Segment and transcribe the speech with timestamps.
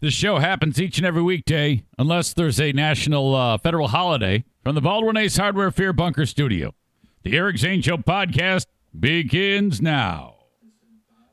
[0.00, 4.74] This show happens each and every weekday, unless there's a national uh, federal holiday, from
[4.74, 6.74] the Baldwin Ace Hardware Fear Bunker Studio.
[7.22, 8.64] The Eric Zane Show podcast
[8.98, 10.36] begins now.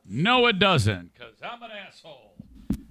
[0.04, 2.34] No, it doesn't, because I'm an asshole.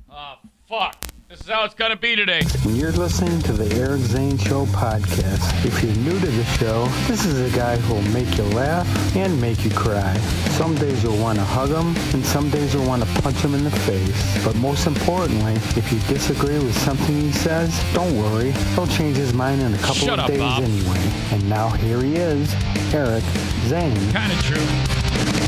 [0.09, 0.95] Ah, fuck.
[1.29, 2.41] This is how it's going to be today.
[2.63, 5.65] And you're listening to the Eric Zane Show podcast.
[5.65, 9.39] If you're new to the show, this is a guy who'll make you laugh and
[9.41, 10.15] make you cry.
[10.55, 13.55] Some days you'll want to hug him, and some days you'll want to punch him
[13.55, 14.45] in the face.
[14.45, 18.51] But most importantly, if you disagree with something he says, don't worry.
[18.75, 20.63] He'll change his mind in a couple Shut of up, days Bob.
[20.63, 21.11] anyway.
[21.31, 22.53] And now here he is,
[22.93, 23.23] Eric
[23.65, 24.11] Zane.
[24.13, 25.46] Kind of true.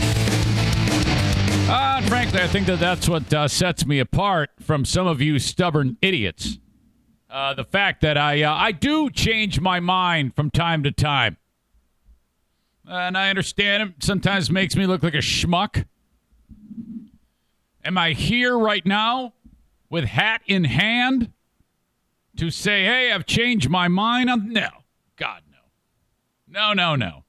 [1.71, 5.37] Uh, frankly, I think that that's what uh, sets me apart from some of you
[5.37, 6.57] stubborn idiots.
[7.29, 11.37] Uh, the fact that I uh, I do change my mind from time to time,
[12.85, 15.85] and I understand it sometimes makes me look like a schmuck.
[17.85, 19.33] Am I here right now
[19.91, 21.31] with hat in hand
[22.37, 24.31] to say, "Hey, I've changed my mind"?
[24.51, 24.69] No,
[25.17, 25.43] God,
[26.47, 27.23] no, no, no, no.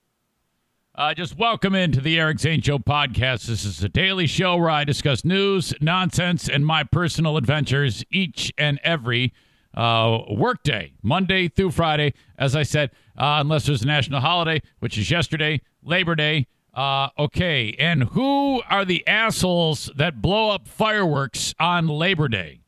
[1.01, 3.47] Uh, just welcome into the Eric Zane Show podcast.
[3.47, 8.53] This is a daily show where I discuss news, nonsense, and my personal adventures each
[8.59, 9.33] and every
[9.73, 12.13] uh, workday, Monday through Friday.
[12.37, 16.47] As I said, uh, unless there's a national holiday, which is yesterday, Labor Day.
[16.75, 22.61] Uh, okay, and who are the assholes that blow up fireworks on Labor Day?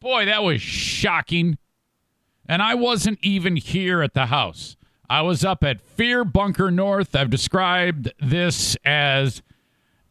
[0.00, 1.58] Boy, that was shocking.
[2.48, 4.75] And I wasn't even here at the house.
[5.08, 7.14] I was up at Fear Bunker North.
[7.14, 9.42] I've described this as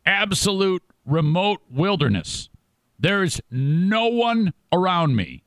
[0.06, 2.50] absolute remote wilderness.
[2.97, 5.44] There's no one around me.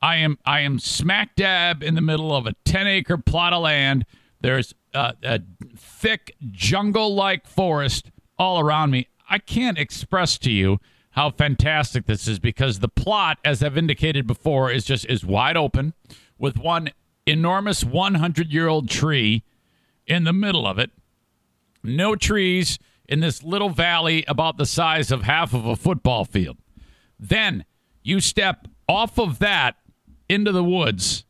[0.00, 3.62] I am I am smack dab in the middle of a 10 acre plot of
[3.62, 4.04] land.
[4.40, 5.40] There's a, a
[5.76, 9.08] thick jungle like forest all around me.
[9.28, 10.78] I can't express to you
[11.12, 15.56] how fantastic this is because the plot, as I've indicated before, is just is wide
[15.56, 15.94] open
[16.38, 16.90] with one
[17.26, 19.42] enormous 100 year old tree
[20.06, 20.90] in the middle of it.
[21.82, 26.56] No trees in this little valley about the size of half of a football field.
[27.18, 27.64] Then
[28.02, 29.76] you step off of that
[30.28, 31.24] into the woods,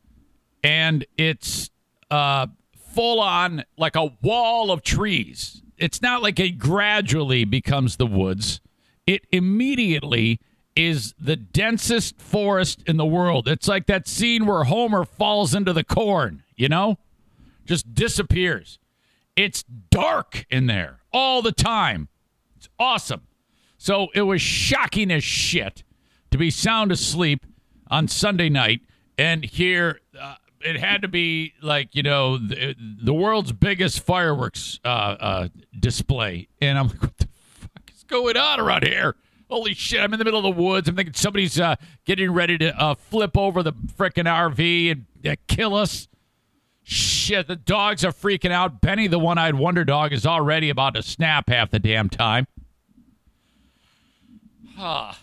[0.63, 1.69] and it's
[2.09, 2.47] uh,
[2.93, 5.61] full on like a wall of trees.
[5.77, 8.61] It's not like it gradually becomes the woods,
[9.05, 10.39] it immediately
[10.75, 13.47] is the densest forest in the world.
[13.47, 16.97] It's like that scene where Homer falls into the corn, you know?
[17.65, 18.77] Just disappears.
[19.35, 22.09] It's dark in there all the time.
[22.57, 23.21] It's awesome.
[23.77, 25.83] So it was shocking as shit
[26.31, 27.45] to be sound asleep
[27.87, 28.81] on Sunday night
[29.17, 34.79] and hear uh, it had to be like, you know, the, the world's biggest fireworks
[34.83, 35.47] uh, uh,
[35.79, 36.47] display.
[36.59, 39.15] And I'm like, what the fuck is going on around here?
[39.49, 40.89] Holy shit, I'm in the middle of the woods.
[40.89, 45.35] I'm thinking somebody's uh, getting ready to uh, flip over the frickin' RV and uh,
[45.47, 46.07] kill us.
[46.81, 48.81] Shit, the dogs are freaking out.
[48.81, 52.47] Benny, the one eyed wonder dog, is already about to snap half the damn time.
[54.77, 55.19] Ah.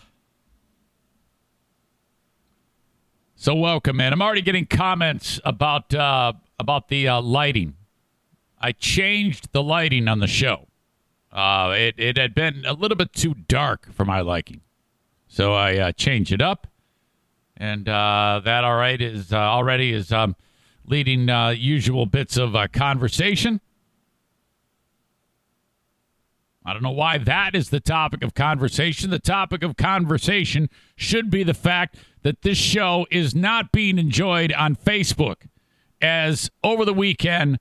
[3.35, 4.13] So welcome, man.
[4.13, 7.75] I'm already getting comments about uh, about the uh, lighting.
[8.59, 10.67] I changed the lighting on the show.
[11.33, 14.61] Uh, it it had been a little bit too dark for my liking,
[15.27, 16.67] so I uh, changed it up,
[17.57, 20.35] and uh, that all right is uh, already is um,
[20.85, 23.61] leading uh, usual bits of uh, conversation.
[26.63, 29.09] I don't know why that is the topic of conversation.
[29.09, 34.53] The topic of conversation should be the fact that this show is not being enjoyed
[34.53, 35.47] on Facebook,
[35.99, 37.57] as over the weekend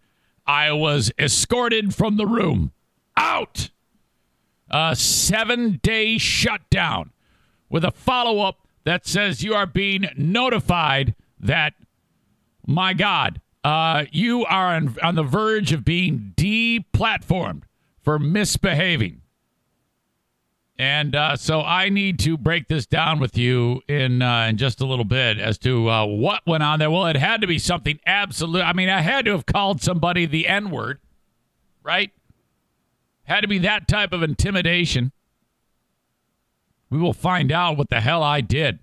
[0.46, 2.72] I was escorted from the room
[3.16, 3.70] out.
[4.70, 7.10] A seven day shutdown
[7.68, 11.74] with a follow up that says you are being notified that,
[12.66, 17.62] my God, uh, you are on, on the verge of being deplatformed
[18.00, 19.20] for misbehaving.
[20.78, 24.80] And uh, so I need to break this down with you in uh, in just
[24.80, 26.90] a little bit as to uh, what went on there.
[26.90, 28.62] Well, it had to be something absolute.
[28.62, 30.98] I mean, I had to have called somebody the N word,
[31.84, 32.10] right?
[33.24, 35.12] Had to be that type of intimidation.
[36.90, 38.80] We will find out what the hell I did.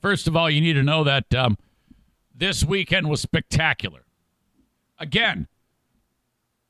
[0.00, 1.58] First of all, you need to know that um,
[2.34, 4.04] this weekend was spectacular.
[4.98, 5.48] Again,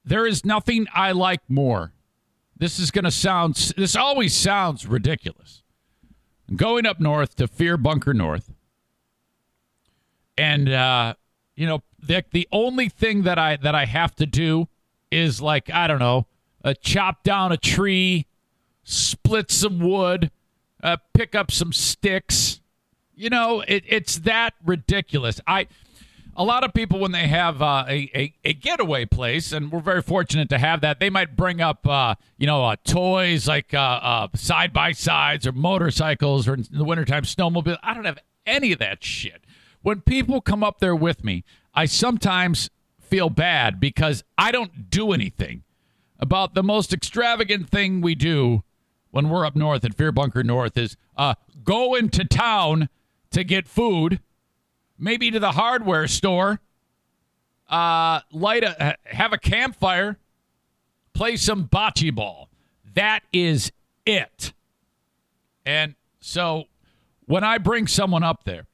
[0.04, 1.92] there is nothing I like more.
[2.56, 5.62] This is going to sound, this always sounds ridiculous.
[6.54, 8.52] Going up north to Fear Bunker North.
[10.36, 11.14] And, uh,
[11.56, 14.68] you know, the, the only thing that I that I have to do
[15.10, 16.26] is like I don't know,
[16.64, 18.26] uh, chop down a tree,
[18.82, 20.30] split some wood,
[20.82, 22.60] uh, pick up some sticks.
[23.14, 25.40] You know, it, it's that ridiculous.
[25.46, 25.68] I
[26.36, 29.78] a lot of people when they have uh, a, a, a getaway place, and we're
[29.80, 30.98] very fortunate to have that.
[30.98, 36.48] They might bring up uh, you know uh, toys like side by sides or motorcycles
[36.48, 37.78] or in the wintertime snowmobile.
[37.82, 39.42] I don't have any of that shit.
[39.82, 45.12] When people come up there with me, I sometimes feel bad because I don't do
[45.12, 45.62] anything
[46.18, 48.62] about the most extravagant thing we do
[49.10, 52.88] when we're up north at Fear Bunker North is uh, go into town
[53.30, 54.20] to get food,
[54.98, 56.60] maybe to the hardware store,
[57.68, 60.18] uh, light a have a campfire,
[61.12, 62.48] play some bocce ball.
[62.94, 63.72] That is
[64.06, 64.52] it.
[65.64, 66.64] And so
[67.26, 68.66] when I bring someone up there,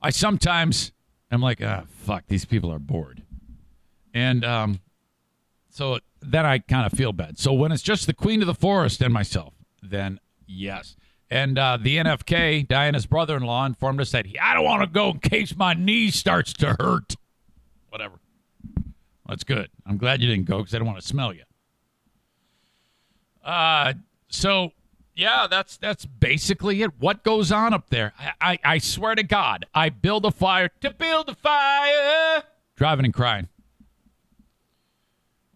[0.00, 0.92] I sometimes
[1.34, 3.22] I'm like, ah, fuck, these people are bored.
[4.12, 4.80] And um,
[5.70, 7.38] so then I kind of feel bad.
[7.38, 10.96] So when it's just the Queen of the Forest and myself, then yes.
[11.30, 14.82] And uh, the NFK, Diana's brother in law, informed us that he, I don't want
[14.82, 17.16] to go in case my knee starts to hurt.
[17.88, 18.20] Whatever.
[19.28, 19.70] That's good.
[19.86, 21.42] I'm glad you didn't go because I don't want to smell you.
[23.42, 23.94] Uh,
[24.28, 24.70] so
[25.14, 26.90] yeah, that's that's basically it.
[26.98, 28.12] What goes on up there?
[28.18, 32.42] I, I, I swear to God, I build a fire to build a fire,
[32.76, 33.48] driving and crying,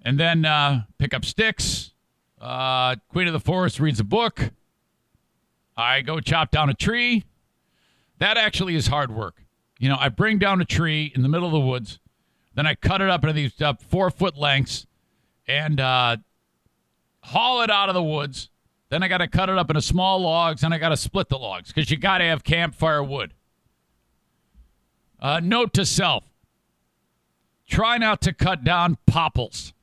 [0.02, 1.92] and then uh, pick up sticks.
[2.40, 4.50] Uh, Queen of the Forest reads a book.
[5.76, 7.24] I go chop down a tree.
[8.18, 9.42] That actually is hard work.
[9.78, 11.98] You know, I bring down a tree in the middle of the woods,
[12.54, 14.86] then I cut it up into these uh, four foot lengths,
[15.46, 16.16] and uh,
[17.22, 18.50] haul it out of the woods
[18.90, 21.28] then I got to cut it up into small logs, and I got to split
[21.28, 23.34] the logs because you got to have campfire wood.
[25.20, 26.24] Uh, note to self
[27.68, 29.74] try not to cut down popples.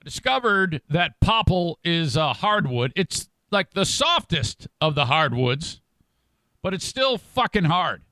[0.00, 2.92] I discovered that popple is a hardwood.
[2.96, 5.80] It's like the softest of the hardwoods,
[6.60, 8.02] but it's still fucking hard.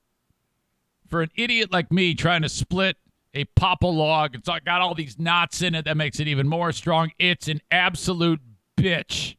[1.09, 2.97] For an idiot like me trying to split
[3.35, 6.71] a popple log, it's got all these knots in it that makes it even more
[6.71, 7.11] strong.
[7.19, 8.41] It's an absolute
[8.77, 9.37] bitch.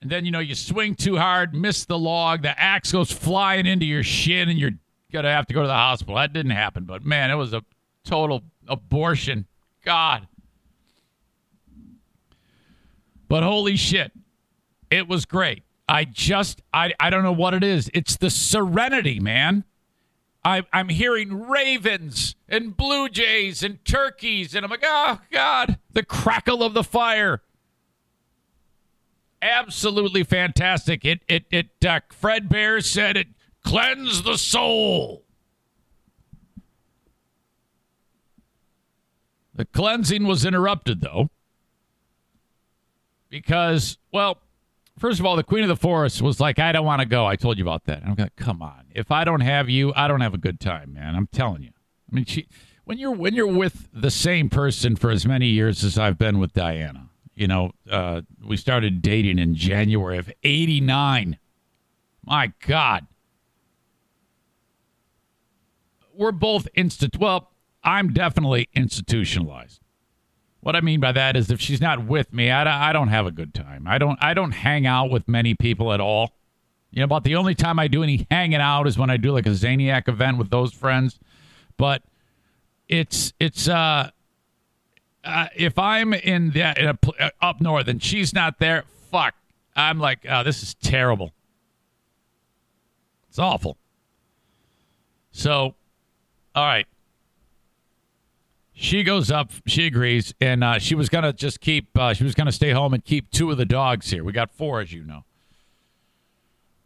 [0.00, 3.66] And then, you know, you swing too hard, miss the log, the axe goes flying
[3.66, 4.72] into your shin, and you're
[5.12, 6.14] going to have to go to the hospital.
[6.14, 7.64] That didn't happen, but man, it was a
[8.04, 9.46] total abortion.
[9.84, 10.28] God.
[13.28, 14.12] But holy shit,
[14.90, 15.64] it was great.
[15.88, 17.90] I just, I, I don't know what it is.
[17.92, 19.64] It's the serenity, man.
[20.44, 26.04] I, I'm hearing ravens and blue jays and turkeys, and I'm like, oh, God, the
[26.04, 27.42] crackle of the fire
[29.42, 31.04] absolutely fantastic.
[31.04, 33.28] It it it uh, Fred Bear said it
[33.64, 35.24] cleanse the soul.
[39.54, 41.30] The cleansing was interrupted though.
[43.30, 44.38] Because, well,
[44.98, 47.26] first of all, the Queen of the Forest was like, I don't want to go.
[47.26, 48.02] I told you about that.
[48.02, 48.86] I'm like, come on.
[48.94, 51.14] If I don't have you, I don't have a good time, man.
[51.14, 51.72] I'm telling you.
[52.10, 52.46] I mean, she
[52.84, 56.38] when you're when you're with the same person for as many years as I've been
[56.38, 57.07] with Diana,
[57.38, 61.38] you know, uh, we started dating in January of 89.
[62.24, 63.06] My God.
[66.12, 67.16] We're both instant.
[67.16, 67.52] Well,
[67.84, 69.80] I'm definitely institutionalized.
[70.60, 73.26] What I mean by that is if she's not with me, I, I don't have
[73.26, 73.86] a good time.
[73.86, 76.32] I don't I don't hang out with many people at all.
[76.90, 79.30] You know, about the only time I do any hanging out is when I do
[79.30, 81.20] like a Zaniac event with those friends.
[81.76, 82.02] But
[82.88, 84.10] it's it's uh
[85.28, 89.34] uh, if I'm in the in a, uh, up north and she's not there, fuck.
[89.76, 91.32] I'm like, oh, this is terrible.
[93.28, 93.76] It's awful.
[95.30, 95.74] So,
[96.54, 96.86] all right.
[98.72, 99.50] She goes up.
[99.66, 101.88] She agrees, and uh, she was gonna just keep.
[101.98, 104.22] Uh, she was gonna stay home and keep two of the dogs here.
[104.22, 105.24] We got four, as you know.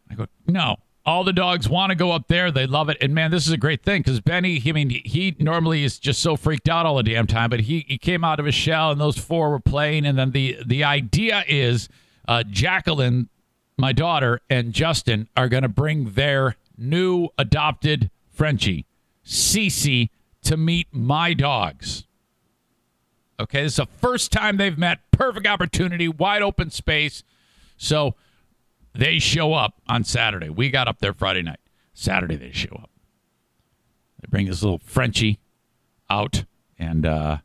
[0.09, 2.49] I go, no all the dogs want to go up there.
[2.51, 2.97] They love it.
[3.01, 6.21] And man, this is a great thing because Benny, I mean, he normally is just
[6.21, 8.91] so freaked out all the damn time, but he, he came out of his shell
[8.91, 10.05] and those four were playing.
[10.05, 11.89] And then the, the idea is
[12.27, 13.29] uh, Jacqueline,
[13.77, 18.85] my daughter, and Justin are going to bring their new adopted Frenchie,
[19.25, 20.09] Cece,
[20.43, 22.05] to meet my dogs.
[23.39, 24.99] Okay, this is the first time they've met.
[25.11, 27.23] Perfect opportunity, wide open space.
[27.77, 28.15] So
[28.93, 30.49] they show up on Saturday.
[30.49, 31.59] We got up there Friday night.
[31.93, 32.89] Saturday they show up.
[34.21, 35.39] They bring this little Frenchie
[36.09, 36.45] out,
[36.77, 37.37] and uh,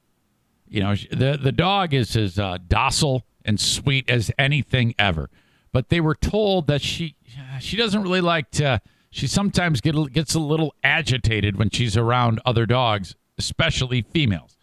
[0.69, 5.31] you know the the dog is as uh, docile and sweet as anything ever.
[5.73, 7.17] But they were told that she
[7.61, 8.81] she doesn't really like to.
[9.11, 14.59] She sometimes get, gets a little agitated when she's around other dogs, especially females.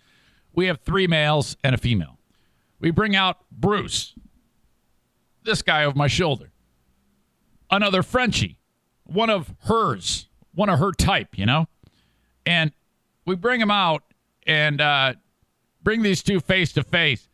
[0.53, 2.19] We have three males and a female.
[2.79, 4.13] We bring out Bruce,
[5.43, 6.51] this guy over my shoulder,
[7.69, 8.57] another Frenchie,
[9.03, 11.67] one of hers, one of her type, you know?
[12.45, 12.71] And
[13.25, 14.03] we bring him out
[14.45, 15.13] and uh,
[15.81, 17.27] bring these two face to face.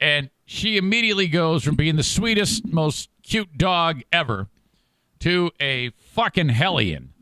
[0.00, 4.48] And she immediately goes from being the sweetest, most cute dog ever
[5.20, 7.12] to a fucking hellion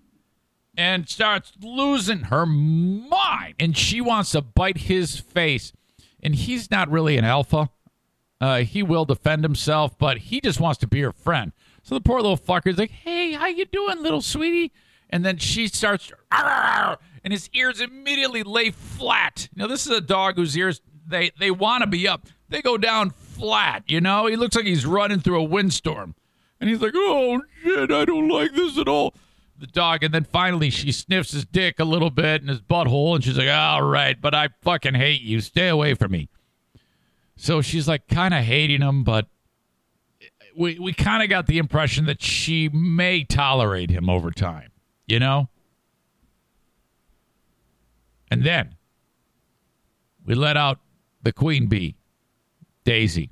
[0.76, 3.54] and starts losing her mind.
[3.60, 5.72] And she wants to bite his face.
[6.22, 7.68] And he's not really an alpha.
[8.40, 11.52] Uh, he will defend himself, but he just wants to be her friend.
[11.90, 14.70] So the poor little fucker's like, "Hey, how you doing, little sweetie?"
[15.08, 19.48] And then she starts, and his ears immediately lay flat.
[19.56, 22.28] Now this is a dog whose ears they they want to be up.
[22.48, 23.82] They go down flat.
[23.88, 26.14] You know, he looks like he's running through a windstorm,
[26.60, 29.12] and he's like, "Oh shit, I don't like this at all."
[29.58, 33.16] The dog, and then finally she sniffs his dick a little bit and his butthole,
[33.16, 35.40] and she's like, "All right, but I fucking hate you.
[35.40, 36.28] Stay away from me."
[37.34, 39.26] So she's like kind of hating him, but
[40.60, 44.70] we we kind of got the impression that she may tolerate him over time,
[45.06, 45.48] you know?
[48.30, 48.76] And then
[50.24, 50.78] we let out
[51.22, 51.96] the queen bee,
[52.84, 53.30] Daisy.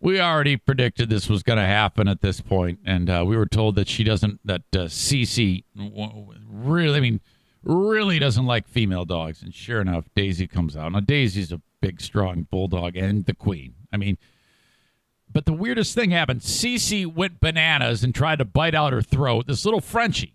[0.00, 3.46] We already predicted this was going to happen at this point, and uh, we were
[3.46, 7.20] told that she doesn't, that uh, Cece really, I mean,
[7.62, 9.42] really doesn't like female dogs.
[9.42, 10.92] And sure enough, Daisy comes out.
[10.92, 13.74] Now, Daisy's a big, strong bulldog and the queen.
[13.90, 14.18] I mean,
[15.32, 16.40] but the weirdest thing happened.
[16.40, 19.46] Cece went bananas and tried to bite out her throat.
[19.46, 20.34] This little Frenchie.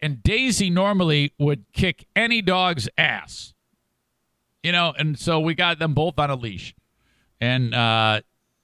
[0.00, 3.54] And Daisy normally would kick any dog's ass.
[4.62, 6.74] You know, and so we got them both on a leash.
[7.40, 8.20] And uh,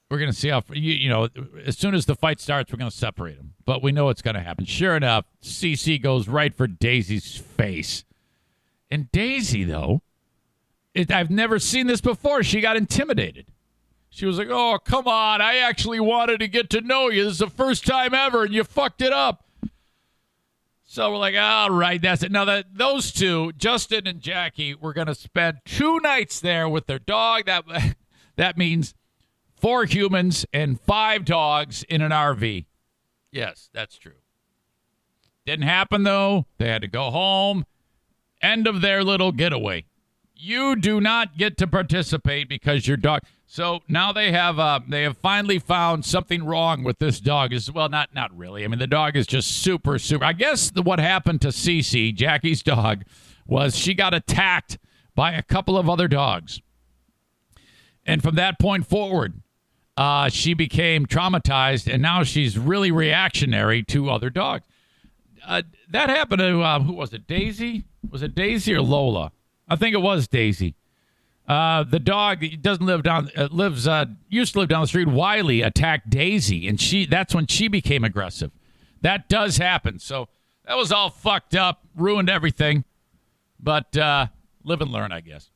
[0.09, 1.27] we're going to see how, you, you know,
[1.65, 3.53] as soon as the fight starts, we're going to separate them.
[3.65, 4.65] But we know it's going to happen.
[4.65, 8.05] Sure enough, Cece goes right for Daisy's face.
[8.89, 10.01] And Daisy, though,
[10.93, 12.43] it, I've never seen this before.
[12.43, 13.47] She got intimidated.
[14.09, 15.41] She was like, "Oh, come on!
[15.41, 17.23] I actually wanted to get to know you.
[17.23, 19.45] This is the first time ever, and you fucked it up."
[20.83, 24.93] So we're like, "All right, that's it." Now that those two, Justin and Jackie, were
[24.93, 27.45] going to spend two nights there with their dog.
[27.45, 27.65] That
[28.35, 28.95] that means
[29.55, 32.65] four humans and five dogs in an RV.
[33.31, 34.13] Yes, that's true.
[35.45, 36.45] Didn't happen though.
[36.57, 37.65] They had to go home.
[38.41, 39.85] End of their little getaway.
[40.41, 43.23] You do not get to participate because your dog.
[43.45, 47.51] So now they have uh, they have finally found something wrong with this dog.
[47.51, 48.63] Is well, not not really.
[48.63, 50.23] I mean, the dog is just super super.
[50.23, 53.03] I guess the, what happened to Cece, Jackie's dog,
[53.45, 54.77] was she got attacked
[55.13, 56.61] by a couple of other dogs,
[58.05, 59.41] and from that point forward,
[59.97, 64.65] uh, she became traumatized, and now she's really reactionary to other dogs.
[65.45, 67.27] Uh, that happened to uh, who was it?
[67.27, 67.83] Daisy?
[68.09, 69.33] Was it Daisy or Lola?
[69.69, 70.75] I think it was Daisy.
[71.47, 74.87] Uh, the dog that doesn't live down uh, lives uh, used to live down the
[74.87, 75.07] street.
[75.07, 78.51] Wiley attacked Daisy, and she that's when she became aggressive.
[79.01, 79.97] That does happen.
[79.99, 80.27] So
[80.65, 82.83] that was all fucked up, ruined everything.
[83.59, 84.27] But uh,
[84.63, 85.49] live and learn, I guess.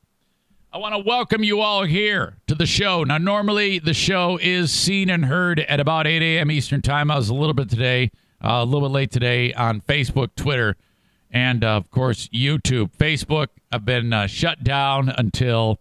[0.72, 3.04] I want to welcome you all here to the show.
[3.04, 6.50] Now, normally the show is seen and heard at about 8 a.m.
[6.50, 7.12] Eastern Time.
[7.12, 8.10] I was a little bit today,
[8.44, 10.76] uh, a little bit late today on Facebook, Twitter,
[11.30, 12.90] and uh, of course YouTube.
[12.98, 15.80] Facebook, I've been uh, shut down until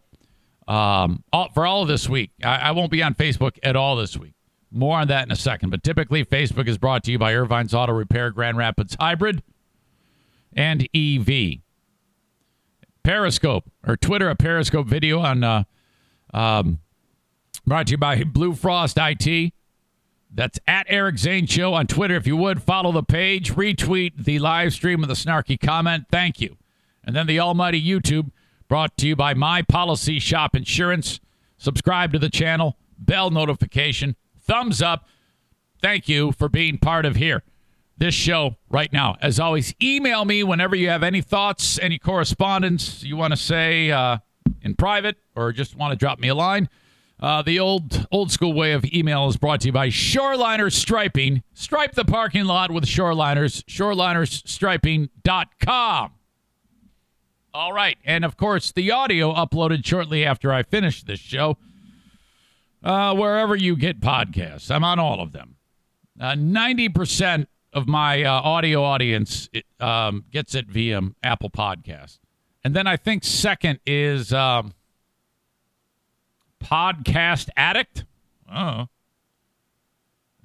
[0.68, 2.32] um, all, for all of this week.
[2.44, 4.34] I, I, won't be on Facebook at all this week.
[4.72, 5.70] More on that in a second.
[5.70, 9.44] But typically, Facebook is brought to you by Irvine's Auto Repair, Grand Rapids Hybrid,
[10.54, 11.60] and EV.
[13.04, 15.64] Periscope or Twitter, a Periscope video on uh,
[16.34, 16.80] um,
[17.68, 19.54] brought to you by Blue Frost IT.
[20.34, 22.16] That's at Eric Zane Show on Twitter.
[22.16, 26.06] If you would, follow the page, retweet the live stream with a snarky comment.
[26.10, 26.58] Thank you.
[27.04, 28.32] And then the almighty YouTube,
[28.68, 31.22] brought to you by My Policy Shop Insurance.
[31.58, 35.08] Subscribe to the channel, bell notification, thumbs up.
[35.82, 37.44] Thank you for being part of here.
[37.98, 39.16] This show right now.
[39.22, 43.92] As always, email me whenever you have any thoughts, any correspondence you want to say
[43.92, 44.18] uh,
[44.62, 46.70] in private, or just want to drop me a line.
[47.20, 51.42] Uh, the old old school way of email is brought to you by Shoreliner Striping.
[51.54, 53.64] Stripe the parking lot with Shoreliners.
[53.66, 56.12] ShorelinersStriping.com.
[57.54, 57.98] All right.
[58.04, 61.58] And of course, the audio uploaded shortly after I finish this show,
[62.84, 64.72] uh, wherever you get podcasts.
[64.72, 65.56] I'm on all of them.
[66.20, 72.20] Uh, 90% of my uh, audio audience it, um, gets it via Apple Podcast.
[72.64, 74.74] And then I think second is um,
[76.64, 78.06] Podcast Addict.
[78.52, 78.88] Oh.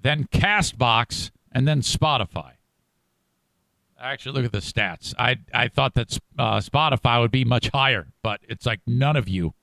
[0.00, 2.52] Then Castbox, and then Spotify.
[4.00, 5.12] Actually, look at the stats.
[5.18, 9.28] I I thought that uh, Spotify would be much higher, but it's like none of
[9.28, 9.54] you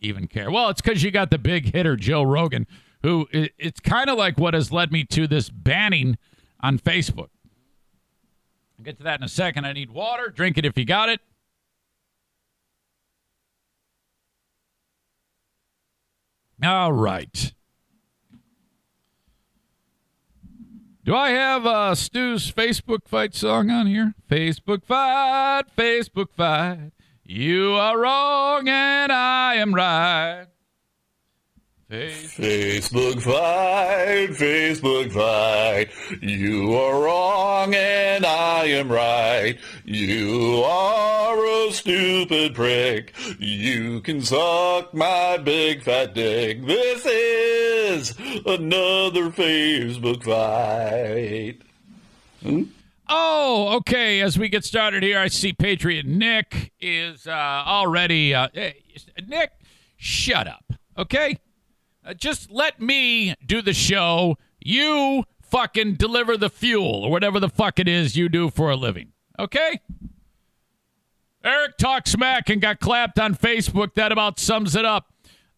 [0.00, 0.50] even care.
[0.50, 2.66] Well, it's because you got the big hitter Joe Rogan,
[3.02, 6.18] who it, it's kind of like what has led me to this banning
[6.60, 7.28] on Facebook.
[8.78, 9.64] I'll get to that in a second.
[9.64, 10.28] I need water.
[10.28, 11.20] Drink it if you got it.
[16.62, 17.52] All right.
[21.06, 24.14] Do I have uh, Stu's Facebook fight song on here?
[24.28, 26.90] Facebook fight, Facebook fight.
[27.22, 30.46] You are wrong and I am right.
[31.88, 35.88] Facebook fight, Facebook fight.
[36.20, 39.56] You are wrong and I am right.
[39.84, 43.14] You are a stupid prick.
[43.38, 46.66] You can suck my big fat dick.
[46.66, 51.62] This is another Facebook fight.
[52.42, 52.64] Hmm?
[53.08, 54.22] Oh, okay.
[54.22, 58.34] As we get started here, I see Patriot Nick is uh, already.
[58.34, 58.48] Uh,
[59.28, 59.52] Nick,
[59.98, 60.64] shut up,
[60.98, 61.38] okay?
[62.06, 64.38] Uh, just let me do the show.
[64.60, 68.76] You fucking deliver the fuel or whatever the fuck it is you do for a
[68.76, 69.12] living.
[69.38, 69.80] Okay?
[71.44, 73.94] Eric talked smack and got clapped on Facebook.
[73.94, 75.12] That about sums it up.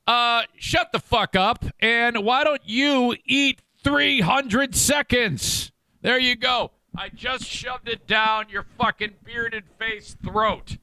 [0.07, 1.64] Uh, shut the fuck up.
[1.81, 5.71] And why don't you eat 300 seconds?
[6.00, 6.73] There you go.
[6.97, 10.78] I just shoved it down your fucking bearded face throat.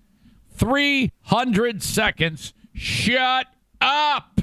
[0.51, 2.53] 300 seconds.
[2.73, 3.47] Shut
[3.81, 4.34] up.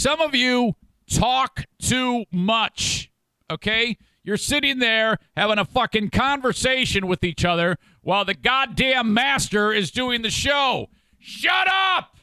[0.00, 0.76] Some of you
[1.10, 3.10] talk too much,
[3.50, 3.98] okay?
[4.22, 9.90] You're sitting there having a fucking conversation with each other while the goddamn master is
[9.90, 10.86] doing the show.
[11.18, 12.16] Shut up!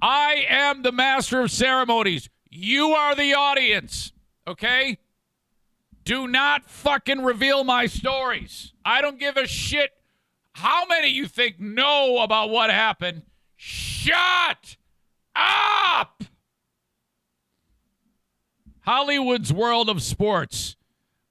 [0.00, 2.30] I am the master of ceremonies.
[2.48, 4.12] You are the audience,
[4.46, 4.98] okay?
[6.04, 8.72] Do not fucking reveal my stories.
[8.84, 9.90] I don't give a shit
[10.52, 13.22] how many you think know about what happened.
[13.56, 14.76] Shut
[15.34, 16.22] up!
[18.82, 20.76] Hollywood's world of sports.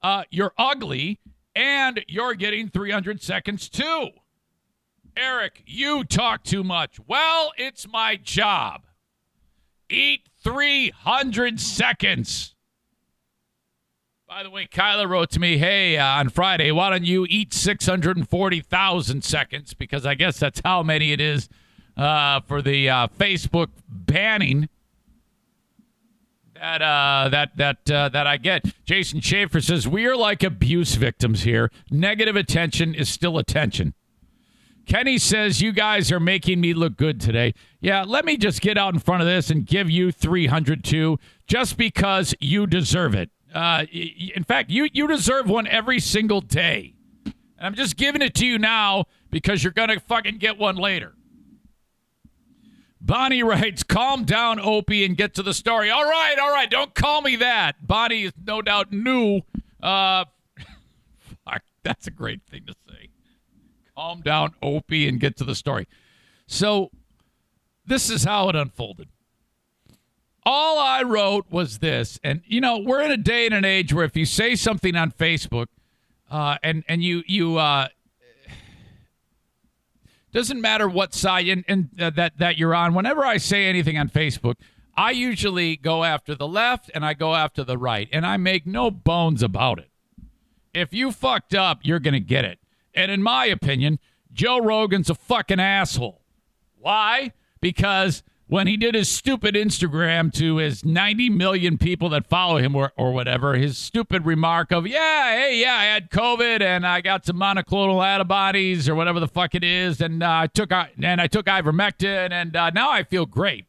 [0.02, 1.20] Uh, you're ugly
[1.56, 4.10] and you're getting 300 seconds too.
[5.16, 6.98] Eric, you talk too much.
[7.06, 8.84] Well, it's my job.
[9.90, 12.56] Eat 300 seconds.
[14.28, 17.54] By the way, Kyla wrote to me, hey, uh, on Friday, why don't you eat
[17.54, 19.74] 640,000 seconds?
[19.74, 21.50] Because I guess that's how many it is
[21.98, 24.70] uh, for the uh, Facebook banning
[26.62, 28.66] that uh, that that uh, that I get.
[28.86, 31.72] Jason Schaefer says we are like abuse victims here.
[31.90, 33.96] Negative attention is still attention.
[34.86, 37.54] Kenny says you guys are making me look good today.
[37.80, 41.78] Yeah, let me just get out in front of this and give you 302 just
[41.78, 43.32] because you deserve it.
[43.54, 46.94] Uh, in fact, you you deserve one every single day.
[47.26, 47.34] And
[47.68, 51.16] I'm just giving it to you now because you're gonna fucking get one later.
[53.04, 55.90] Bonnie writes, calm down, Opie, and get to the story.
[55.90, 57.86] All right, all right, don't call me that.
[57.86, 59.42] Bonnie is no doubt new.
[59.82, 60.26] Uh,
[61.44, 63.10] fuck, that's a great thing to say.
[63.96, 65.88] Calm down, Opie, and get to the story.
[66.46, 66.92] So,
[67.86, 69.10] this is how it unfolded.
[70.46, 73.94] All I wrote was this, and you know, we're in a day and an age
[73.94, 75.68] where if you say something on Facebook,
[76.30, 77.90] uh, and and you you uh,
[80.32, 82.94] doesn't matter what side and, uh, that that you're on.
[82.94, 84.56] Whenever I say anything on Facebook,
[84.96, 88.66] I usually go after the left and I go after the right, and I make
[88.66, 89.90] no bones about it.
[90.74, 92.60] If you fucked up, you're gonna get it.
[92.94, 94.00] And in my opinion,
[94.34, 96.22] Joe Rogan's a fucking asshole.
[96.78, 97.34] Why?
[97.60, 102.76] Because when he did his stupid Instagram to his 90 million people that follow him
[102.76, 107.00] or, or whatever, his stupid remark of, yeah, hey, yeah, I had COVID and I
[107.00, 111.22] got some monoclonal antibodies or whatever the fuck it is, and uh, I took and
[111.22, 113.68] I took ivermectin and uh, now I feel great.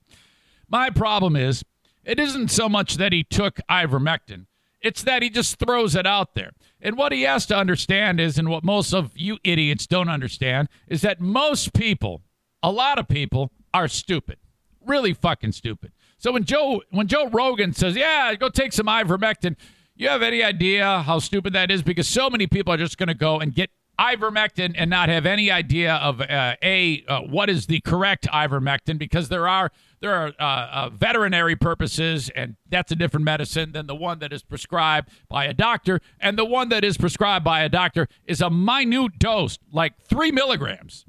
[0.68, 1.64] My problem is,
[2.04, 4.46] it isn't so much that he took ivermectin;
[4.80, 6.50] it's that he just throws it out there.
[6.80, 10.68] And what he has to understand is, and what most of you idiots don't understand,
[10.88, 12.22] is that most people,
[12.64, 14.38] a lot of people, are stupid
[14.86, 15.92] really fucking stupid.
[16.18, 19.56] So when Joe when Joe Rogan says, "Yeah, go take some ivermectin,"
[19.96, 21.82] you have any idea how stupid that is?
[21.82, 25.26] Because so many people are just going to go and get ivermectin and not have
[25.26, 30.14] any idea of uh, a uh, what is the correct ivermectin because there are there
[30.14, 34.42] are uh, uh, veterinary purposes and that's a different medicine than the one that is
[34.42, 38.48] prescribed by a doctor and the one that is prescribed by a doctor is a
[38.48, 41.04] minute dose like three milligrams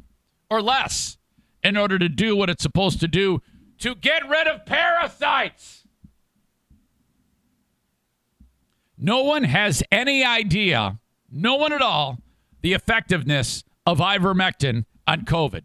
[0.50, 1.18] or less
[1.64, 3.42] in order to do what it's supposed to do
[3.84, 5.86] to get rid of parasites.
[8.98, 12.20] No one has any idea, no one at all,
[12.62, 15.64] the effectiveness of ivermectin on COVID.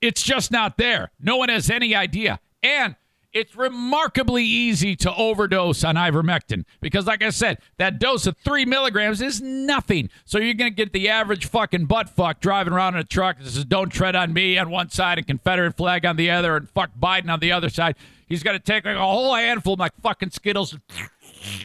[0.00, 1.10] It's just not there.
[1.18, 2.38] No one has any idea.
[2.62, 2.94] And
[3.36, 8.64] it's remarkably easy to overdose on ivermectin because, like I said, that dose of three
[8.64, 10.08] milligrams is nothing.
[10.24, 13.38] So you're going to get the average fucking butt fuck driving around in a truck
[13.38, 16.56] that says, Don't tread on me on one side and Confederate flag on the other
[16.56, 17.96] and fuck Biden on the other side.
[18.26, 20.74] He's going to take like a whole handful of my fucking Skittles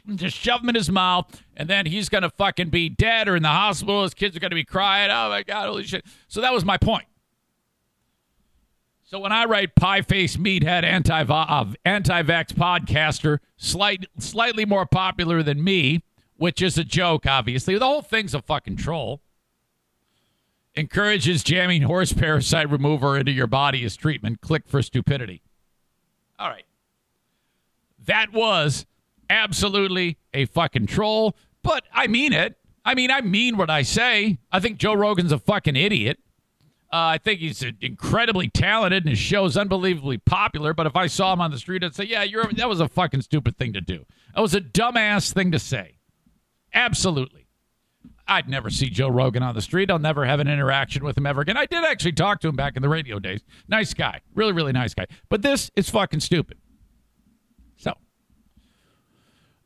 [0.05, 3.29] and just shove them in his mouth, and then he's going to fucking be dead
[3.29, 4.03] or in the hospital.
[4.03, 5.09] His kids are going to be crying.
[5.09, 6.05] Oh my God, holy shit.
[6.27, 7.05] So that was my point.
[9.11, 14.85] So when I write pie face meathead anti uh, anti vax podcaster, slight slightly more
[14.85, 16.05] popular than me,
[16.37, 17.77] which is a joke, obviously.
[17.77, 19.21] The whole thing's a fucking troll.
[20.75, 24.39] Encourages jamming horse parasite remover into your body as treatment.
[24.39, 25.41] Click for stupidity.
[26.39, 26.65] All right.
[28.05, 28.85] That was
[29.29, 32.55] absolutely a fucking troll, but I mean it.
[32.85, 34.37] I mean, I mean what I say.
[34.53, 36.17] I think Joe Rogan's a fucking idiot.
[36.93, 40.73] Uh, I think he's incredibly talented and his show is unbelievably popular.
[40.73, 42.89] But if I saw him on the street, I'd say, "Yeah, you're that was a
[42.89, 44.05] fucking stupid thing to do.
[44.35, 45.95] That was a dumbass thing to say."
[46.73, 47.47] Absolutely.
[48.27, 49.89] I'd never see Joe Rogan on the street.
[49.89, 51.57] I'll never have an interaction with him ever again.
[51.57, 53.41] I did actually talk to him back in the radio days.
[53.67, 54.21] Nice guy.
[54.33, 55.07] Really, really nice guy.
[55.29, 56.57] But this is fucking stupid.
[57.77, 57.93] So,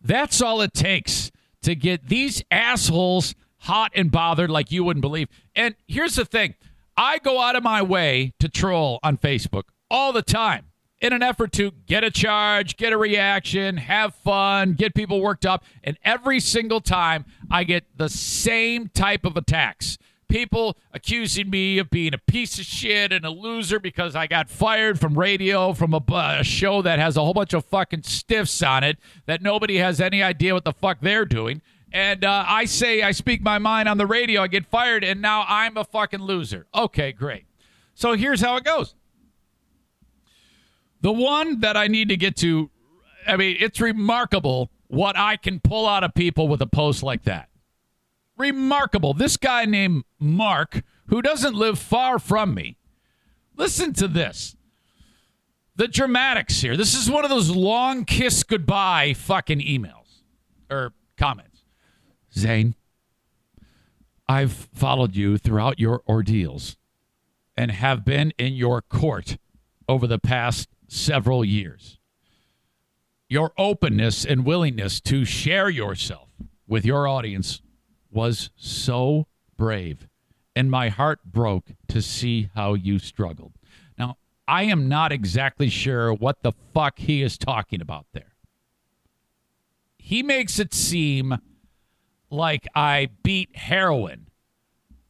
[0.02, 5.28] that's all it takes to get these assholes hot and bothered like you wouldn't believe.
[5.56, 6.56] And here's the thing
[6.97, 10.67] I go out of my way to troll on Facebook all the time
[11.01, 15.45] in an effort to get a charge, get a reaction, have fun, get people worked
[15.45, 15.63] up.
[15.84, 19.97] And every single time I get the same type of attacks.
[20.27, 24.49] People accusing me of being a piece of shit and a loser because I got
[24.49, 26.01] fired from radio from a,
[26.39, 30.01] a show that has a whole bunch of fucking stiffs on it that nobody has
[30.01, 31.62] any idea what the fuck they're doing.
[31.95, 35.21] And uh, I say I speak my mind on the radio, I get fired, and
[35.21, 36.67] now I'm a fucking loser.
[36.75, 37.45] Okay, great.
[37.93, 38.95] So here's how it goes.
[40.99, 42.69] The one that I need to get to,
[43.25, 47.23] I mean, it's remarkable what I can pull out of people with a post like
[47.23, 47.47] that.
[48.36, 49.13] Remarkable.
[49.13, 52.75] This guy named Mark, who doesn't live far from me,
[53.55, 54.58] listen to this.
[55.77, 56.75] The dramatics here.
[56.75, 60.23] This is one of those long kiss goodbye fucking emails
[60.69, 61.55] or comments.
[62.38, 62.76] Zane,
[64.28, 66.78] I've followed you throughout your ordeals
[67.56, 69.38] and have been in your court
[69.88, 72.00] over the past several years.
[73.30, 76.30] Your openness and willingness to share yourself
[76.67, 77.62] with your audience
[78.12, 80.08] was so brave,
[80.56, 83.54] and my heart broke to see how you struggled.
[83.98, 84.17] Now,
[84.48, 88.36] I am not exactly sure what the fuck he is talking about there.
[89.98, 91.38] He makes it seem
[92.36, 94.28] like I beat heroin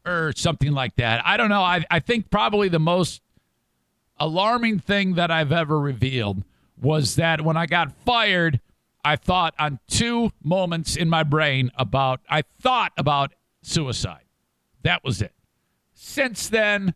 [0.05, 1.25] or something like that.
[1.25, 1.61] I don't know.
[1.61, 3.21] I, I think probably the most
[4.17, 6.43] alarming thing that I've ever revealed
[6.81, 8.59] was that when I got fired,
[9.03, 14.25] I thought on two moments in my brain about, I thought about suicide.
[14.83, 15.33] That was it.
[15.93, 16.93] Since then,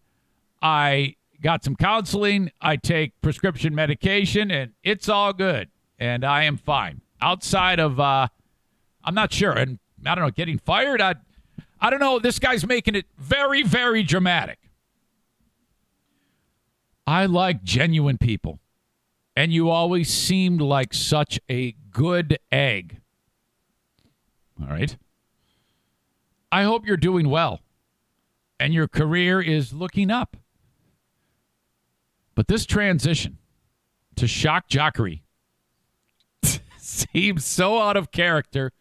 [0.61, 2.51] I got some counseling.
[2.61, 5.69] I take prescription medication, and it's all good.
[5.97, 7.01] And I am fine.
[7.21, 8.27] Outside of, uh,
[9.03, 9.51] I'm not sure.
[9.51, 11.15] And I don't know, getting fired, I,
[11.79, 12.19] I don't know.
[12.19, 14.59] This guy's making it very, very dramatic.
[17.07, 18.59] I like genuine people
[19.35, 22.99] and you always seemed like such a good egg.
[24.61, 24.97] All right.
[26.51, 27.61] I hope you're doing well
[28.59, 30.35] and your career is looking up.
[32.35, 33.37] But this transition
[34.15, 35.21] to shock jockery
[36.77, 38.73] seems so out of character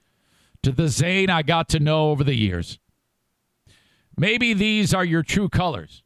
[0.68, 2.78] to the Zane I got to know over the years.
[4.16, 6.02] Maybe these are your true colors,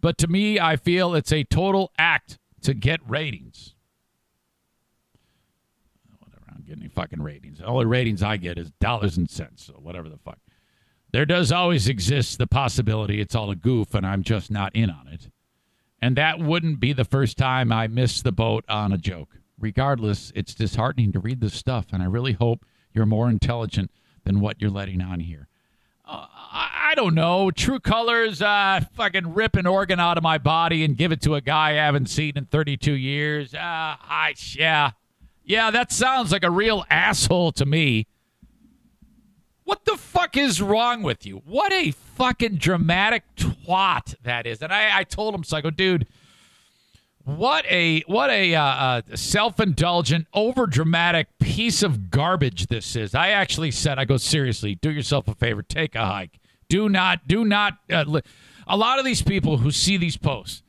[0.00, 3.74] but to me, I feel it's a total act to get ratings
[6.18, 7.58] Whatever I don't get any fucking ratings.
[7.58, 10.38] The only ratings I get is dollars and cents, so whatever the fuck.
[11.12, 14.90] There does always exist the possibility it's all a goof and I'm just not in
[14.90, 15.30] on it.
[16.02, 19.38] And that wouldn't be the first time I missed the boat on a joke.
[19.58, 23.90] Regardless, it's disheartening to read this stuff, and I really hope you're more intelligent
[24.24, 25.46] than what you're letting on here.
[26.06, 27.50] uh, I, don't know.
[27.50, 31.34] True Colors, uh, fucking rip an organ out of my body and give it to
[31.34, 33.52] a guy I haven't seen in 32 years.
[33.54, 34.92] Uh, I, yeah.
[35.44, 38.06] Yeah, that sounds like a real asshole to me.
[39.64, 41.42] What the fuck is wrong with you?
[41.44, 44.62] What a fucking dramatic twat that is.
[44.62, 46.06] And I, I told him, so I go, dude,
[47.26, 53.16] what a what a uh, uh, self-indulgent, overdramatic piece of garbage this is.
[53.16, 56.38] I actually said, I go seriously, do yourself a favor, take a hike.
[56.68, 57.78] Do not, do not.
[57.90, 58.22] Uh, li-
[58.68, 60.62] a lot of these people who see these posts,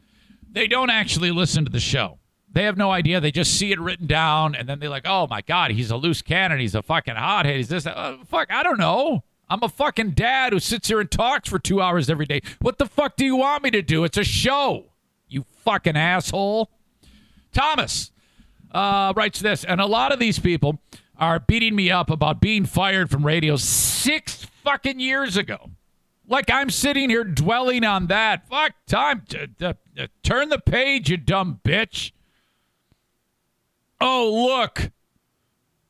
[0.51, 2.17] they don't actually listen to the show.
[2.51, 3.21] They have no idea.
[3.21, 5.95] They just see it written down, and then they're like, "Oh my god, he's a
[5.95, 6.59] loose cannon.
[6.59, 7.55] He's a fucking hothead.
[7.55, 7.85] He's this.
[7.85, 9.23] Uh, fuck, I don't know.
[9.47, 12.41] I'm a fucking dad who sits here and talks for two hours every day.
[12.59, 14.03] What the fuck do you want me to do?
[14.03, 14.85] It's a show."
[15.27, 16.69] You fucking asshole.
[17.53, 18.11] Thomas
[18.71, 20.79] uh, writes this, and a lot of these people
[21.17, 25.71] are beating me up about being fired from radio six fucking years ago.
[26.27, 28.47] Like I'm sitting here dwelling on that.
[28.47, 32.11] Fuck, time to, to, to turn the page, you dumb bitch.
[33.99, 34.91] Oh, look.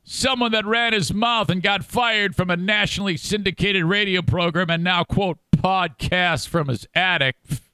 [0.04, 4.84] Someone that ran his mouth and got fired from a nationally syndicated radio program and
[4.84, 7.36] now, quote, podcast from his attic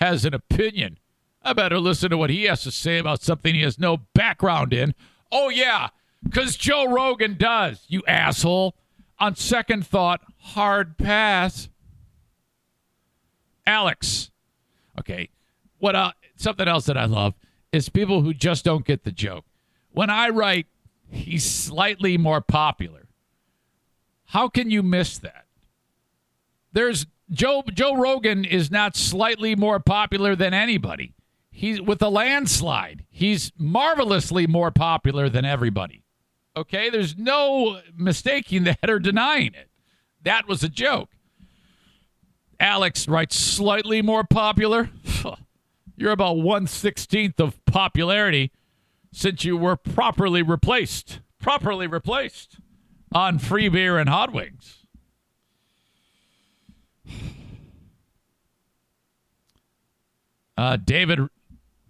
[0.00, 0.98] has an opinion.
[1.42, 4.72] I better listen to what he has to say about something he has no background
[4.72, 4.94] in.
[5.30, 5.88] Oh, yeah,
[6.22, 8.74] because Joe Rogan does, you asshole.
[9.18, 11.68] On second thought, hard pass.
[13.66, 14.30] Alex.
[14.98, 15.28] Okay.
[15.78, 17.34] What uh, something else that I love
[17.70, 19.44] is people who just don't get the joke.
[19.92, 20.66] When I write
[21.10, 23.08] he's slightly more popular,
[24.26, 25.46] how can you miss that?
[26.72, 31.14] There's Joe Joe Rogan is not slightly more popular than anybody.
[31.50, 33.04] He's with a landslide.
[33.10, 36.04] He's marvelously more popular than everybody.
[36.56, 39.70] Okay, there's no mistaking that or denying it.
[40.22, 41.10] That was a joke.
[42.58, 44.90] Alex writes slightly more popular.
[45.96, 48.52] You're about one sixteenth of popularity
[49.12, 51.20] since you were properly replaced.
[51.38, 52.58] Properly replaced
[53.12, 54.79] on free beer and hot wings.
[60.60, 61.20] Uh, David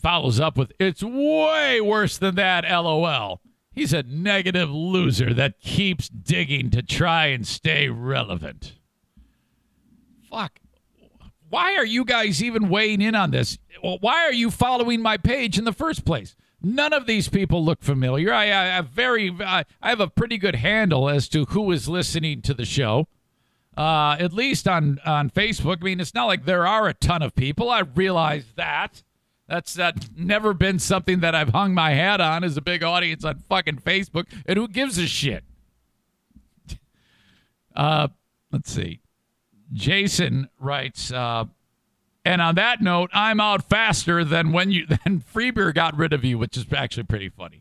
[0.00, 3.40] follows up with, It's way worse than that, lol.
[3.72, 8.74] He's a negative loser that keeps digging to try and stay relevant.
[10.30, 10.60] Fuck.
[11.48, 13.58] Why are you guys even weighing in on this?
[13.82, 16.36] Why are you following my page in the first place?
[16.62, 18.32] None of these people look familiar.
[18.32, 22.40] I, I have very, I have a pretty good handle as to who is listening
[22.42, 23.08] to the show
[23.76, 25.78] uh, at least on on Facebook.
[25.80, 27.70] I mean, it's not like there are a ton of people.
[27.70, 29.02] I realize that.
[29.48, 33.24] That's uh, never been something that I've hung my hat on as a big audience
[33.24, 34.26] on fucking Facebook.
[34.46, 35.44] And who gives a shit?
[37.76, 38.08] Uh,
[38.50, 39.00] let's see.
[39.72, 41.44] Jason writes, uh,
[42.24, 46.12] and on that note, I'm out faster than when you than Free Beer got rid
[46.12, 47.60] of you, which is actually pretty funny.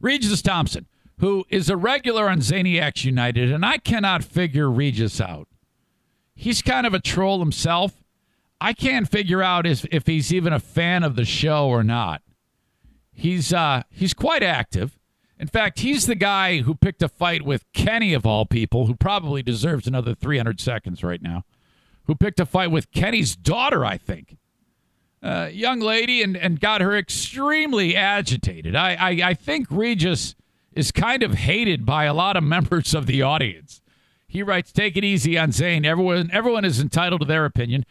[0.00, 0.86] Regis Thompson
[1.18, 5.48] who is a regular on Zaniacs United, and I cannot figure Regis out.
[6.34, 8.02] He's kind of a troll himself.
[8.60, 12.22] I can't figure out if, if he's even a fan of the show or not.
[13.12, 14.98] He's uh, he's quite active.
[15.38, 18.94] In fact, he's the guy who picked a fight with Kenny of all people, who
[18.94, 21.44] probably deserves another 300 seconds right now.
[22.04, 24.36] Who picked a fight with Kenny's daughter, I think.
[25.22, 28.76] Uh, young lady, and, and got her extremely agitated.
[28.76, 30.34] I, I, I think Regis
[30.76, 33.80] is kind of hated by a lot of members of the audience.
[34.28, 35.84] He writes, "Take it easy on Zane.
[35.84, 37.84] Everyone, everyone is entitled to their opinion.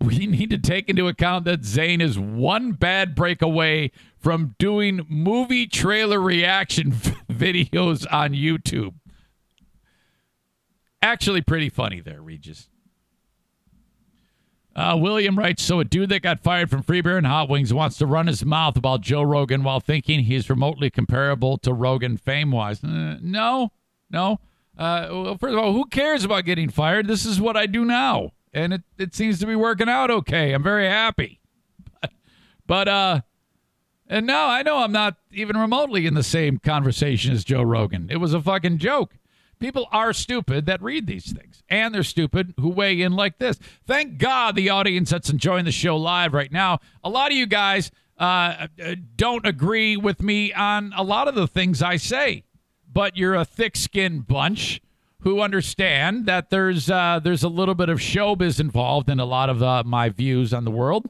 [0.00, 5.06] We need to take into account that Zane is one bad break away from doing
[5.08, 6.92] movie trailer reaction
[7.30, 8.94] videos on YouTube.
[11.00, 12.68] Actually, pretty funny there, Regis.
[14.80, 17.74] Uh, William writes So, a dude that got fired from Free Beer and Hot Wings
[17.74, 22.16] wants to run his mouth about Joe Rogan while thinking he's remotely comparable to Rogan
[22.16, 22.82] fame wise.
[22.82, 23.72] Uh, no,
[24.10, 24.40] no.
[24.78, 27.08] Uh, well, first of all, who cares about getting fired?
[27.08, 28.30] This is what I do now.
[28.54, 30.54] And it, it seems to be working out okay.
[30.54, 31.40] I'm very happy.
[32.00, 32.12] But,
[32.66, 33.20] but uh,
[34.06, 38.08] and now I know I'm not even remotely in the same conversation as Joe Rogan.
[38.10, 39.12] It was a fucking joke.
[39.60, 43.58] People are stupid that read these things, and they're stupid who weigh in like this.
[43.86, 46.80] Thank God the audience that's enjoying the show live right now.
[47.04, 51.34] A lot of you guys uh, uh, don't agree with me on a lot of
[51.34, 52.44] the things I say,
[52.90, 54.80] but you're a thick-skinned bunch
[55.20, 59.50] who understand that there's uh, there's a little bit of showbiz involved in a lot
[59.50, 61.06] of uh, my views on the world,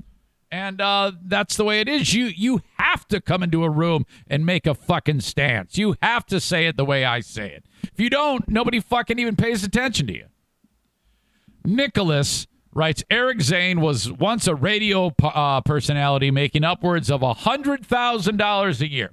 [0.53, 2.13] And uh, that's the way it is.
[2.13, 5.79] You you have to come into a room and make a fucking stance.
[5.79, 7.65] You have to say it the way I say it.
[7.85, 10.27] If you don't, nobody fucking even pays attention to you.
[11.65, 18.91] Nicholas writes Eric Zane was once a radio uh, personality making upwards of $100,000 a
[18.91, 19.13] year.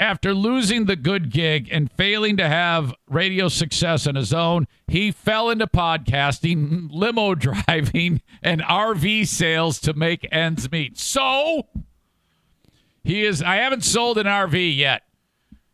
[0.00, 5.12] After losing the good gig and failing to have radio success on his own, he
[5.12, 10.96] fell into podcasting, limo driving, and RV sales to make ends meet.
[10.98, 11.66] So,
[13.04, 15.02] he is, I haven't sold an RV yet.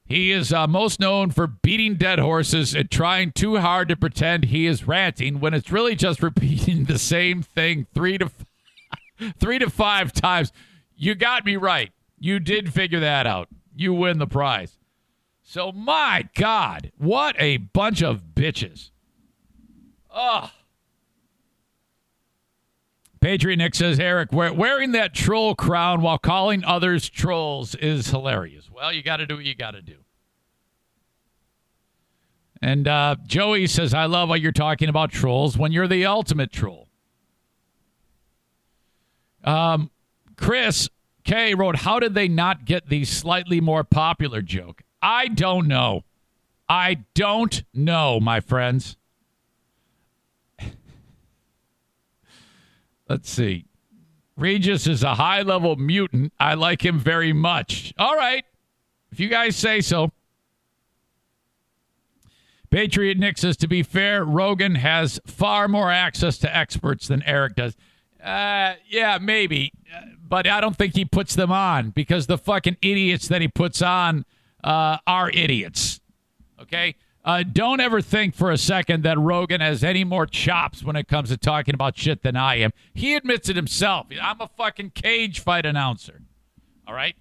[0.05, 4.47] He is uh, most known for beating dead horses and trying too hard to pretend
[4.47, 9.61] he is ranting when it's really just repeating the same thing three to f- three
[9.61, 10.51] to five times.
[10.97, 11.93] You got me right.
[12.19, 14.79] You did figure that out you win the prize.
[15.43, 18.91] So, my God, what a bunch of bitches.
[20.11, 20.51] Ugh.
[23.21, 28.71] Patriot Nick says, Eric, wearing that troll crown while calling others trolls is hilarious.
[28.71, 29.97] Well, you got to do what you got to do.
[32.62, 36.53] And uh, Joey says, I love how you're talking about trolls when you're the ultimate
[36.53, 36.89] troll.
[39.45, 39.91] Um,
[40.37, 40.89] Chris
[41.27, 44.83] K wrote, How did they not get the slightly more popular joke?
[45.03, 46.05] I don't know.
[46.69, 48.97] I don't know, my friends.
[53.09, 53.67] Let's see.
[54.37, 56.33] Regis is a high level mutant.
[56.39, 57.93] I like him very much.
[57.99, 58.45] All right.
[59.11, 60.12] If you guys say so.
[62.71, 67.57] Patriot Nick says, to be fair, Rogan has far more access to experts than Eric
[67.57, 67.77] does.
[68.27, 69.73] Uh, yeah, maybe.
[69.95, 73.47] Uh, but I don't think he puts them on because the fucking idiots that he
[73.47, 74.25] puts on
[74.65, 76.01] uh, are idiots.
[76.61, 76.97] Okay?
[77.25, 81.07] Uh, don't ever think for a second that Rogan has any more chops when it
[81.07, 82.73] comes to talking about shit than I am.
[82.95, 84.09] He admits it himself.
[84.21, 86.23] I'm a fucking cage fight announcer.
[86.87, 87.17] All right?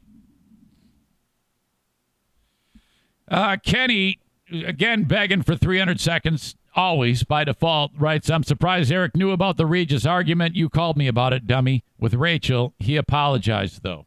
[3.28, 4.20] Uh, Kenny,
[4.52, 9.66] again, begging for 300 seconds always by default writes i'm surprised eric knew about the
[9.66, 10.56] regis argument.
[10.56, 11.84] You called me about it dummy.
[11.98, 14.06] With rachel he apologized though.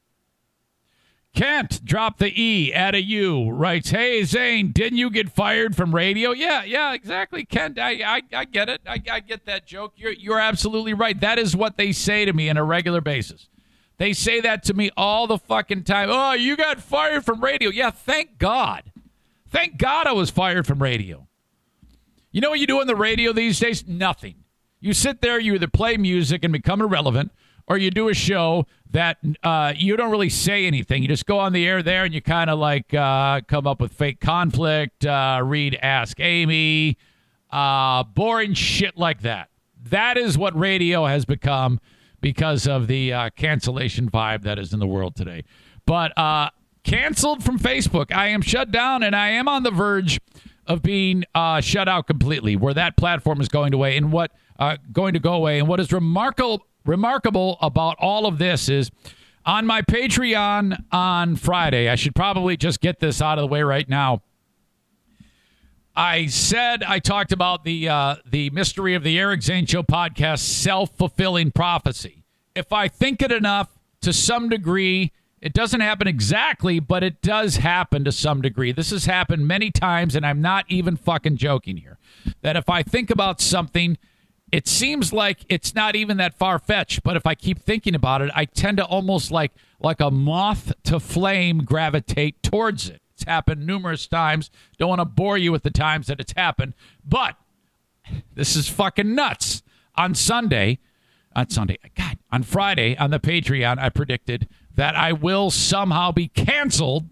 [1.35, 5.95] Kent drop the e add a u writes hey zane didn't you get fired from
[5.95, 6.33] radio?
[6.33, 7.79] Yeah yeah exactly kent.
[7.79, 8.81] I i, I get it.
[8.87, 9.93] I, I get that joke.
[9.97, 11.19] You're, you're absolutely right.
[11.21, 13.49] That is what they say to me on a regular basis.
[13.99, 16.09] They say that to me all the fucking time.
[16.11, 17.71] Oh you got fired from radio.
[17.71, 18.93] Yeah thank god.
[19.51, 21.28] Thank god i was fired from radio
[22.39, 23.85] you know what you do on the radio these days?
[23.89, 24.45] Nothing.
[24.79, 27.33] You sit there, you either play music and become irrelevant,
[27.67, 31.03] or you do a show that uh, you don't really say anything.
[31.03, 33.81] You just go on the air there and you kind of like uh, come up
[33.81, 36.97] with fake conflict, uh, read Ask Amy,
[37.51, 39.51] uh, boring shit like that.
[39.91, 41.81] That is what radio has become
[42.21, 45.43] because of the uh, cancellation vibe that is in the world today.
[45.87, 46.51] But uh,
[46.85, 48.15] canceled from Facebook.
[48.15, 50.21] I am shut down and I am on the verge
[50.69, 54.77] of being uh, shut out completely, where that platform is going away, and what uh,
[54.93, 55.59] going to go away.
[55.59, 58.91] And what is remarkable remarkable about all of this is
[59.45, 61.89] on my Patreon on Friday.
[61.89, 64.23] I should probably just get this out of the way right now.
[65.97, 70.41] I said I talked about the uh, the mystery of the Eric Zane Show podcast,
[70.41, 72.25] self fulfilling prophecy.
[72.55, 77.57] If I think it enough, to some degree, it doesn't happen exactly, but it does
[77.57, 78.73] happen to some degree.
[78.73, 81.99] This has happened many times, and I'm not even fucking joking here.
[82.43, 83.99] That if I think about something,
[84.51, 88.23] it seems like it's not even that far fetched, but if I keep thinking about
[88.23, 93.01] it, I tend to almost like like a moth to flame gravitate towards it.
[93.15, 94.51] It's happened numerous times.
[94.77, 96.75] Don't want to bore you with the times that it's happened,
[97.05, 97.37] but
[98.35, 99.63] this is fucking nuts.
[99.97, 100.79] On Sunday,
[101.35, 104.49] on Sunday, God, on Friday on the Patreon, I predicted
[104.79, 107.09] that I will somehow be canceled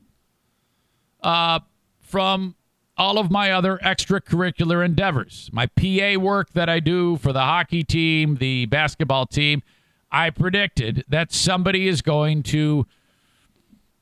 [1.20, 1.58] uh,
[1.98, 2.54] from
[2.96, 5.50] all of my other extracurricular endeavors.
[5.52, 9.64] My PA work that I do for the hockey team, the basketball team,
[10.12, 12.86] I predicted that somebody is going to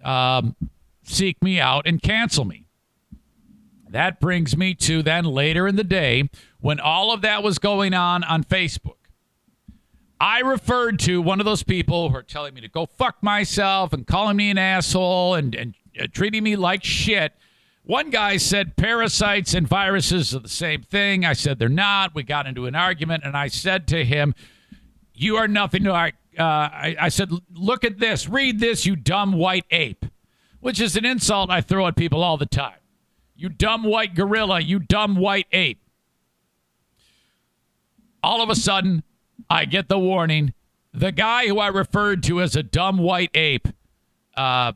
[0.05, 0.57] um,
[1.03, 2.67] seek me out and cancel me.
[3.89, 6.29] That brings me to then later in the day
[6.61, 9.04] when all of that was going on on Facebook.
[10.21, 13.93] I referred to one of those people who are telling me to go fuck myself
[13.93, 17.33] and calling me an asshole and, and uh, treating me like shit.
[17.83, 21.25] One guy said parasites and viruses are the same thing.
[21.25, 22.15] I said they're not.
[22.15, 24.35] We got into an argument, and I said to him,
[25.13, 25.93] You are nothing to.
[25.93, 28.27] Uh, I, I said, Look at this.
[28.29, 30.07] Read this, you dumb white ape,
[30.61, 32.79] which is an insult I throw at people all the time.
[33.37, 35.81] You dumb white gorilla, you dumb white ape.
[38.23, 39.03] All of a sudden,
[39.49, 40.55] I get the warning
[40.95, 43.69] the guy who I referred to as a dumb white ape
[44.37, 44.73] uh,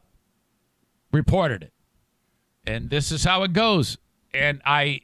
[1.12, 1.72] reported it.
[2.66, 3.98] And this is how it goes.
[4.34, 5.02] And I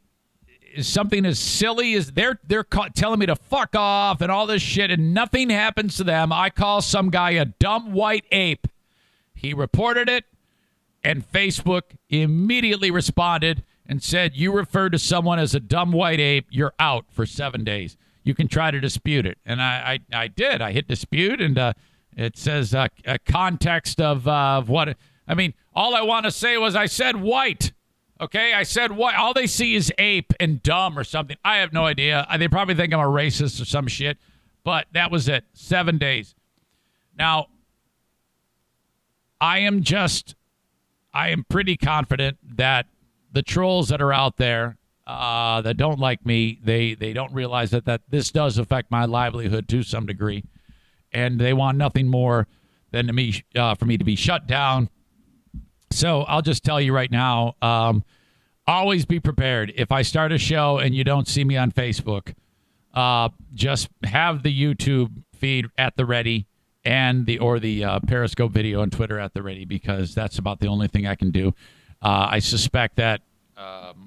[0.80, 4.90] something as silly as they're they're telling me to fuck off and all this shit
[4.90, 6.32] and nothing happens to them.
[6.32, 8.66] I call some guy a dumb white ape.
[9.34, 10.24] He reported it
[11.04, 16.46] and Facebook immediately responded and said you referred to someone as a dumb white ape,
[16.50, 17.96] you're out for 7 days.
[18.24, 19.38] You can try to dispute it.
[19.46, 20.60] And I I, I did.
[20.60, 21.72] I hit dispute and uh,
[22.16, 24.96] it says uh, a context of, uh, of what
[25.26, 27.72] I mean, all I want to say was I said white.
[28.20, 29.16] Okay, I said what?
[29.16, 31.36] All they see is ape and dumb or something.
[31.44, 32.26] I have no idea.
[32.38, 34.18] They probably think I'm a racist or some shit.
[34.62, 35.44] But that was it.
[35.52, 36.34] Seven days.
[37.18, 37.48] Now,
[39.40, 40.36] I am just,
[41.12, 42.86] I am pretty confident that
[43.32, 44.76] the trolls that are out there
[45.06, 49.04] uh, that don't like me, they they don't realize that that this does affect my
[49.04, 50.44] livelihood to some degree,
[51.12, 52.46] and they want nothing more
[52.90, 54.88] than to me uh, for me to be shut down
[55.94, 58.04] so I'll just tell you right now um,
[58.66, 59.72] always be prepared.
[59.76, 62.34] If I start a show and you don't see me on Facebook,
[62.92, 66.46] uh, just have the YouTube feed at the ready
[66.84, 70.58] and the or the uh, Periscope video on Twitter at the ready because that's about
[70.58, 71.54] the only thing I can do.
[72.02, 73.20] Uh, I suspect that
[73.56, 74.03] um,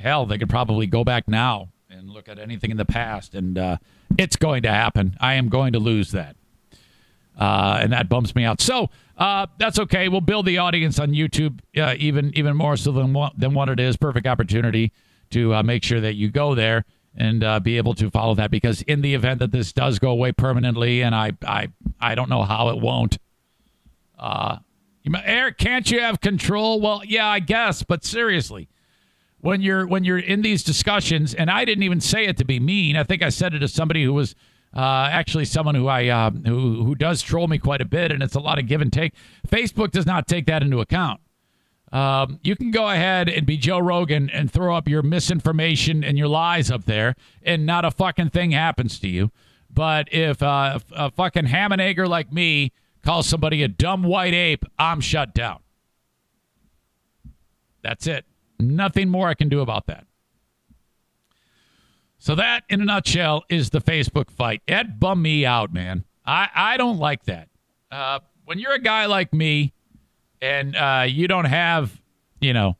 [0.00, 3.58] hell, they could probably go back now and look at anything in the past, and
[3.58, 3.76] uh,
[4.18, 5.16] it's going to happen.
[5.20, 6.36] I am going to lose that,
[7.38, 8.60] uh, and that bumps me out.
[8.60, 10.08] So uh, that's okay.
[10.08, 13.68] We'll build the audience on YouTube uh, even even more so than what, than what
[13.68, 13.96] it is.
[13.96, 14.92] Perfect opportunity
[15.30, 16.84] to uh, make sure that you go there
[17.16, 20.10] and uh, be able to follow that because in the event that this does go
[20.10, 21.68] away permanently, and I I
[22.00, 23.18] I don't know how it won't.
[24.18, 24.58] Uh,
[25.24, 26.80] Eric, can't you have control?
[26.80, 28.68] Well, yeah, I guess, but seriously,
[29.40, 32.60] when you're when you're in these discussions, and I didn't even say it to be
[32.60, 32.96] mean.
[32.96, 34.34] I think I said it to somebody who was
[34.74, 38.22] uh, actually, someone who I uh, who who does troll me quite a bit, and
[38.22, 39.14] it's a lot of give and take.
[39.48, 41.20] Facebook does not take that into account.
[41.92, 46.16] Um, you can go ahead and be Joe Rogan and throw up your misinformation and
[46.16, 49.32] your lies up there, and not a fucking thing happens to you.
[49.68, 52.70] But if uh, a fucking ham and egger like me
[53.02, 55.60] calls somebody a dumb white ape, I'm shut down.
[57.82, 58.24] That's it.
[58.60, 60.06] Nothing more I can do about that.
[62.18, 64.62] So that, in a nutshell, is the Facebook fight.
[64.68, 66.04] It bummed me out, man.
[66.26, 67.48] I, I don't like that.
[67.90, 69.72] Uh, when you're a guy like me,
[70.42, 72.00] and uh, you don't have,
[72.40, 72.76] you know,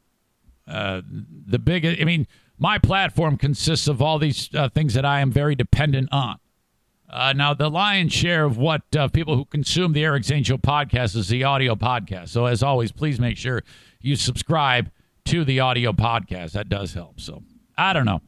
[0.66, 1.02] uh,
[1.46, 1.84] the big.
[1.84, 2.26] I mean,
[2.58, 6.38] my platform consists of all these uh, things that I am very dependent on.
[7.08, 11.16] Uh, now, the lion's share of what uh, people who consume the Eric Show podcast
[11.16, 12.28] is the audio podcast.
[12.28, 13.64] So, as always, please make sure
[14.00, 14.90] you subscribe
[15.30, 16.52] to the audio podcast.
[16.52, 17.20] That does help.
[17.20, 17.42] So,
[17.76, 18.20] I don't know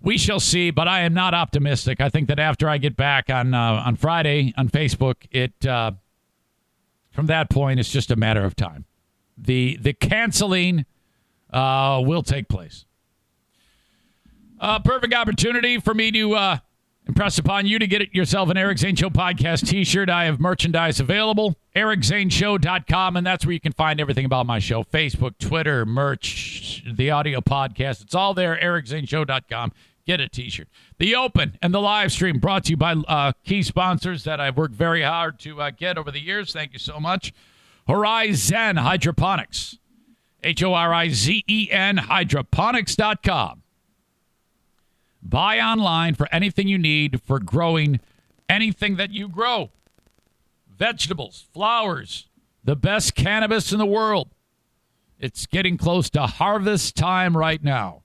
[0.00, 2.00] we shall see, but I am not optimistic.
[2.00, 5.92] I think that after I get back on uh, on Friday on Facebook, it uh,
[7.10, 8.84] from that point it's just a matter of time.
[9.36, 10.84] the The canceling
[11.52, 12.84] uh, will take place.
[14.60, 16.58] A perfect opportunity for me to uh,
[17.06, 20.10] impress upon you to get it yourself an Eric Zane Show podcast T-shirt.
[20.10, 21.56] I have merchandise available.
[21.74, 27.10] EricZaneShow.com, and that's where you can find everything about my show: Facebook, Twitter, merch, the
[27.10, 28.02] audio podcast.
[28.02, 28.58] It's all there.
[28.60, 29.72] EricZaneShow.com.
[30.06, 30.68] Get a T-shirt.
[30.98, 34.56] The Open and the live stream brought to you by uh, key sponsors that I've
[34.56, 36.52] worked very hard to uh, get over the years.
[36.52, 37.32] Thank you so much.
[37.88, 39.78] Horizen Hydroponics,
[40.42, 43.62] H O R I Z E N Hydroponics.com.
[45.28, 48.00] Buy online for anything you need for growing
[48.48, 49.70] anything that you grow
[50.76, 52.28] vegetables, flowers,
[52.62, 54.28] the best cannabis in the world.
[55.18, 58.02] It's getting close to harvest time right now.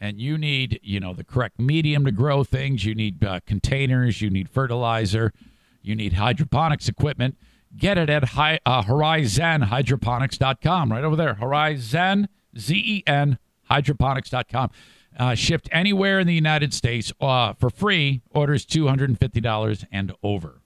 [0.00, 2.84] And you need, you know, the correct medium to grow things.
[2.84, 4.20] You need uh, containers.
[4.20, 5.32] You need fertilizer.
[5.80, 7.36] You need hydroponics equipment.
[7.76, 10.92] Get it at high, uh, horizenhydroponics.com.
[10.92, 11.34] Right over there.
[11.34, 12.26] Horizen,
[12.58, 13.38] Z E N,
[13.70, 14.70] hydroponics.com.
[15.18, 18.22] Uh, shipped anywhere in the United States uh, for free.
[18.30, 20.62] Orders $250 and over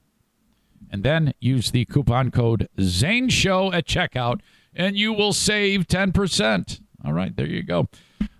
[0.90, 4.40] and then use the coupon code Zane Show at checkout,
[4.74, 6.80] and you will save 10%.
[7.05, 7.88] All right, there you go.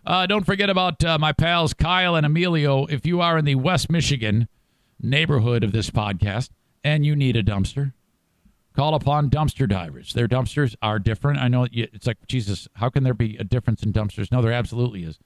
[0.05, 2.87] Uh, don't forget about uh, my pals Kyle and Emilio.
[2.87, 4.49] If you are in the West Michigan
[5.01, 6.51] neighborhood of this podcast
[6.85, 7.93] and you need a dumpster,
[8.75, 10.13] call upon dumpster divers.
[10.13, 11.41] Their dumpsters are different.
[11.41, 14.31] I know it's like, Jesus, how can there be a difference in dumpsters?
[14.31, 15.19] No, there absolutely is.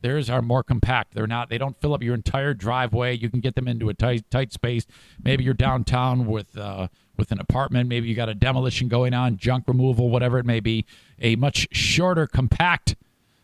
[0.00, 1.14] Theirs are more compact.
[1.14, 1.48] They're not.
[1.48, 3.16] They don't fill up your entire driveway.
[3.16, 4.86] You can get them into a tight tight space.
[5.22, 7.88] Maybe you're downtown with uh, with an apartment.
[7.88, 10.84] Maybe you got a demolition going on, junk removal, whatever it may be.
[11.20, 12.94] A much shorter, compact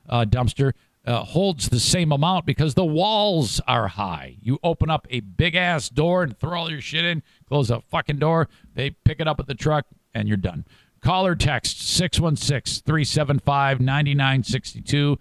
[0.08, 0.72] uh, dumpster.
[1.06, 4.36] uh, holds the same amount because the walls are high.
[4.40, 7.80] You open up a big ass door and throw all your shit in, close a
[7.80, 10.64] fucking door, they pick it up at the truck, and you're done.
[11.02, 15.18] Call or text 616 375 9962,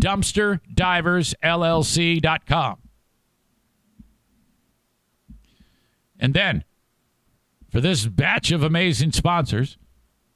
[0.00, 2.78] dumpsterdiversllc.com.
[6.18, 6.64] And then,
[7.70, 9.76] for this batch of amazing sponsors,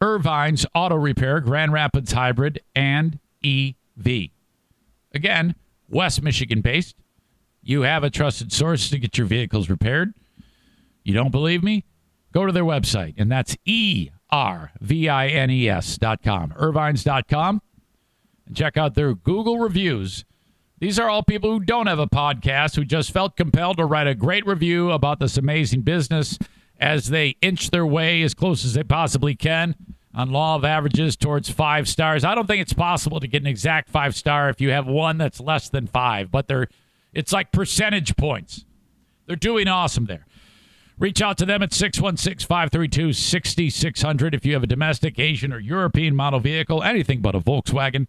[0.02, 4.28] Ervine's Auto Repair, Grand Rapids Hybrid, and EV.
[5.14, 5.54] Again,
[5.88, 6.96] West Michigan based.
[7.62, 10.12] You have a trusted source to get your vehicles repaired.
[11.04, 11.84] You don't believe me?
[12.32, 16.50] Go to their website, and that's E R V I N E S dot com,
[16.50, 17.62] Ervines.com,
[18.46, 20.24] and check out their Google reviews.
[20.78, 24.06] These are all people who don't have a podcast, who just felt compelled to write
[24.06, 26.38] a great review about this amazing business
[26.78, 29.74] as they inch their way as close as they possibly can
[30.14, 32.24] on law of averages towards five stars.
[32.24, 35.18] I don't think it's possible to get an exact five star if you have one
[35.18, 36.68] that's less than five, but they're
[37.12, 38.64] it's like percentage points.
[39.26, 40.26] They're doing awesome there.
[40.98, 45.58] Reach out to them at 616 532 6600 if you have a domestic, Asian, or
[45.58, 48.06] European model vehicle, anything but a Volkswagen.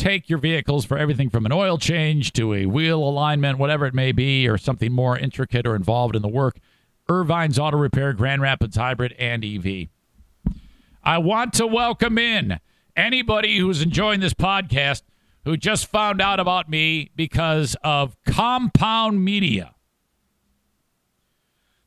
[0.00, 3.92] Take your vehicles for everything from an oil change to a wheel alignment, whatever it
[3.92, 6.56] may be, or something more intricate or involved in the work.
[7.06, 9.88] Ervine's Auto Repair, Grand Rapids Hybrid, and EV.
[11.04, 12.60] I want to welcome in
[12.96, 15.02] anybody who's enjoying this podcast
[15.44, 19.74] who just found out about me because of Compound Media.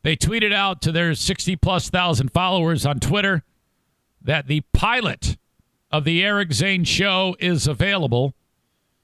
[0.03, 3.41] They tweeted out to their 60 plus thousand followers on Twitter
[4.21, 5.35] that the pilot
[5.93, 8.33] of the Eric Zane show is available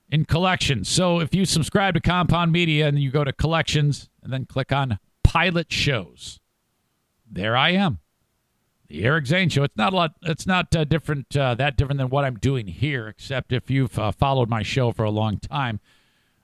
[0.10, 0.90] in collections.
[0.90, 4.72] So if you subscribe to Compound Media and you go to collections and then click
[4.72, 6.40] on pilot shows,
[7.32, 8.00] there I am.
[8.88, 9.62] The Eric Zane show.
[9.62, 10.14] It's not a lot.
[10.24, 11.38] It's not uh, different.
[11.38, 13.08] Uh, that different than what I'm doing here.
[13.08, 15.80] Except if you've uh, followed my show for a long time,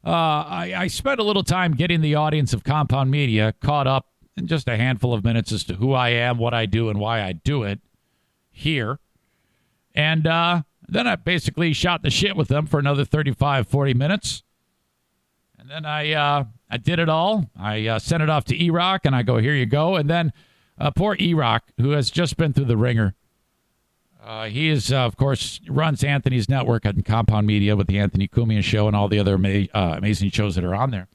[0.05, 4.09] uh, I, I spent a little time getting the audience of Compound Media caught up
[4.37, 6.99] in just a handful of minutes as to who I am, what I do, and
[6.99, 7.79] why I do it
[8.51, 8.99] here.
[9.95, 14.43] And uh, then I basically shot the shit with them for another 35, 40 minutes.
[15.57, 17.49] And then I uh, I did it all.
[17.57, 19.95] I uh, sent it off to E-Rock, and I go, here you go.
[19.95, 20.33] And then
[20.77, 23.15] uh, poor E-Rock, who has just been through the ringer.
[24.23, 28.27] Uh, he is, uh, of course, runs Anthony's network at Compound Media with the Anthony
[28.27, 31.07] Cumia Show and all the other ama- uh, amazing shows that are on there.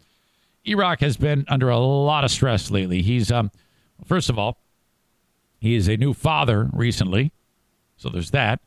[0.64, 3.02] E-Rock has been under a lot of stress lately.
[3.02, 3.50] He's, um,
[4.04, 4.58] first of all,
[5.58, 7.32] he is a new father recently,
[7.96, 8.60] so there's that.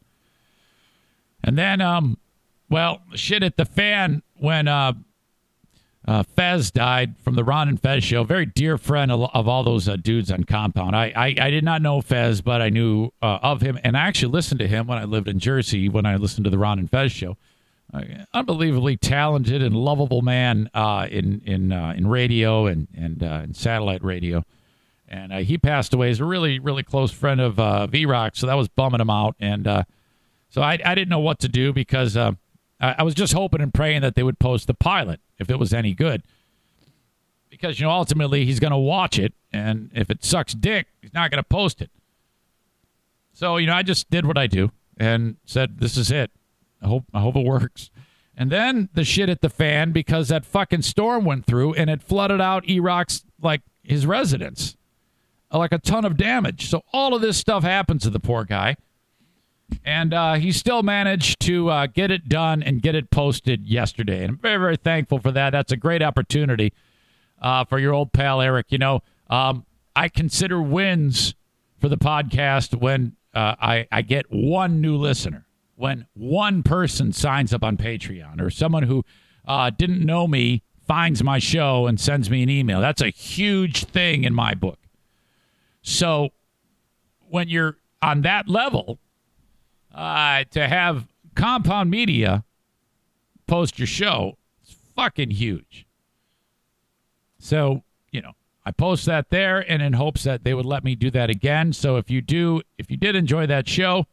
[1.43, 2.17] And then, um,
[2.69, 4.93] well, shit at the fan when uh,
[6.07, 8.23] uh, Fez died from the Ron and Fez show.
[8.23, 10.95] Very dear friend of, of all those uh, dudes on Compound.
[10.95, 14.01] I, I, I did not know Fez, but I knew uh, of him, and I
[14.01, 16.79] actually listened to him when I lived in Jersey when I listened to the Ron
[16.79, 17.37] and Fez show.
[17.93, 18.01] Uh,
[18.33, 24.03] unbelievably talented and lovable man uh, in in uh, in radio and and in satellite
[24.03, 24.43] radio.
[25.07, 26.07] And he passed away.
[26.07, 29.35] He's a really really close friend of uh, E-Rock, so that was bumming him out.
[29.39, 29.67] And
[30.53, 32.37] so I I didn't know what to do because um,
[32.79, 35.57] I, I was just hoping and praying that they would post the pilot if it
[35.57, 36.21] was any good.
[37.49, 41.13] Because, you know, ultimately he's going to watch it, and if it sucks dick, he's
[41.13, 41.91] not going to post it.
[43.33, 46.31] So, you know, I just did what I do and said, this is it.
[46.81, 47.89] I hope, I hope it works.
[48.35, 52.01] And then the shit at the fan because that fucking storm went through and it
[52.01, 54.75] flooded out E-Rock's, like, his residence.
[55.51, 56.67] Like a ton of damage.
[56.67, 58.75] So all of this stuff happens to the poor guy.
[59.85, 64.21] And uh, he still managed to uh, get it done and get it posted yesterday.
[64.23, 65.51] And I'm very, very thankful for that.
[65.51, 66.73] That's a great opportunity
[67.41, 68.67] uh, for your old pal, Eric.
[68.69, 69.65] You know, um,
[69.95, 71.35] I consider wins
[71.79, 75.45] for the podcast when uh, I, I get one new listener,
[75.75, 79.03] when one person signs up on Patreon, or someone who
[79.45, 82.81] uh, didn't know me finds my show and sends me an email.
[82.81, 84.79] That's a huge thing in my book.
[85.81, 86.29] So
[87.29, 88.99] when you're on that level,
[89.93, 92.43] uh, to have Compound Media
[93.47, 95.85] post your show is fucking huge.
[97.39, 98.33] So, you know,
[98.65, 101.73] I post that there and in hopes that they would let me do that again.
[101.73, 104.05] So if you do, if you did enjoy that show,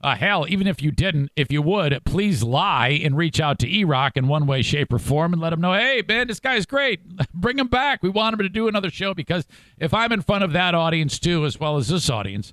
[0.00, 3.68] uh, hell, even if you didn't, if you would, please lie and reach out to
[3.68, 6.38] E Rock in one way, shape, or form and let him know, hey, man, this
[6.38, 7.00] guy's great.
[7.34, 8.02] Bring him back.
[8.02, 9.46] We want him to do another show because
[9.78, 12.52] if I'm in front of that audience too, as well as this audience,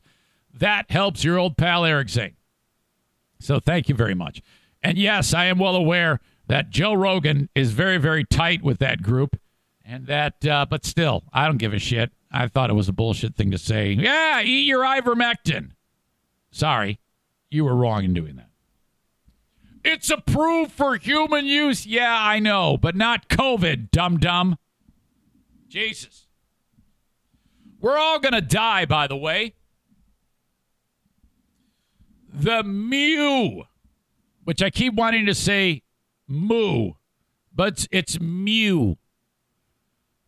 [0.54, 2.36] that helps your old pal Eric Zane.
[3.46, 4.42] So thank you very much.
[4.82, 9.04] And yes, I am well aware that Joe Rogan is very, very tight with that
[9.04, 9.40] group.
[9.84, 12.12] And that, uh, but still, I don't give a shit.
[12.32, 13.92] I thought it was a bullshit thing to say.
[13.92, 15.72] Yeah, eat your ivermectin.
[16.50, 17.00] Sorry,
[17.52, 18.50] you were wrong in doing that.
[19.84, 21.86] It's approved for human use.
[21.86, 24.58] Yeah, I know, but not COVID, dum dum.
[25.70, 26.26] Jesus.
[27.80, 29.54] We're all going to die, by the way.
[32.38, 33.64] The Mew,
[34.44, 35.84] which I keep wanting to say
[36.28, 36.92] Moo,
[37.54, 38.98] but it's Mew.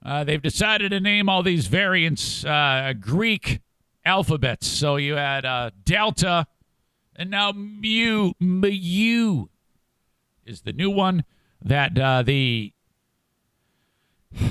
[0.06, 3.60] Uh, they've decided to name all these variants uh, Greek
[4.06, 4.68] alphabets.
[4.68, 6.48] So you had uh, Delta,
[7.14, 8.32] and now Mu.
[8.40, 9.48] Mu
[10.46, 11.26] is the new one
[11.62, 12.72] that uh, the.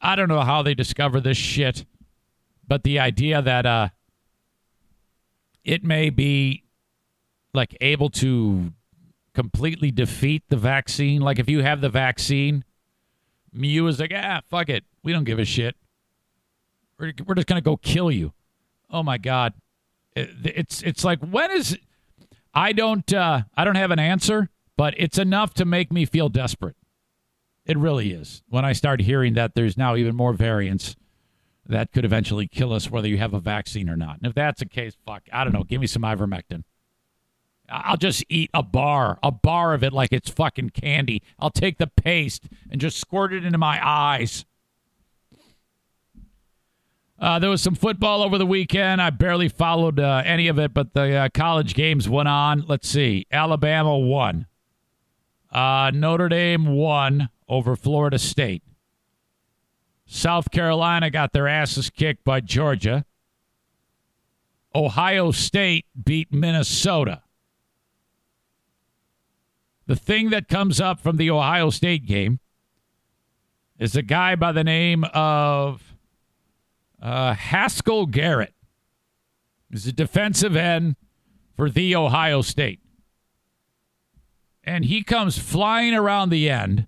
[0.00, 1.86] I don't know how they discover this shit,
[2.68, 3.88] but the idea that uh,
[5.64, 6.63] it may be
[7.54, 8.72] like able to
[9.32, 11.22] completely defeat the vaccine.
[11.22, 12.64] Like if you have the vaccine,
[13.52, 15.76] Mu is like, ah, fuck it, we don't give a shit.
[16.98, 18.32] We're, we're just gonna go kill you.
[18.90, 19.54] Oh my god,
[20.14, 21.78] it, it's it's like when is
[22.52, 26.28] I don't uh, I don't have an answer, but it's enough to make me feel
[26.28, 26.76] desperate.
[27.66, 28.42] It really is.
[28.48, 30.96] When I start hearing that there's now even more variants
[31.66, 34.18] that could eventually kill us, whether you have a vaccine or not.
[34.18, 35.64] And if that's the case, fuck, I don't know.
[35.64, 36.64] Give me some ivermectin.
[37.84, 41.22] I'll just eat a bar, a bar of it like it's fucking candy.
[41.38, 44.44] I'll take the paste and just squirt it into my eyes.
[47.18, 49.00] Uh, there was some football over the weekend.
[49.00, 52.64] I barely followed uh, any of it, but the uh, college games went on.
[52.66, 53.26] Let's see.
[53.32, 54.46] Alabama won.
[55.50, 58.62] Uh, Notre Dame won over Florida State.
[60.06, 63.04] South Carolina got their asses kicked by Georgia.
[64.74, 67.23] Ohio State beat Minnesota.
[69.86, 72.40] The thing that comes up from the Ohio State game
[73.78, 75.94] is a guy by the name of
[77.02, 78.54] uh, Haskell Garrett.
[79.70, 80.96] He's a defensive end
[81.56, 82.80] for the Ohio State.
[84.62, 86.86] And he comes flying around the end,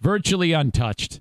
[0.00, 1.20] virtually untouched.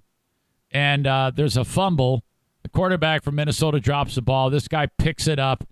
[0.72, 2.24] And uh, there's a fumble.
[2.64, 4.50] The quarterback from Minnesota drops the ball.
[4.50, 5.68] This guy picks it up,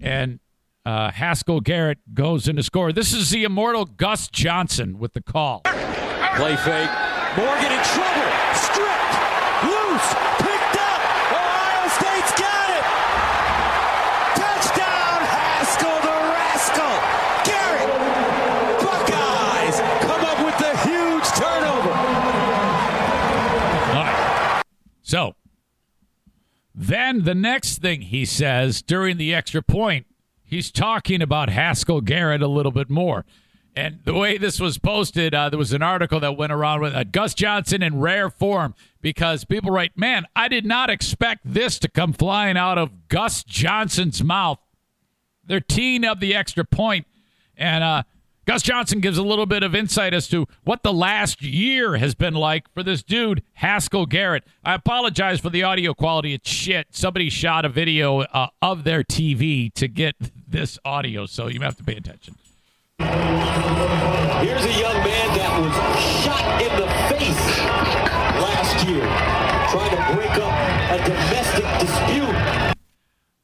[0.00, 0.40] and
[0.84, 2.92] uh, Haskell Garrett goes in to score.
[2.92, 5.60] This is the immortal Gus Johnson with the call.
[5.62, 6.90] Play fake.
[7.36, 8.28] Morgan in trouble.
[8.54, 9.14] Stripped.
[9.64, 10.08] Loose.
[10.38, 11.00] Picked up.
[11.32, 12.84] Ohio State's got it.
[14.36, 16.94] Touchdown, Haskell the rascal.
[17.48, 17.90] Garrett.
[18.82, 21.92] Buckeyes come up with the huge turnover.
[23.96, 24.62] All right.
[25.02, 25.34] So
[26.74, 30.06] then the next thing he says during the extra point,
[30.54, 33.24] he's talking about Haskell Garrett a little bit more.
[33.76, 36.94] And the way this was posted, uh, there was an article that went around with
[36.94, 41.80] uh, Gus Johnson in rare form because people write, man, I did not expect this
[41.80, 44.60] to come flying out of Gus Johnson's mouth.
[45.44, 47.06] They're teeing up the extra point,
[47.56, 48.04] and uh,
[48.46, 52.14] Gus Johnson gives a little bit of insight as to what the last year has
[52.14, 54.44] been like for this dude, Haskell Garrett.
[54.64, 56.34] I apologize for the audio quality.
[56.34, 56.88] It's shit.
[56.90, 60.14] Somebody shot a video uh, of their TV to get
[60.54, 62.36] this audio, so you have to pay attention.
[63.00, 63.10] Here's
[64.64, 65.74] a young man that was
[66.22, 67.58] shot in the face
[68.38, 69.04] last year,
[69.72, 70.54] trying to break up
[70.92, 72.74] a domestic dispute.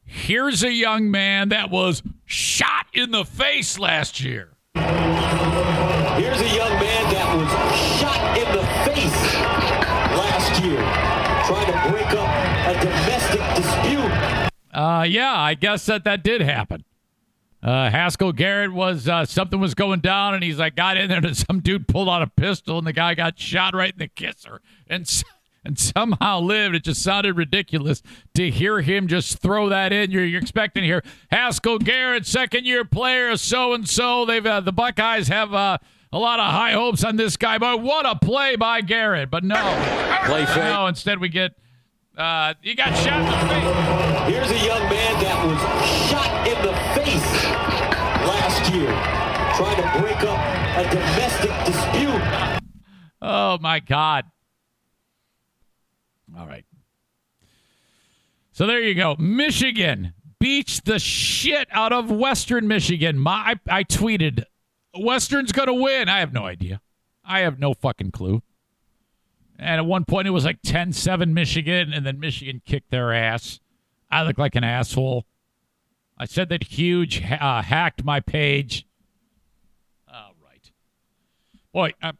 [0.06, 4.50] Here's a young man that was shot in the face last year.
[4.76, 4.86] Here's
[6.40, 7.50] a young man that was
[7.98, 9.34] shot in the face
[10.14, 10.80] last year,
[11.44, 12.30] trying to break up
[12.68, 14.50] a domestic dispute.
[14.72, 16.84] Uh, yeah, I guess that that did happen.
[17.62, 21.18] Uh, Haskell Garrett was uh, something was going down, and he's like got in there,
[21.18, 24.08] and some dude pulled out a pistol, and the guy got shot right in the
[24.08, 25.22] kisser, and
[25.62, 26.74] and somehow lived.
[26.74, 28.02] It just sounded ridiculous
[28.34, 30.10] to hear him just throw that in.
[30.10, 34.24] You're, you're expecting here Haskell Garrett, second year player, so and so.
[34.24, 35.76] They've uh, the Buckeyes have uh,
[36.12, 39.30] a lot of high hopes on this guy, but what a play by Garrett!
[39.30, 39.56] But no,
[40.24, 40.56] Play fake.
[40.56, 40.86] no.
[40.86, 41.52] Instead, we get
[42.16, 44.34] uh, he got shot in the face.
[44.34, 46.69] Here's a young man that was shot in the
[48.74, 48.90] year,
[49.56, 50.40] trying to break up
[50.76, 52.60] a domestic dispute.
[53.22, 54.24] Oh my God.
[56.38, 56.64] All right.
[58.52, 59.16] So there you go.
[59.18, 63.18] Michigan beats the shit out of Western Michigan.
[63.18, 64.44] My, I, I tweeted,
[64.98, 66.08] Western's going to win.
[66.08, 66.80] I have no idea.
[67.24, 68.42] I have no fucking clue.
[69.58, 73.12] And at one point it was like 10 7 Michigan, and then Michigan kicked their
[73.12, 73.60] ass.
[74.10, 75.26] I look like an asshole.
[76.20, 78.86] I said that huge uh, hacked my page.
[80.06, 80.70] All right.
[81.72, 82.18] Boy, I'm,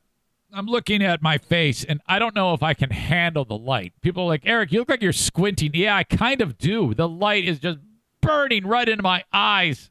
[0.51, 3.92] I'm looking at my face, and I don't know if I can handle the light.
[4.01, 5.72] People are like, Eric, you look like you're squinting.
[5.74, 6.94] Yeah, I kind of do.
[6.94, 7.78] The light is just
[8.22, 9.90] burning right into my eyes.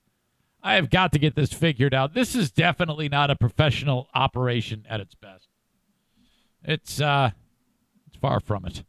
[0.63, 2.15] I have got to get this figured out.
[2.15, 5.49] This is definitely not a professional operation at its best.
[6.63, 7.29] It's uh
[8.07, 8.83] it's far from it.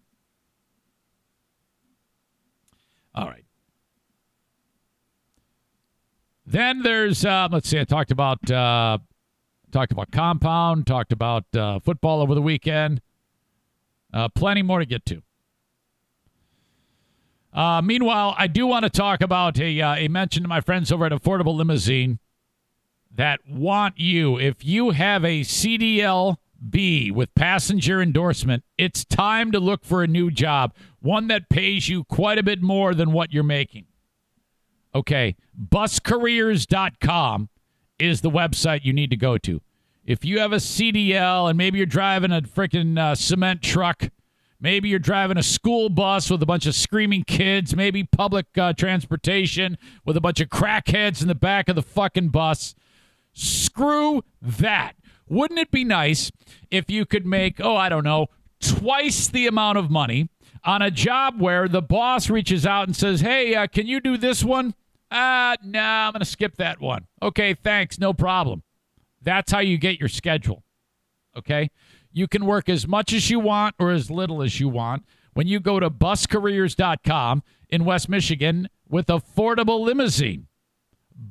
[3.14, 3.44] All right.
[6.50, 8.98] Then there's uh let's see, I talked about uh
[9.70, 13.00] talked about compound, talked about uh, football over the weekend.
[14.12, 15.22] Uh, plenty more to get to.
[17.52, 20.90] Uh, meanwhile, I do want to talk about a, uh, a mention to my friends
[20.90, 22.18] over at Affordable Limousine
[23.14, 26.36] that want you, if you have a CDL
[26.68, 31.88] B with passenger endorsement, it's time to look for a new job, one that pays
[31.88, 33.86] you quite a bit more than what you're making.
[34.94, 35.36] Okay,
[35.68, 37.48] buscareers.com
[37.98, 39.60] is the website you need to go to.
[40.04, 44.08] If you have a CDL and maybe you're driving a freaking uh, cement truck,
[44.60, 48.72] maybe you're driving a school bus with a bunch of screaming kids, maybe public uh,
[48.72, 52.74] transportation with a bunch of crackheads in the back of the fucking bus,
[53.32, 54.94] screw that.
[55.28, 56.32] Wouldn't it be nice
[56.72, 58.26] if you could make, oh, I don't know,
[58.60, 60.28] twice the amount of money
[60.64, 64.16] on a job where the boss reaches out and says, hey, uh, can you do
[64.16, 64.74] this one?
[65.10, 67.06] Uh, nah, I'm going to skip that one.
[67.20, 67.98] Okay, thanks.
[67.98, 68.62] No problem.
[69.22, 70.62] That's how you get your schedule.
[71.36, 71.70] Okay?
[72.12, 75.04] You can work as much as you want or as little as you want
[75.34, 80.46] when you go to buscareers.com in West Michigan with affordable limousine.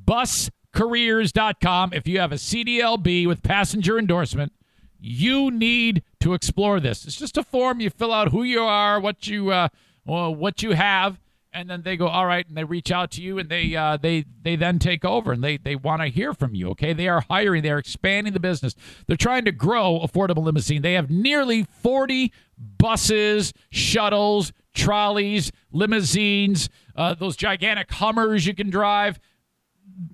[0.06, 1.94] Buscareers.com.
[1.94, 4.54] If you have a CDLB with passenger endorsement,
[5.00, 7.06] you need to explore this.
[7.06, 9.70] It's just a form you fill out who you are, what you uh,
[10.04, 11.20] what you have,
[11.54, 13.98] and then they go all right and they reach out to you and they uh,
[13.98, 16.94] they they then take over and they they want to hear from you okay?
[16.94, 18.76] They are hiring they're expanding the business.
[19.08, 20.82] They're trying to grow affordable limousine.
[20.82, 22.32] They have nearly 40
[22.78, 29.20] buses shuttles trolleys limousines uh, those gigantic hummers you can drive.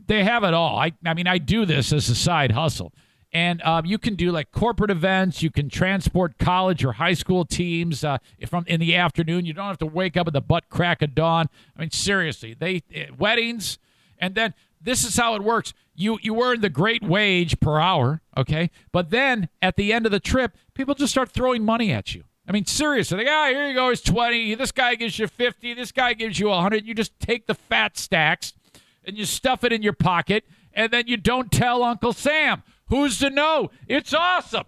[0.08, 0.78] They have it all.
[0.78, 2.94] I, I mean i do this as a side hustle
[3.36, 5.44] and um, you can do like corporate events.
[5.44, 9.46] You can transport college or high school teams uh, from in the afternoon.
[9.46, 11.50] You don't have to wake up at the butt crack of dawn.
[11.76, 13.78] I mean, seriously, they uh, weddings,
[14.18, 15.74] and then this is how it works.
[15.96, 20.14] You you earn the great wage per hour, okay, but then at the end of
[20.14, 22.24] the trip, people just start throwing money at you.
[22.48, 24.56] I mean, seriously, like, ah, here you go, it's twenty.
[24.56, 25.74] This guy gives you fifty.
[25.74, 26.86] This guy gives you hundred.
[26.86, 28.54] You just take the fat stacks
[29.04, 33.20] and you stuff it in your pocket, and then you don't tell Uncle Sam Who's
[33.20, 33.72] to know?
[33.88, 34.66] It's awesome.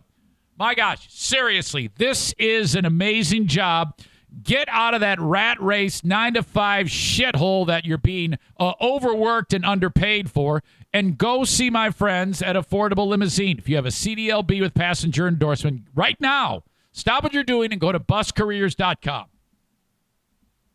[0.58, 3.96] My gosh, seriously, this is an amazing job.
[4.44, 9.54] Get out of that rat race nine to five shithole that you're being uh, overworked
[9.54, 10.64] and underpaid for,
[10.94, 13.60] and go see my friends at Affordable Limousine.
[13.60, 17.80] If you have a CDLB with passenger endorsement right now, stop what you're doing and
[17.80, 19.26] go to buscareers.com.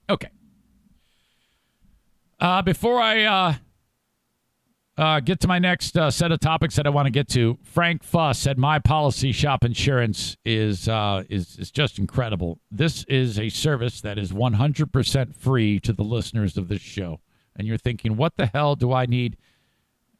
[0.09, 0.28] Okay.
[2.40, 3.55] Uh, before I uh,
[4.99, 7.59] uh, get to my next uh, set of topics that I want to get to.
[7.62, 12.61] Frank Fuss at My Policy Shop Insurance is uh, is is just incredible.
[12.70, 17.20] This is a service that is 100% free to the listeners of this show.
[17.57, 19.36] And you're thinking, what the hell do I need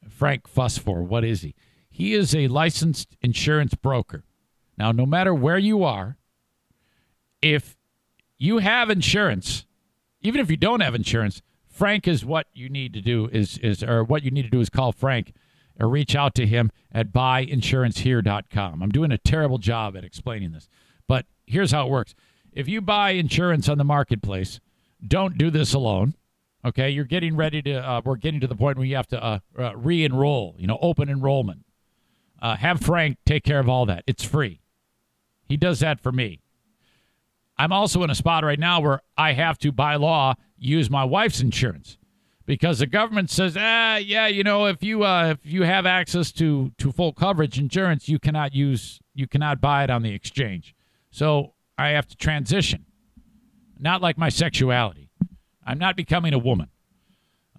[0.09, 1.03] Frank Fuss for?
[1.03, 1.55] What is he?
[1.89, 4.23] He is a licensed insurance broker.
[4.77, 6.17] Now, no matter where you are,
[7.41, 7.77] if
[8.37, 9.67] you have insurance,
[10.21, 11.41] even if you don't have insurance,
[11.73, 14.61] Frank is what you need to do is is or what you need to do
[14.61, 15.33] is call Frank
[15.79, 18.83] or reach out to him at buyinsurancehere.com.
[18.83, 20.69] I'm doing a terrible job at explaining this,
[21.07, 22.13] but here's how it works.
[22.51, 24.59] If you buy insurance on the marketplace,
[25.05, 26.13] don't do this alone.
[26.63, 27.73] Okay, you're getting ready to.
[27.73, 30.55] Uh, we're getting to the point where you have to uh, uh, re-enroll.
[30.59, 31.65] You know, open enrollment.
[32.39, 34.03] Uh, have Frank take care of all that.
[34.05, 34.61] It's free.
[35.45, 36.39] He does that for me.
[37.57, 41.03] I'm also in a spot right now where I have to, by law, use my
[41.03, 41.97] wife's insurance
[42.45, 46.31] because the government says, ah, yeah, you know, if you uh, if you have access
[46.33, 50.75] to to full coverage insurance, you cannot use you cannot buy it on the exchange.
[51.11, 52.85] So I have to transition.
[53.79, 55.09] Not like my sexuality.
[55.65, 56.69] I'm not becoming a woman.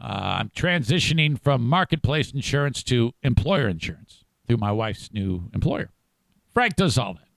[0.00, 5.90] Uh, I'm transitioning from marketplace insurance to employer insurance through my wife's new employer.
[6.52, 7.28] Frank does all that.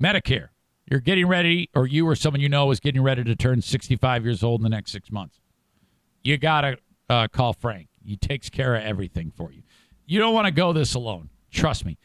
[0.00, 0.48] Medicare.
[0.92, 4.26] You're getting ready, or you or someone you know is getting ready to turn 65
[4.26, 5.40] years old in the next six months.
[6.22, 6.76] You got to
[7.08, 7.88] uh, call Frank.
[8.04, 9.62] He takes care of everything for you.
[10.04, 11.30] You don't want to go this alone.
[11.50, 11.96] Trust me.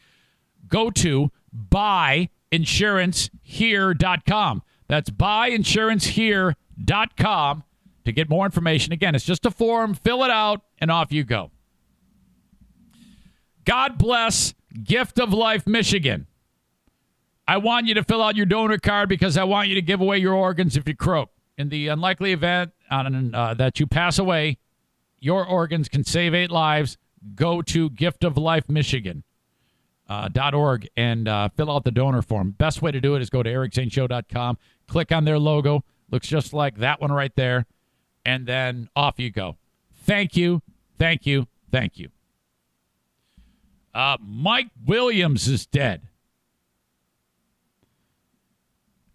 [0.68, 1.30] Go to
[1.70, 4.62] buyinsurancehere.com.
[4.88, 7.64] That's buyinsurancehere.com
[8.06, 8.94] to get more information.
[8.94, 9.92] Again, it's just a form.
[9.92, 11.50] Fill it out, and off you go.
[13.66, 16.26] God bless Gift of Life, Michigan.
[17.48, 20.02] I want you to fill out your donor card because I want you to give
[20.02, 21.30] away your organs if you croak.
[21.56, 24.58] In the unlikely event on, uh, that you pass away,
[25.18, 26.98] your organs can save eight lives,
[27.34, 28.36] go to Gift of
[28.68, 29.24] Michigan.
[30.08, 30.28] Uh,
[30.96, 32.52] and uh, fill out the donor form.
[32.52, 36.52] Best way to do it is go to ericzaneshow.com, click on their logo, looks just
[36.52, 37.66] like that one right there,
[38.24, 39.56] and then off you go.
[40.04, 40.62] Thank you,
[40.98, 42.08] thank you, thank you.
[43.94, 46.08] Uh, Mike Williams is dead.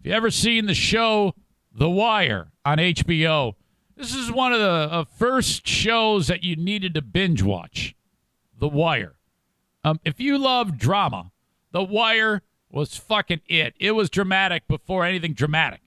[0.04, 1.34] If you ever seen the show
[1.72, 3.54] The Wire on HBO,
[3.96, 7.96] this is one of the uh, first shows that you needed to binge watch.
[8.58, 9.14] The Wire.
[9.82, 11.32] Um, if you love drama,
[11.72, 13.72] The Wire was fucking it.
[13.80, 15.80] It was dramatic before anything dramatic.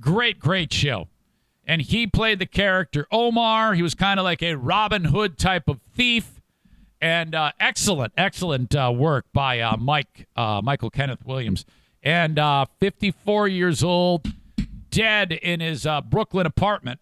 [0.00, 1.08] Great, great show.
[1.66, 3.74] And he played the character Omar.
[3.74, 6.40] He was kind of like a Robin Hood type of thief.
[6.98, 11.66] And uh, excellent, excellent uh, work by uh, Mike uh, Michael Kenneth Williams.
[12.02, 14.28] And uh, 54 years old,
[14.90, 17.00] dead in his uh, Brooklyn apartment.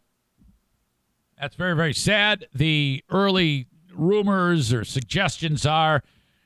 [1.38, 2.47] That's very, very sad.
[2.55, 6.03] The early rumors or suggestions are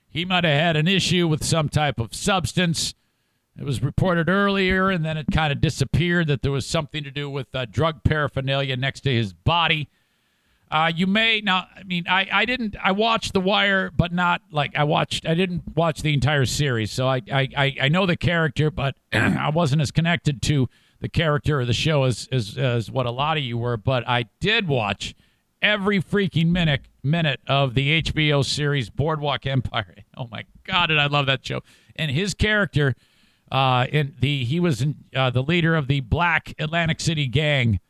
[0.09, 2.94] he might have had an issue with some type of substance.
[3.57, 7.11] It was reported earlier, and then it kind of disappeared that there was something to
[7.11, 9.88] do with uh, drug paraphernalia next to his body.
[10.70, 11.66] Uh, you may now.
[11.76, 12.76] I mean, I, I didn't.
[12.82, 15.26] I watched The Wire, but not like I watched.
[15.26, 19.50] I didn't watch the entire series, so I I, I know the character, but I
[19.50, 20.68] wasn't as connected to
[21.00, 23.76] the character of the show as, as as what a lot of you were.
[23.76, 25.14] But I did watch
[25.60, 29.94] every freaking minute minute of the HBO series Boardwalk Empire.
[30.16, 31.62] Oh my god, and I love that show.
[31.96, 32.94] And his character,
[33.50, 37.80] uh, in the he was in, uh, the leader of the Black Atlantic City gang.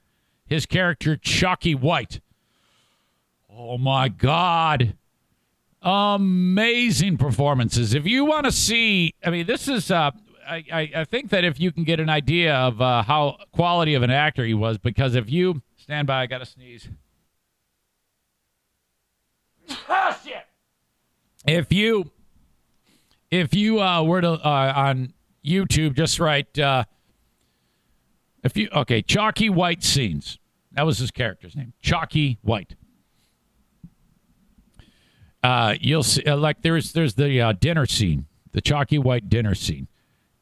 [0.46, 2.20] His character Chalky White.
[3.62, 4.94] Oh my god.
[5.82, 7.92] Amazing performances.
[7.92, 10.12] If you want to see, I mean, this is uh,
[10.48, 13.94] I, I, I think that if you can get an idea of uh, how quality
[13.94, 16.88] of an actor he was, because if you stand by, I got to sneeze.
[19.88, 20.42] Ah, shit.
[21.46, 22.10] If you
[23.30, 25.12] if you uh, were to uh, on
[25.44, 26.84] YouTube, just write uh,
[28.42, 30.38] if you okay, Chalky White scenes.
[30.72, 32.74] That was his character's name, Chalky White.
[35.42, 39.54] Uh, you'll see, uh, like there's there's the uh, dinner scene, the Chalky White dinner
[39.54, 39.88] scene,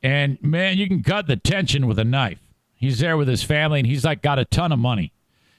[0.03, 2.41] and man, you can cut the tension with a knife.
[2.75, 5.13] He's there with his family, and he's like got a ton of money,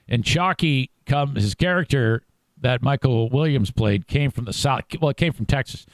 [0.07, 2.23] and Chalky come his character
[2.59, 4.83] that Michael Williams played came from the south.
[5.01, 5.85] Well, it came from Texas,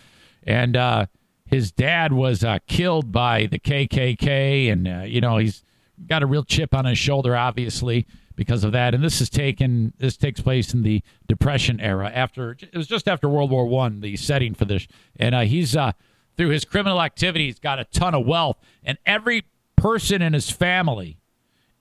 [0.43, 1.05] and uh,
[1.45, 5.63] his dad was uh, killed by the KKK, and uh, you know he's
[6.07, 8.93] got a real chip on his shoulder, obviously because of that.
[8.93, 9.93] And this is taken.
[9.97, 12.11] This takes place in the Depression era.
[12.13, 15.75] After it was just after World War One, the setting for this, and uh, he's
[15.75, 15.93] uh,
[16.37, 21.17] through his criminal activities got a ton of wealth, and every person in his family,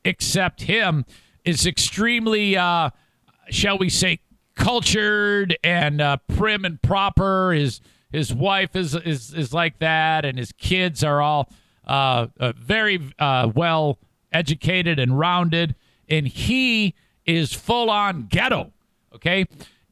[0.04, 1.04] except him,
[1.44, 2.90] is extremely, uh,
[3.50, 4.20] shall we say,
[4.54, 7.52] cultured and uh, prim and proper.
[7.52, 7.80] His
[8.12, 11.50] his wife is is is like that, and his kids are all
[11.86, 13.98] uh, uh, very well
[14.32, 15.74] educated and rounded,
[16.08, 16.94] and he
[17.26, 18.72] is full on ghetto.
[19.14, 19.46] Okay,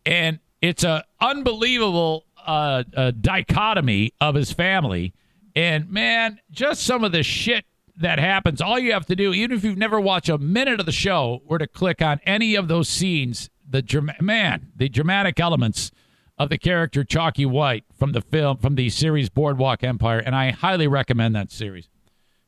[0.04, 5.14] and it's a unbelievable uh, uh, dichotomy of his family,
[5.54, 7.64] and man, just some of the shit
[7.96, 8.60] that happens.
[8.60, 11.42] All you have to do, even if you've never watched a minute of the show,
[11.44, 15.90] were to click on any of those scenes the man, the dramatic elements
[16.38, 20.50] of the character Chalky White from the film from the series Boardwalk Empire, and I
[20.50, 21.88] highly recommend that series.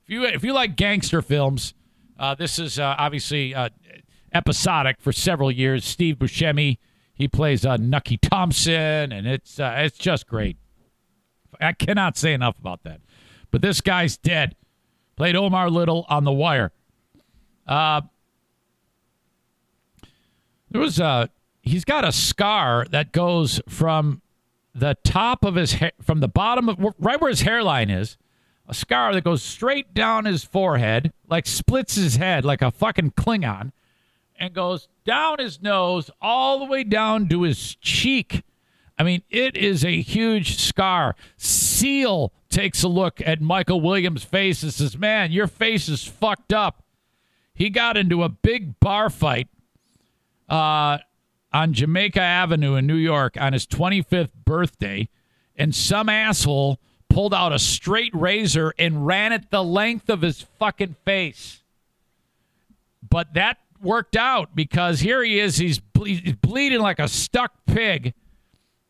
[0.04, 1.74] If you if you like gangster films,
[2.18, 3.68] uh, this is uh, obviously uh,
[4.32, 5.84] episodic for several years.
[5.84, 6.78] Steve Buscemi,
[7.14, 10.56] he plays uh, Nucky Thompson, and it's uh, it's just great.
[11.60, 13.00] I cannot say enough about that.
[13.50, 14.56] But this guy's dead.
[15.16, 16.72] Played Omar Little on The Wire.
[17.66, 18.02] Uh,
[20.70, 21.30] there was a
[21.62, 24.22] he's got a scar that goes from
[24.74, 28.16] the top of his hair from the bottom of right where his hairline is
[28.66, 33.10] a scar that goes straight down his forehead like splits his head like a fucking
[33.12, 33.72] klingon
[34.38, 38.42] and goes down his nose all the way down to his cheek.
[38.98, 41.14] I mean it is a huge scar.
[41.36, 46.52] Seal takes a look at michael williams face and says man your face is fucked
[46.52, 46.82] up.
[47.54, 49.48] He got into a big bar fight
[50.48, 50.98] uh,
[51.52, 55.08] on Jamaica Avenue in New York on his 25th birthday,
[55.56, 56.80] and some asshole
[57.14, 61.62] pulled out a straight razor and ran it the length of his fucking face.
[63.08, 65.58] But that worked out because here he is.
[65.58, 68.14] He's, ble- he's bleeding like a stuck pig.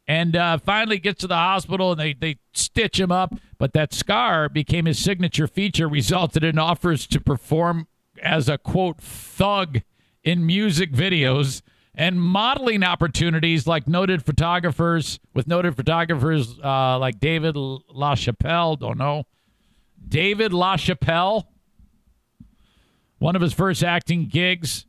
[0.09, 3.35] And uh, finally gets to the hospital and they, they stitch him up.
[3.59, 7.89] But that scar became his signature feature, resulted in offers to perform
[8.23, 9.83] as a quote thug
[10.23, 11.61] in music videos
[11.95, 18.79] and modeling opportunities like noted photographers with noted photographers uh, like David LaChapelle.
[18.79, 19.25] Don't know.
[20.09, 21.45] David LaChapelle.
[23.19, 24.87] One of his first acting gigs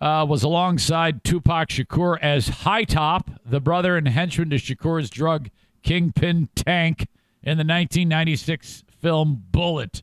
[0.00, 5.48] uh, was alongside Tupac Shakur as High Top, the brother and henchman to Shakur's drug
[5.82, 7.08] kingpin Tank
[7.42, 10.02] in the 1996 film Bullet.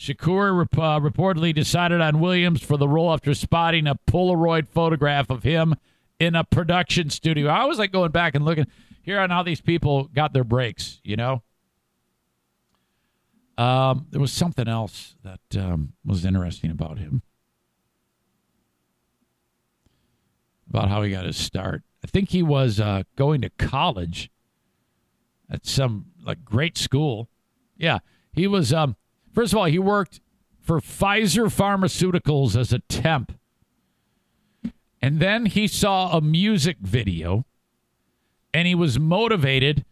[0.00, 5.42] Shakur uh, reportedly decided on Williams for the role after spotting a Polaroid photograph of
[5.42, 5.74] him
[6.18, 7.50] in a production studio.
[7.50, 8.66] I was like going back and looking
[9.02, 11.42] here on how these people got their breaks, you know?
[13.58, 17.20] Um, there was something else that um, was interesting about him.
[20.70, 21.82] About how he got his start.
[22.02, 24.30] I think he was uh, going to college
[25.50, 27.28] at some like great school.
[27.76, 27.98] Yeah,
[28.32, 28.96] he was um,
[29.32, 30.20] First of all, he worked
[30.60, 33.32] for Pfizer Pharmaceuticals as a temp.
[35.02, 37.46] And then he saw a music video
[38.52, 39.84] and he was motivated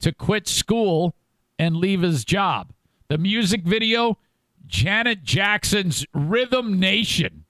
[0.00, 1.14] to quit school
[1.58, 2.72] and leave his job.
[3.08, 4.18] The music video,
[4.66, 7.44] Janet Jackson's Rhythm Nation.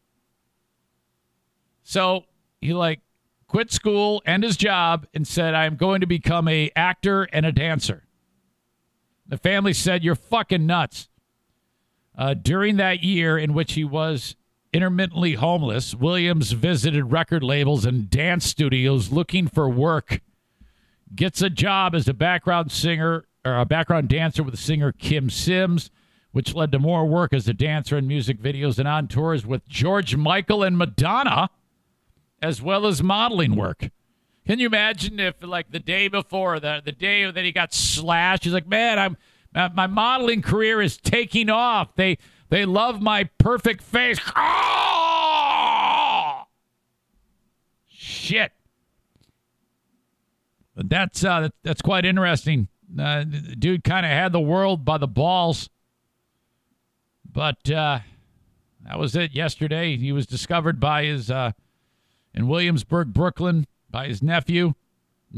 [1.83, 2.25] So
[2.61, 3.01] he like
[3.47, 7.53] quit school and his job and said, I'm going to become a actor and a
[7.53, 8.05] dancer.
[9.27, 11.09] The family said, You're fucking nuts.
[12.17, 14.37] Uh, during that year in which he was
[14.73, 20.21] intermittently homeless, Williams visited record labels and dance studios looking for work.
[21.15, 25.91] Gets a job as a background singer or a background dancer with singer Kym Sims,
[26.33, 29.67] which led to more work as a dancer in music videos and on tours with
[29.69, 31.51] George Michael and Madonna,
[32.43, 33.91] as well as modeling work.
[34.47, 38.45] Can you imagine if, like, the day before, the, the day that he got slashed,
[38.45, 39.17] he's like, man, I'm
[39.57, 41.97] uh, my modeling career is taking off.
[41.97, 42.19] They
[42.51, 44.21] they love my perfect face.
[44.37, 46.43] Oh!
[47.89, 48.53] Shit.
[50.75, 52.69] But that's uh, that's quite interesting.
[52.97, 55.71] Uh, dude kind of had the world by the balls.
[57.33, 58.01] But uh,
[58.85, 59.97] that was it yesterday.
[59.97, 61.53] He was discovered by his uh,
[62.35, 64.75] in Williamsburg, Brooklyn, by his nephew.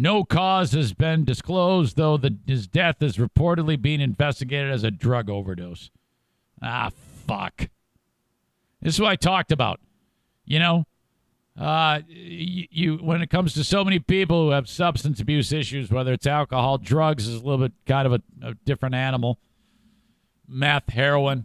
[0.00, 4.92] No cause has been disclosed, though the, his death is reportedly being investigated as a
[4.92, 5.90] drug overdose.
[6.62, 6.92] Ah,
[7.26, 7.68] fuck.
[8.80, 9.80] This is what I talked about.
[10.44, 10.84] You know,
[11.60, 15.90] uh, you, you when it comes to so many people who have substance abuse issues,
[15.90, 19.40] whether it's alcohol, drugs is a little bit kind of a, a different animal.
[20.46, 21.44] Meth, heroin,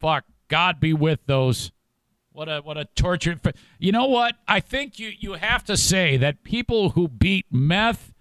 [0.00, 0.24] fuck.
[0.48, 1.70] God be with those.
[2.32, 3.38] What a what a torture!
[3.78, 4.36] You know what?
[4.48, 8.14] I think you you have to say that people who beat meth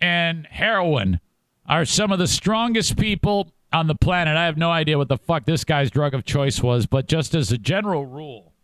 [0.00, 1.20] and heroin
[1.66, 4.36] are some of the strongest people on the planet.
[4.36, 7.34] I have no idea what the fuck this guy's drug of choice was, but just
[7.34, 8.54] as a general rule,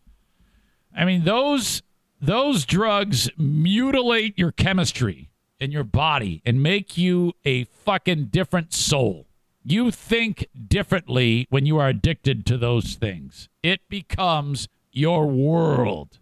[0.96, 1.82] I mean those
[2.20, 5.28] those drugs mutilate your chemistry
[5.58, 9.26] in your body and make you a fucking different soul.
[9.62, 13.48] You think differently when you are addicted to those things.
[13.62, 16.18] It becomes your world.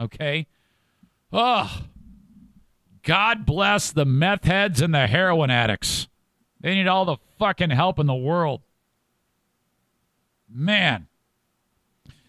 [0.00, 0.46] Okay?
[1.32, 1.82] Oh,
[3.02, 6.08] God bless the meth heads and the heroin addicts.
[6.60, 8.62] They need all the fucking help in the world.
[10.48, 11.06] Man.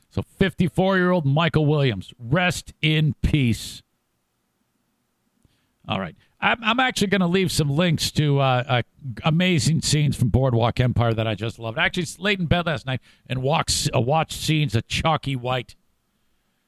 [0.10, 3.82] So 54 year old Michael Williams, rest in peace.
[5.88, 6.16] All right.
[6.42, 8.82] I'm, actually going to leave some links to uh, uh,
[9.24, 11.78] amazing scenes from Boardwalk Empire that I just loved.
[11.78, 15.76] Actually laid in bed last night and walked, uh, watched scenes of Chalky White,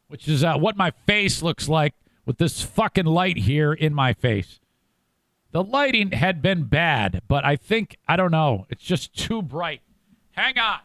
[0.07, 1.95] which is uh, what my face looks like
[2.26, 4.59] with this fucking light here in my face.
[5.51, 9.82] The lighting had been bad, but I think, I don't know, it's just too bright.
[10.32, 10.80] Hang on.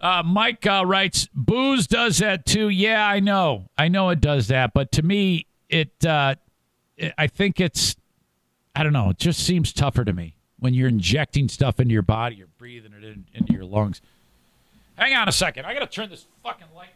[0.00, 2.68] Uh, Mike uh, writes, booze does that too.
[2.68, 3.70] Yeah, I know.
[3.76, 4.72] I know it does that.
[4.74, 6.04] But to me, it
[7.18, 7.96] I think it's,
[8.74, 12.02] I don't know, it just seems tougher to me when you're injecting stuff into your
[12.02, 14.00] body, you're breathing it in, into your lungs.
[14.96, 15.66] Hang on a second.
[15.66, 16.95] I got to turn this fucking light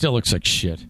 [0.00, 0.86] Still looks like shit.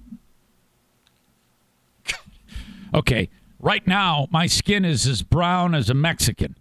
[2.95, 6.55] okay, right now my skin is as brown as a Mexican.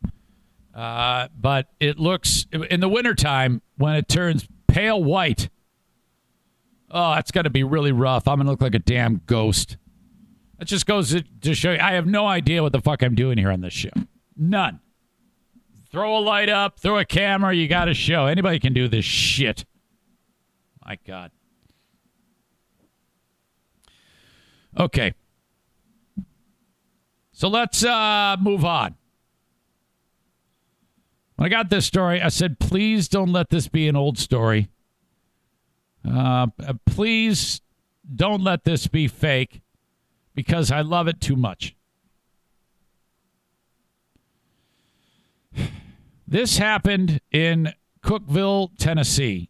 [0.73, 5.49] Uh, but it looks in the wintertime when it turns pale white.
[6.89, 8.27] Oh, that's got to be really rough.
[8.27, 9.77] I'm going to look like a damn ghost.
[10.57, 13.37] That just goes to show you I have no idea what the fuck I'm doing
[13.37, 13.91] here on this show.
[14.35, 14.79] None.
[15.91, 18.25] Throw a light up, throw a camera, you got a show.
[18.25, 19.65] Anybody can do this shit.
[20.83, 21.29] My God.
[24.77, 25.13] Okay.
[27.31, 28.95] So let's uh, move on.
[31.35, 34.69] When I got this story, I said, please don't let this be an old story.
[36.09, 36.47] Uh,
[36.85, 37.61] please
[38.13, 39.61] don't let this be fake
[40.35, 41.75] because I love it too much.
[46.27, 49.49] This happened in Cookeville, Tennessee,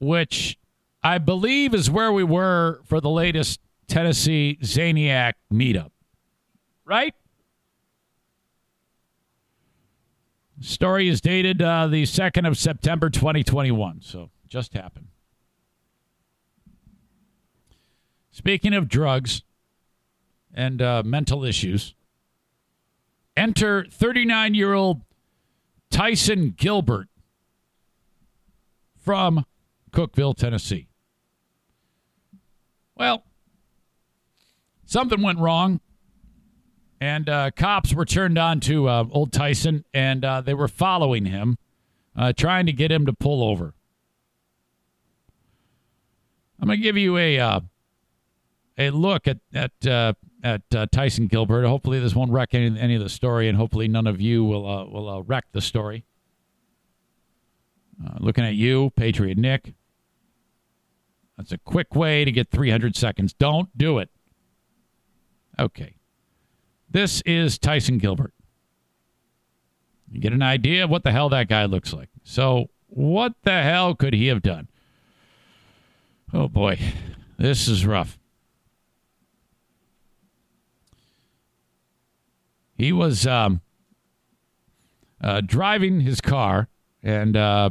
[0.00, 0.58] which
[1.02, 5.90] I believe is where we were for the latest Tennessee Zaniac meetup.
[6.84, 7.14] Right?
[10.60, 15.08] Story is dated uh, the 2nd of September 2021, so just happened.
[18.30, 19.42] Speaking of drugs
[20.52, 21.94] and uh, mental issues,
[23.36, 25.02] enter 39 year old
[25.90, 27.08] Tyson Gilbert
[28.96, 29.44] from
[29.92, 30.88] Cookeville, Tennessee.
[32.96, 33.23] Well,
[34.94, 35.80] something went wrong
[37.00, 41.24] and uh, cops were turned on to uh, old Tyson, and uh, they were following
[41.24, 41.58] him,
[42.16, 43.74] uh, trying to get him to pull over.
[46.60, 47.60] I'm to give you a uh,
[48.78, 50.12] a look at at uh,
[50.44, 51.66] at Tyson Gilbert.
[51.66, 54.62] Hopefully, this won't wreck any, any, of the story, and hopefully, none of you will
[54.88, 56.04] will wreck the story.
[58.20, 59.74] looking at you, Patriot Nick.
[61.36, 63.32] That's a quick way to get 300 seconds.
[63.32, 64.08] Don't do it.
[65.58, 65.94] Okay.
[66.90, 68.32] This is Tyson Gilbert.
[70.10, 72.08] You get an idea of what the hell that guy looks like.
[72.22, 74.68] So, what the hell could he have done?
[76.32, 76.78] Oh boy,
[77.36, 78.18] this is rough.
[82.76, 83.60] He was um,
[85.20, 86.68] uh, driving his car,
[87.02, 87.70] and uh,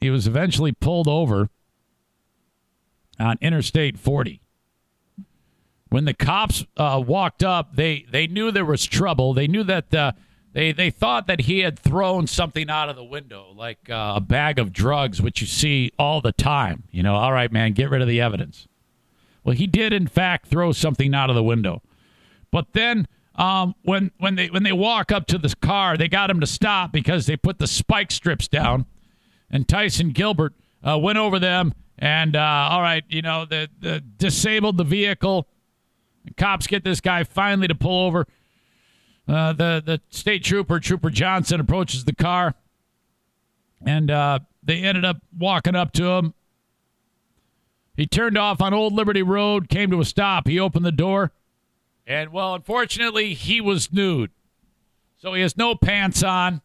[0.00, 1.50] he was eventually pulled over
[3.18, 4.40] on Interstate 40
[5.90, 9.34] when the cops uh, walked up, they they knew there was trouble.
[9.34, 10.12] They knew that uh,
[10.52, 14.20] they they thought that he had thrown something out of the window, like uh, a
[14.20, 16.84] bag of drugs, which you see all the time.
[16.90, 18.68] You know, all right, man, get rid of the evidence.
[19.44, 21.82] Well, he did in fact throw something out of the window,
[22.50, 23.06] but then.
[23.34, 26.46] Um, when when they when they walk up to this car, they got him to
[26.46, 28.84] stop because they put the spike strips down,
[29.48, 34.00] and Tyson Gilbert uh, went over them and uh, all right, you know, the, the
[34.00, 35.48] disabled the vehicle,
[36.36, 38.26] cops get this guy finally to pull over.
[39.26, 42.54] Uh, the the state trooper, Trooper Johnson, approaches the car,
[43.84, 46.34] and uh, they ended up walking up to him.
[47.94, 50.46] He turned off on Old Liberty Road, came to a stop.
[50.46, 51.32] He opened the door,
[52.06, 54.30] and well, unfortunately, he was nude,
[55.18, 56.62] so he has no pants on.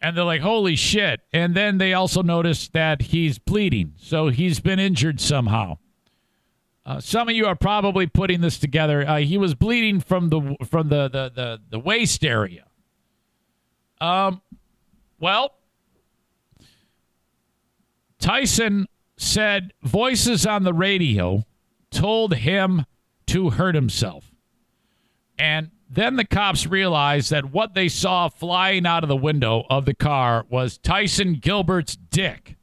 [0.00, 4.60] And they're like, "Holy shit!" And then they also notice that he's bleeding, so he's
[4.60, 5.78] been injured somehow.
[6.86, 9.06] Uh, some of you are probably putting this together.
[9.06, 12.64] Uh, he was bleeding from the from the the the, the waist area.
[14.00, 14.40] Um,
[15.18, 15.56] well,
[18.20, 21.44] Tyson said voices on the radio
[21.90, 22.84] told him
[23.26, 24.32] to hurt himself,
[25.36, 29.86] and then the cops realized that what they saw flying out of the window of
[29.86, 32.56] the car was Tyson Gilbert's dick.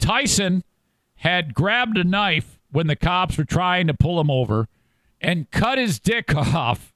[0.00, 0.64] Tyson
[1.16, 4.68] had grabbed a knife when the cops were trying to pull him over
[5.22, 6.92] and cut his dick off,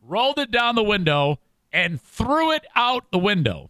[0.00, 1.40] rolled it down the window,
[1.72, 3.68] and threw it out the window.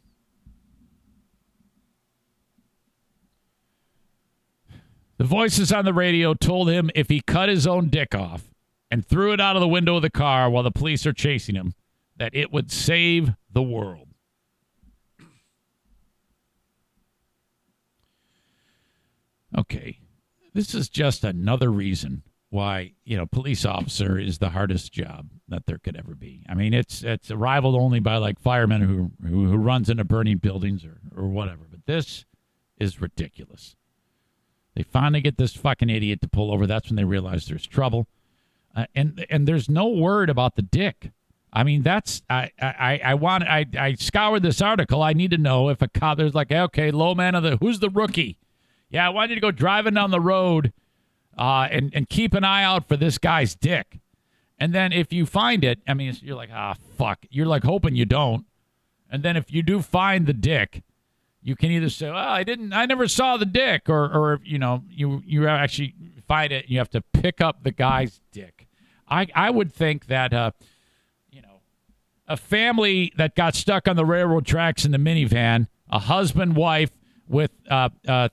[5.17, 8.51] The voices on the radio told him if he cut his own dick off
[8.91, 11.55] and threw it out of the window of the car while the police are chasing
[11.55, 11.73] him,
[12.19, 14.09] that it would save the world.
[19.57, 20.01] Okay
[20.57, 25.67] this is just another reason why you know police officer is the hardest job that
[25.67, 26.45] there could ever be.
[26.49, 30.39] I mean, it's it's rivaled only by like firemen who who, who runs into burning
[30.39, 31.67] buildings or or whatever.
[31.71, 32.25] But this
[32.79, 33.77] is ridiculous.
[34.75, 36.67] They finally get this fucking idiot to pull over.
[36.67, 38.07] That's when they realize there's trouble,
[38.75, 41.11] uh, and and there's no word about the dick.
[41.53, 45.03] I mean, that's I I I want I I scoured this article.
[45.03, 47.81] I need to know if a cop there's like okay, low man of the who's
[47.81, 48.39] the rookie
[48.91, 50.73] Yeah, I want you to go driving down the road
[51.37, 53.99] uh, and, and keep an eye out for this guy's dick.
[54.59, 57.27] And then if you find it, I mean, you're like, ah, fuck.
[57.31, 58.47] You're like hoping you don't.
[59.11, 60.83] And then if you do find the dick,
[61.43, 64.59] you can either say, "Well, I didn't, I never saw the dick," or, or you
[64.59, 65.95] know, you you actually
[66.27, 66.65] find it.
[66.65, 68.67] And you have to pick up the guy's dick.
[69.09, 70.51] I I would think that, uh,
[71.31, 71.61] you know,
[72.27, 76.91] a family that got stuck on the railroad tracks in the minivan, a husband, wife
[77.29, 78.29] with uh, uh,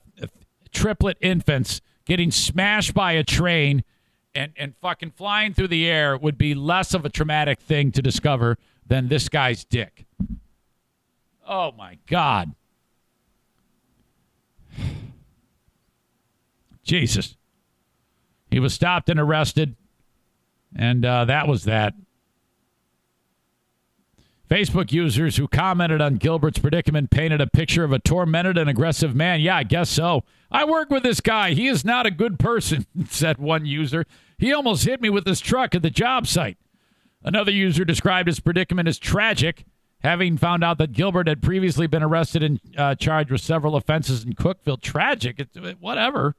[0.74, 3.82] triplet infants getting smashed by a train
[4.34, 8.02] and and fucking flying through the air would be less of a traumatic thing to
[8.02, 10.04] discover than this guy's dick.
[11.48, 12.54] Oh my god.
[16.82, 17.36] Jesus.
[18.50, 19.74] He was stopped and arrested,
[20.76, 21.94] and uh, that was that.
[24.48, 29.14] Facebook users who commented on Gilbert's predicament painted a picture of a tormented and aggressive
[29.14, 29.40] man.
[29.40, 30.22] Yeah, I guess so.
[30.50, 31.54] I work with this guy.
[31.54, 34.04] He is not a good person, said one user.
[34.38, 36.58] He almost hit me with his truck at the job site.
[37.22, 39.64] Another user described his predicament as tragic,
[40.00, 44.24] having found out that Gilbert had previously been arrested and uh, charged with several offenses
[44.24, 44.80] in Cookeville.
[44.82, 45.40] Tragic.
[45.40, 46.36] It's, whatever.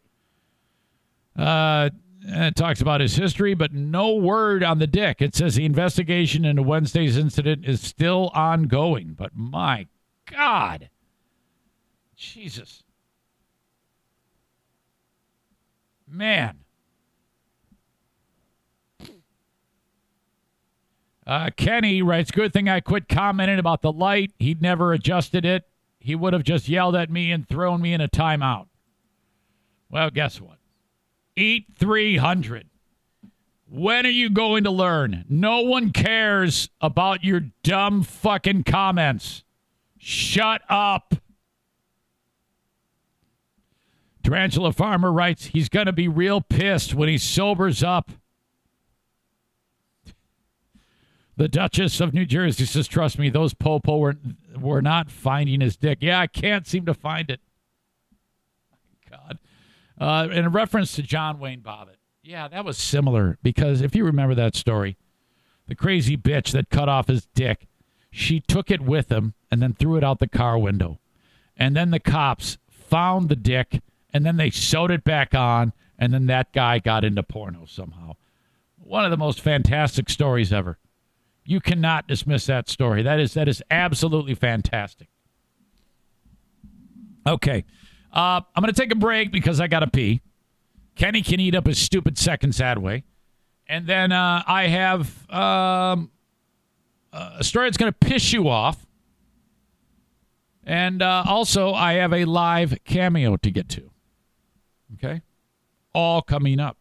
[1.36, 1.90] Uh,
[2.28, 5.22] it talks about his history, but no word on the dick.
[5.22, 9.14] It says the investigation into Wednesday's incident is still ongoing.
[9.18, 9.88] But my
[10.26, 10.90] God.
[12.16, 12.84] Jesus.
[16.08, 16.60] Man.
[21.28, 24.32] Uh, Kenny writes, Good thing I quit commenting about the light.
[24.40, 25.68] He'd never adjusted it.
[26.00, 28.68] He would have just yelled at me and thrown me in a timeout.
[29.90, 30.58] Well, guess what?
[31.36, 32.70] Eat 300.
[33.68, 35.26] When are you going to learn?
[35.28, 39.44] No one cares about your dumb fucking comments.
[39.98, 41.16] Shut up.
[44.24, 48.12] Tarantula Farmer writes, he's going to be real pissed when he sobers up.
[51.38, 54.16] The Duchess of New Jersey says, trust me, those popo were,
[54.58, 55.98] were not finding his dick.
[56.02, 57.42] Yeah, I can't seem to find it.
[60.00, 61.98] Uh, in reference to John Wayne Bobbitt.
[62.22, 64.98] Yeah, that was similar because if you remember that story,
[65.68, 67.68] the crazy bitch that cut off his dick,
[68.12, 71.00] she took it with him and then threw it out the car window.
[71.56, 73.82] And then the cops found the dick
[74.14, 78.14] and then they sewed it back on and then that guy got into porno somehow.
[78.78, 80.78] One of the most fantastic stories ever.
[81.46, 83.04] You cannot dismiss that story.
[83.04, 85.10] That is that is absolutely fantastic.
[87.28, 87.66] Okay.
[88.16, 90.22] Uh, I'm going to take a break because I got to pee.
[90.96, 93.04] Kenny can eat up his stupid second Sadway.
[93.68, 96.12] And then uh, I have um,
[97.12, 98.86] a story that's going to piss you off.
[100.64, 103.92] And uh, also, I have a live cameo to get to.
[104.94, 105.22] Okay?
[105.94, 106.78] All coming up.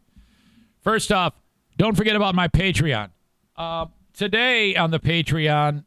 [0.82, 1.34] First off,
[1.76, 3.10] don't forget about my Patreon.
[3.56, 5.84] Uh, today on the Patreon,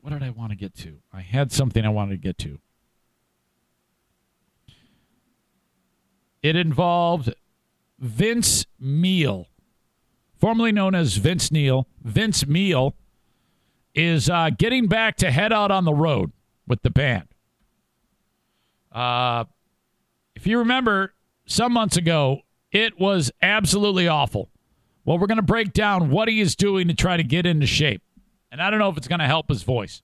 [0.00, 0.98] what did I want to get to?
[1.12, 2.58] I had something I wanted to get to.
[6.42, 7.34] It involved
[7.98, 9.48] Vince Neil,
[10.36, 11.86] formerly known as Vince Neil.
[12.02, 12.94] Vince Neil
[13.94, 16.32] is uh, getting back to head out on the road
[16.66, 17.28] with the band.
[18.92, 19.44] Uh,
[20.34, 21.14] if you remember,
[21.46, 24.48] some months ago, it was absolutely awful.
[25.04, 27.66] Well, we're going to break down what he is doing to try to get into
[27.66, 28.02] shape,
[28.52, 30.02] and I don't know if it's going to help his voice.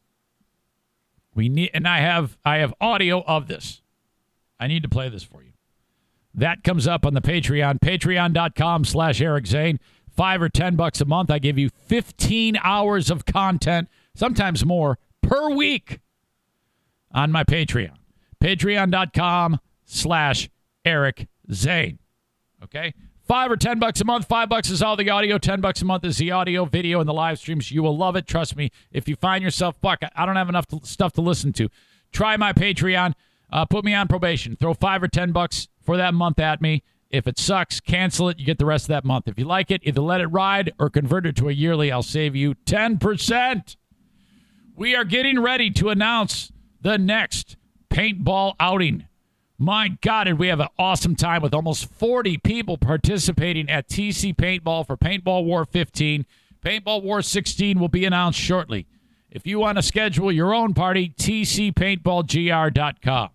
[1.35, 3.83] We need, and I have I have audio of this.
[4.59, 5.54] I need to play this for you.
[6.35, 9.79] That comes up on the Patreon, patreon.com slash Eric Zane.
[10.17, 11.31] Five or ten bucks a month.
[11.31, 16.01] I give you 15 hours of content, sometimes more, per week
[17.13, 17.97] on my Patreon.
[18.41, 20.51] Patreon.com slash
[20.85, 21.99] Eric Zane.
[22.63, 22.95] Okay?
[23.27, 24.27] Five or ten bucks a month.
[24.27, 25.39] Five bucks is all the audio.
[25.39, 27.71] Ten bucks a month is the audio, video, and the live streams.
[27.71, 28.27] You will love it.
[28.27, 28.71] Trust me.
[28.93, 31.71] If you find yourself, fuck, I don't have enough to, stuff to listen to.
[32.13, 33.15] Try my Patreon.
[33.55, 34.57] Uh, put me on probation.
[34.57, 36.83] Throw five or ten bucks for that month at me.
[37.09, 38.41] If it sucks, cancel it.
[38.41, 39.29] You get the rest of that month.
[39.29, 41.93] If you like it, either let it ride or convert it to a yearly.
[41.93, 43.77] I'll save you 10%.
[44.75, 46.51] We are getting ready to announce
[46.81, 47.57] the next
[47.91, 49.07] paintball outing.
[49.57, 54.35] My God, did we have an awesome time with almost 40 people participating at TC
[54.35, 56.27] Paintball for Paintball War 15.
[56.61, 58.89] Paintball War 16 will be announced shortly.
[59.31, 63.31] If you want to schedule your own party, tcpaintballgr.com.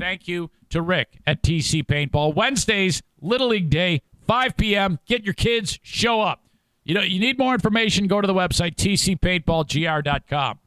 [0.00, 2.34] Thank you to Rick at TC Paintball.
[2.34, 4.98] Wednesdays, Little League Day, 5 p.m.
[5.06, 6.44] Get your kids, show up.
[6.84, 10.58] You know, you need more information, go to the website, tcpaintballgr.com.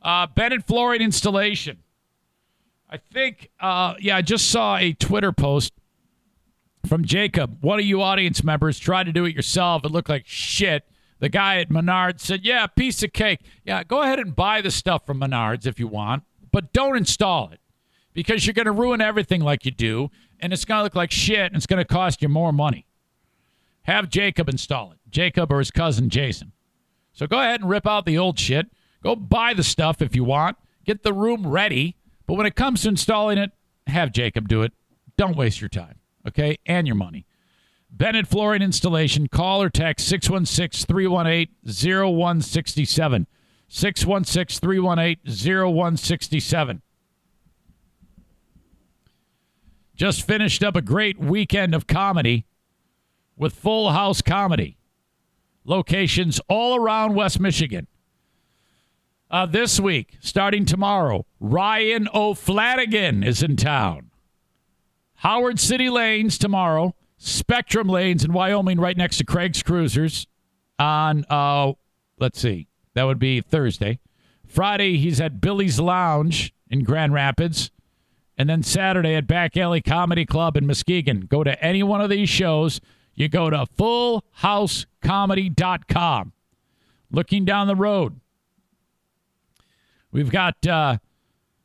[0.00, 1.78] Uh, Bennett Flooring Installation.
[2.88, 5.72] I think, uh, yeah, I just saw a Twitter post
[6.86, 7.58] from Jacob.
[7.62, 9.84] One of you audience members tried to do it yourself.
[9.84, 10.84] It looked like shit.
[11.18, 13.40] The guy at Menards said, Yeah, piece of cake.
[13.64, 16.22] Yeah, go ahead and buy the stuff from Menards if you want,
[16.52, 17.60] but don't install it
[18.14, 20.10] because you're going to ruin everything like you do,
[20.40, 22.86] and it's going to look like shit, and it's going to cost you more money.
[23.82, 26.52] Have Jacob install it, Jacob or his cousin Jason.
[27.12, 28.66] So go ahead and rip out the old shit.
[29.02, 30.56] Go buy the stuff if you want.
[30.86, 31.96] Get the room ready
[32.26, 33.52] but when it comes to installing it,
[33.86, 34.72] have Jacob do it.
[35.16, 36.56] Don't waste your time, okay?
[36.66, 37.26] And your money.
[37.90, 39.28] Bennett Flooring Installation.
[39.28, 43.26] Call or text 616 318 0167.
[43.68, 46.82] 616 318 0167.
[49.94, 52.46] Just finished up a great weekend of comedy
[53.36, 54.76] with Full House Comedy.
[55.64, 57.86] Locations all around West Michigan.
[59.30, 64.10] Uh, this week, starting tomorrow, Ryan O'Flanagan is in town.
[65.16, 66.94] Howard City Lanes tomorrow.
[67.16, 70.26] Spectrum Lanes in Wyoming, right next to Craig's Cruisers.
[70.78, 71.72] On, uh,
[72.18, 73.98] let's see, that would be Thursday.
[74.46, 77.70] Friday, he's at Billy's Lounge in Grand Rapids.
[78.36, 81.22] And then Saturday at Back Alley Comedy Club in Muskegon.
[81.22, 82.80] Go to any one of these shows.
[83.14, 86.32] You go to fullhousecomedy.com.
[87.10, 88.18] Looking down the road,
[90.14, 90.98] We've got uh,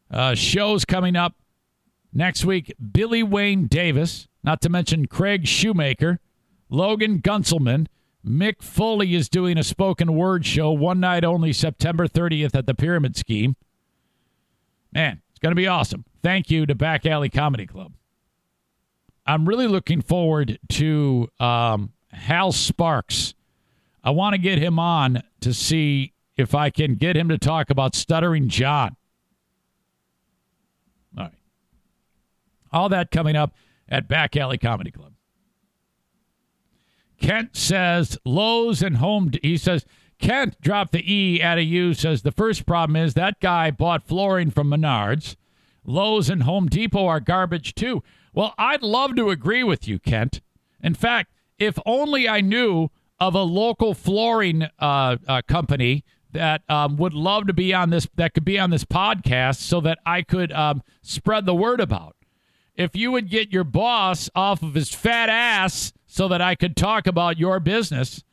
[0.09, 1.35] uh, shows coming up
[2.11, 2.73] next week.
[2.91, 6.19] Billy Wayne Davis, not to mention Craig Shoemaker,
[6.67, 7.85] Logan Gunselman.
[8.25, 12.73] Mick Foley is doing a spoken word show one night only, September 30th at the
[12.73, 13.55] Pyramid Scheme.
[14.91, 16.03] Man, it's going to be awesome.
[16.21, 17.93] Thank you to Back Alley Comedy Club.
[19.25, 23.33] I'm really looking forward to um, Hal Sparks.
[24.03, 27.69] I want to get him on to see if I can get him to talk
[27.69, 28.95] about Stuttering John.
[31.17, 31.33] All right.
[32.71, 33.53] All that coming up
[33.87, 35.13] at Back Alley Comedy Club.
[37.19, 39.31] Kent says Lowe's and Home.
[39.41, 39.85] He says
[40.19, 41.93] Kent dropped the E out of you.
[41.93, 45.35] Says the first problem is that guy bought flooring from Menards.
[45.89, 48.03] Lowe's and Home Depot are garbage too.
[48.33, 50.41] Well, I'd love to agree with you, Kent.
[50.81, 52.89] In fact, if only I knew
[53.19, 58.07] of a local flooring uh, uh, company that um, would love to be on this
[58.15, 62.15] that could be on this podcast so that I could um, spread the word about.
[62.75, 66.77] If you would get your boss off of his fat ass so that I could
[66.77, 68.23] talk about your business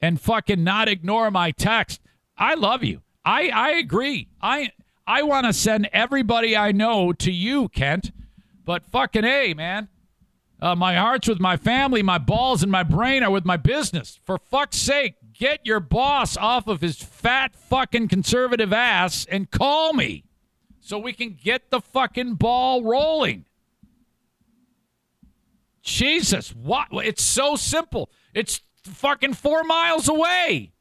[0.00, 2.00] and fucking not ignore my text,
[2.36, 3.00] I love you.
[3.24, 4.28] I I agree.
[4.40, 4.70] I
[5.06, 8.12] I want to send everybody I know to you, Kent.
[8.64, 9.88] But fucking a man.
[10.60, 12.02] Uh, my heart's with my family.
[12.02, 14.18] My balls and my brain are with my business.
[14.24, 19.92] For fuck's sake, get your boss off of his fat fucking conservative ass and call
[19.92, 20.24] me
[20.80, 23.44] so we can get the fucking ball rolling.
[25.82, 26.88] Jesus, what?
[26.92, 28.10] It's so simple.
[28.34, 30.72] It's fucking four miles away.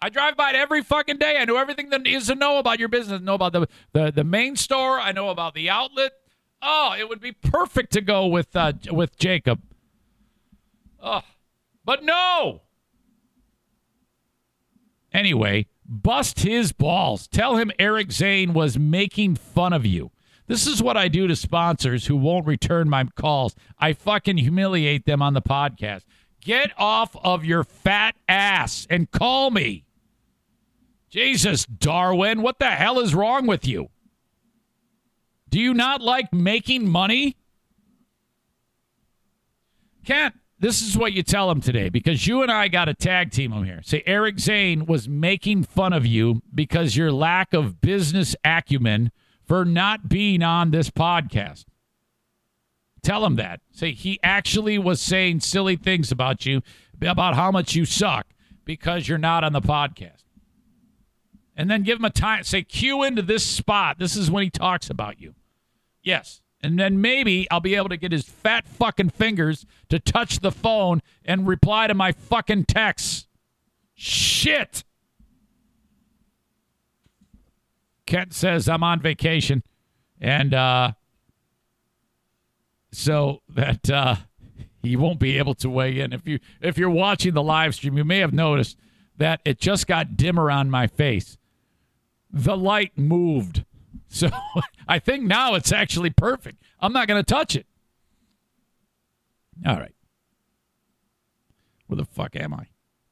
[0.00, 1.38] I drive by it every fucking day.
[1.38, 3.20] I know everything that is to know about your business.
[3.20, 5.00] I know about the, the, the main store.
[5.00, 6.12] I know about the outlet.
[6.60, 9.60] Oh, it would be perfect to go with uh, with Jacob.
[11.02, 11.22] Oh,
[11.84, 12.62] but no,
[15.16, 17.26] Anyway, bust his balls.
[17.26, 20.10] Tell him Eric Zane was making fun of you.
[20.46, 23.56] This is what I do to sponsors who won't return my calls.
[23.78, 26.02] I fucking humiliate them on the podcast.
[26.42, 29.85] Get off of your fat ass and call me.
[31.08, 33.88] Jesus, Darwin, what the hell is wrong with you?
[35.48, 37.36] Do you not like making money?
[40.04, 43.30] Kent, this is what you tell him today because you and I got to tag
[43.30, 43.80] team him here.
[43.84, 49.12] Say Eric Zane was making fun of you because your lack of business acumen
[49.46, 51.64] for not being on this podcast.
[53.02, 53.60] Tell him that.
[53.70, 56.62] Say he actually was saying silly things about you,
[57.00, 58.26] about how much you suck
[58.64, 60.15] because you're not on the podcast.
[61.56, 62.44] And then give him a time.
[62.44, 63.98] Say, cue into this spot.
[63.98, 65.34] This is when he talks about you.
[66.02, 66.42] Yes.
[66.62, 70.52] And then maybe I'll be able to get his fat fucking fingers to touch the
[70.52, 73.26] phone and reply to my fucking texts.
[73.94, 74.84] Shit.
[78.04, 79.62] Kent says I'm on vacation.
[80.20, 80.92] And uh,
[82.92, 84.16] so that uh,
[84.82, 86.12] he won't be able to weigh in.
[86.12, 88.78] If you if you're watching the live stream, you may have noticed
[89.18, 91.36] that it just got dimmer on my face.
[92.36, 93.64] The light moved.
[94.08, 94.28] So
[94.88, 96.62] I think now it's actually perfect.
[96.80, 97.66] I'm not going to touch it.
[99.64, 99.94] All right.
[101.86, 102.66] Where the fuck am I?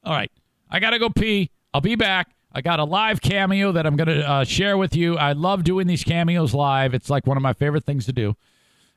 [0.05, 0.30] All right.
[0.70, 1.51] I got to go pee.
[1.72, 2.34] I'll be back.
[2.52, 5.16] I got a live cameo that I'm going to uh, share with you.
[5.16, 6.92] I love doing these cameos live.
[6.92, 8.36] It's like one of my favorite things to do.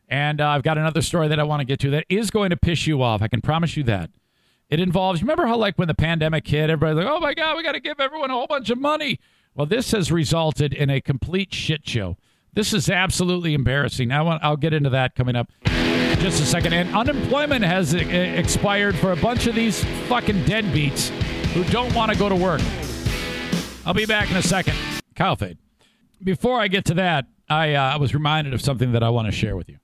[0.09, 2.49] And uh, I've got another story that I want to get to that is going
[2.49, 3.21] to piss you off.
[3.21, 4.09] I can promise you that.
[4.69, 7.63] It involves, remember how, like, when the pandemic hit, everybody's like, oh my God, we
[7.63, 9.19] got to give everyone a whole bunch of money.
[9.57, 12.15] Well, this has resulted in a complete shit show.
[12.53, 14.11] This is absolutely embarrassing.
[14.11, 16.73] I want, I'll get into that coming up in just a second.
[16.73, 21.09] And unemployment has expired for a bunch of these fucking deadbeats
[21.53, 22.61] who don't want to go to work.
[23.83, 24.77] I'll be back in a second.
[25.15, 25.57] Kyle Fade.
[26.23, 29.31] Before I get to that, I uh, was reminded of something that I want to
[29.31, 29.77] share with you.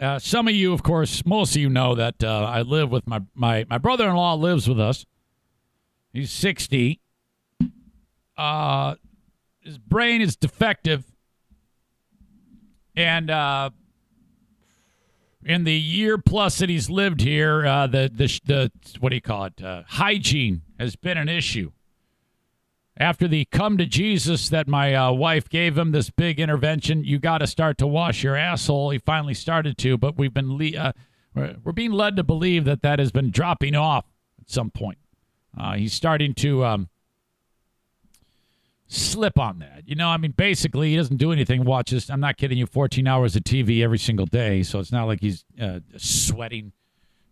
[0.00, 3.06] Uh, some of you, of course, most of you know that uh, I live with
[3.06, 5.04] my, my, my brother in law lives with us.
[6.14, 6.98] He's 60.
[8.40, 8.94] Uh,
[9.60, 11.04] his brain is defective.
[12.96, 13.70] And uh,
[15.44, 19.22] in the year plus that he's lived here, uh, the, the, the, what do you
[19.22, 19.62] call it?
[19.62, 21.72] Uh, hygiene has been an issue
[23.00, 27.18] after the come to Jesus that my uh, wife gave him this big intervention, you
[27.18, 28.90] got to start to wash your asshole.
[28.90, 30.92] He finally started to, but we've been le- uh,
[31.34, 34.04] we're, we're, being led to believe that that has been dropping off
[34.38, 34.98] at some point.
[35.58, 36.89] Uh, he's starting to um,
[38.90, 39.82] slip on that.
[39.86, 41.64] You know, I mean, basically, he doesn't do anything.
[41.64, 42.10] Watches.
[42.10, 42.66] I'm not kidding you.
[42.66, 46.72] 14 hours of TV every single day, so it's not like he's uh, sweating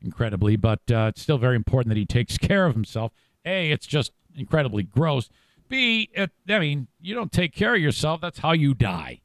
[0.00, 3.12] incredibly, but uh, it's still very important that he takes care of himself.
[3.44, 5.28] A, it's just incredibly gross.
[5.68, 8.20] B, it, I mean, you don't take care of yourself.
[8.20, 9.20] That's how you die.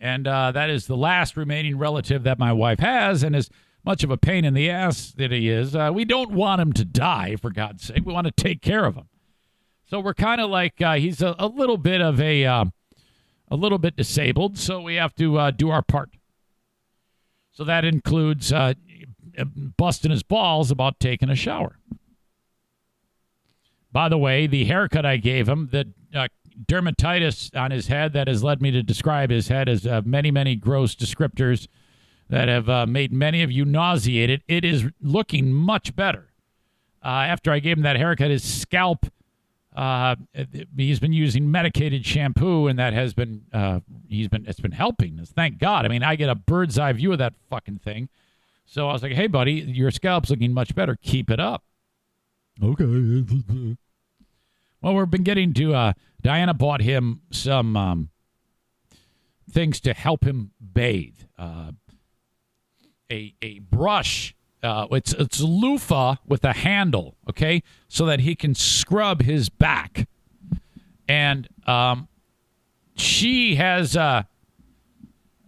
[0.00, 3.22] And uh, that is the last remaining relative that my wife has.
[3.22, 3.50] And as
[3.84, 6.72] much of a pain in the ass that he is, uh, we don't want him
[6.74, 8.04] to die, for God's sake.
[8.04, 9.08] We want to take care of him.
[9.88, 12.66] So we're kind of like uh, he's a, a, little bit of a, uh,
[13.50, 14.58] a little bit disabled.
[14.58, 16.10] So we have to uh, do our part.
[17.52, 18.74] So that includes uh,
[19.78, 21.78] busting his balls about taking a shower.
[23.90, 26.28] By the way, the haircut I gave him, the uh,
[26.66, 30.30] dermatitis on his head that has led me to describe his head as uh, many,
[30.30, 31.66] many gross descriptors
[32.28, 34.42] that have made many of you nauseated.
[34.46, 36.26] It is looking much better.
[37.02, 39.06] After I gave him that haircut, his scalp,
[39.74, 40.16] uh,
[40.76, 45.24] he's been using medicated shampoo, and that has been, uh, he's been, it's been helping.
[45.24, 45.84] Thank God.
[45.84, 48.08] I mean, I get a bird's eye view of that fucking thing.
[48.66, 50.96] So I was like, hey, buddy, your scalp's looking much better.
[51.00, 51.64] Keep it up.
[52.62, 52.84] Okay.
[54.82, 55.74] well, we've been getting to.
[55.74, 58.10] Uh, Diana bought him some um,
[59.50, 61.16] things to help him bathe.
[61.38, 61.72] Uh,
[63.10, 64.34] a a brush.
[64.62, 67.16] Uh, it's it's loofah with a handle.
[67.28, 70.08] Okay, so that he can scrub his back.
[71.08, 72.08] And um,
[72.96, 74.24] she has uh,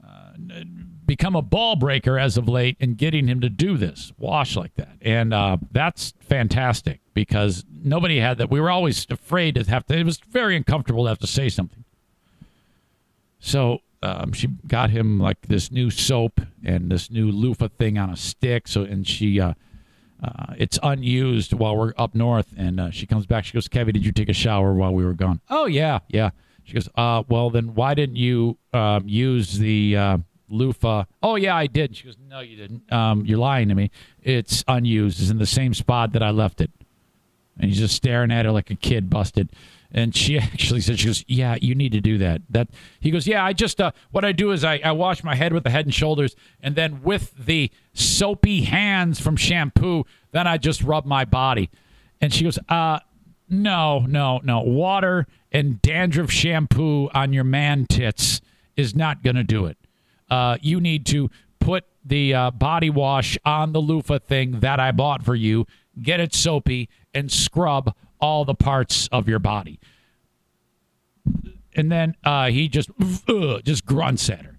[0.02, 0.32] uh
[1.10, 4.74] become a ball breaker as of late in getting him to do this, wash like
[4.76, 4.96] that.
[5.02, 8.48] And uh, that's fantastic because nobody had that.
[8.48, 11.48] We were always afraid to have to, it was very uncomfortable to have to say
[11.48, 11.82] something.
[13.40, 18.10] So um, she got him like this new soap and this new loofah thing on
[18.10, 18.68] a stick.
[18.68, 19.54] So, and she, uh,
[20.22, 22.54] uh, it's unused while we're up north.
[22.56, 23.44] And uh, she comes back.
[23.44, 25.40] She goes, Kevin, did you take a shower while we were gone?
[25.50, 26.30] Oh, yeah, yeah.
[26.64, 30.18] She goes, uh, well, then why didn't you um, use the uh,
[30.50, 31.04] loofah.
[31.22, 31.96] Oh yeah, I did.
[31.96, 32.92] She goes, no, you didn't.
[32.92, 33.90] Um, you're lying to me.
[34.22, 35.20] It's unused.
[35.20, 36.70] It's in the same spot that I left it.
[37.58, 39.50] And he's just staring at her like a kid busted.
[39.92, 42.42] And she actually said, she goes, yeah, you need to do that.
[42.50, 42.68] That
[43.00, 45.52] he goes, yeah, I just uh, what I do is I, I wash my head
[45.52, 50.58] with the head and shoulders, and then with the soapy hands from shampoo, then I
[50.58, 51.70] just rub my body.
[52.20, 53.00] And she goes, uh,
[53.48, 54.60] no, no, no.
[54.60, 58.40] Water and dandruff shampoo on your man tits
[58.76, 59.76] is not going to do it
[60.30, 64.92] uh, you need to put the uh, body wash on the loofah thing that I
[64.92, 65.66] bought for you,
[66.00, 69.80] get it soapy, and scrub all the parts of your body.
[71.74, 72.90] And then uh, he just
[73.28, 74.58] uh, just grunts at her,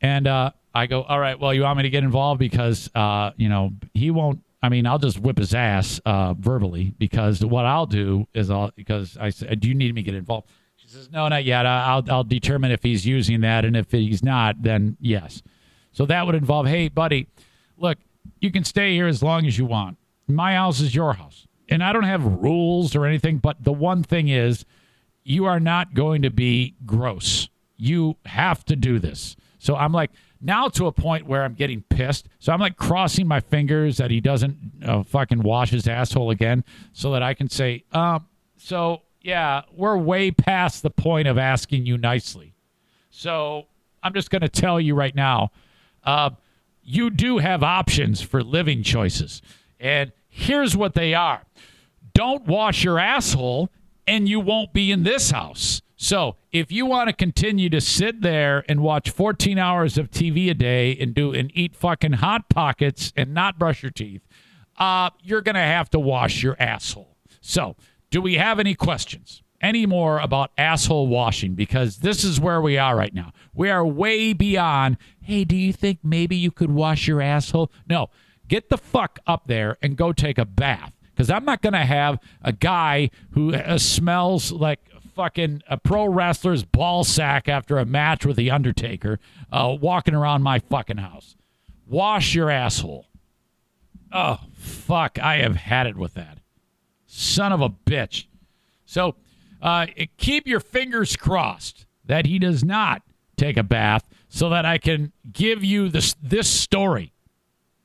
[0.00, 3.30] and uh, I go, "All right, well, you want me to get involved because uh,
[3.36, 7.64] you know he won't." I mean, I'll just whip his ass uh, verbally because what
[7.66, 10.88] I'll do is I'll because I said, "Do you need me to get involved?" She
[10.88, 11.66] says, no, not yet.
[11.66, 13.64] I'll, I'll determine if he's using that.
[13.64, 15.42] And if he's not, then yes.
[15.92, 17.28] So that would involve, hey, buddy,
[17.76, 17.98] look,
[18.40, 19.98] you can stay here as long as you want.
[20.26, 21.46] My house is your house.
[21.70, 24.64] And I don't have rules or anything, but the one thing is,
[25.22, 27.48] you are not going to be gross.
[27.76, 29.36] You have to do this.
[29.58, 30.10] So I'm like,
[30.40, 32.28] now to a point where I'm getting pissed.
[32.38, 36.64] So I'm like crossing my fingers that he doesn't uh, fucking wash his asshole again
[36.92, 38.26] so that I can say, um,
[38.56, 42.54] so yeah, we're way past the point of asking you nicely.
[43.10, 43.66] So
[44.02, 45.52] I'm just going to tell you right now
[46.04, 46.30] uh,
[46.82, 49.42] you do have options for living choices.
[49.78, 51.42] And here's what they are
[52.14, 53.70] don't wash your asshole
[54.06, 55.82] and you won't be in this house.
[55.96, 60.50] So if you want to continue to sit there and watch 14 hours of TV
[60.50, 64.26] a day and do and eat fucking hot pockets and not brush your teeth,
[64.78, 67.16] uh, you're gonna have to wash your asshole.
[67.40, 67.76] So,
[68.10, 69.42] do we have any questions?
[69.60, 71.54] Any more about asshole washing?
[71.54, 73.32] Because this is where we are right now.
[73.52, 74.96] We are way beyond.
[75.20, 77.70] Hey, do you think maybe you could wash your asshole?
[77.86, 78.08] No,
[78.50, 80.92] get the fuck up there and go take a bath.
[81.14, 84.80] Because I'm not gonna have a guy who uh, smells like
[85.14, 89.18] fucking a pro wrestler's ball sack after a match with the Undertaker
[89.52, 91.36] uh, walking around my fucking house.
[91.86, 93.06] Wash your asshole.
[94.12, 95.18] Oh, fuck.
[95.18, 96.38] I have had it with that.
[97.06, 98.26] Son of a bitch.
[98.84, 99.14] So
[99.62, 99.86] uh,
[100.16, 103.02] keep your fingers crossed that he does not
[103.36, 107.12] take a bath so that I can give you this, this story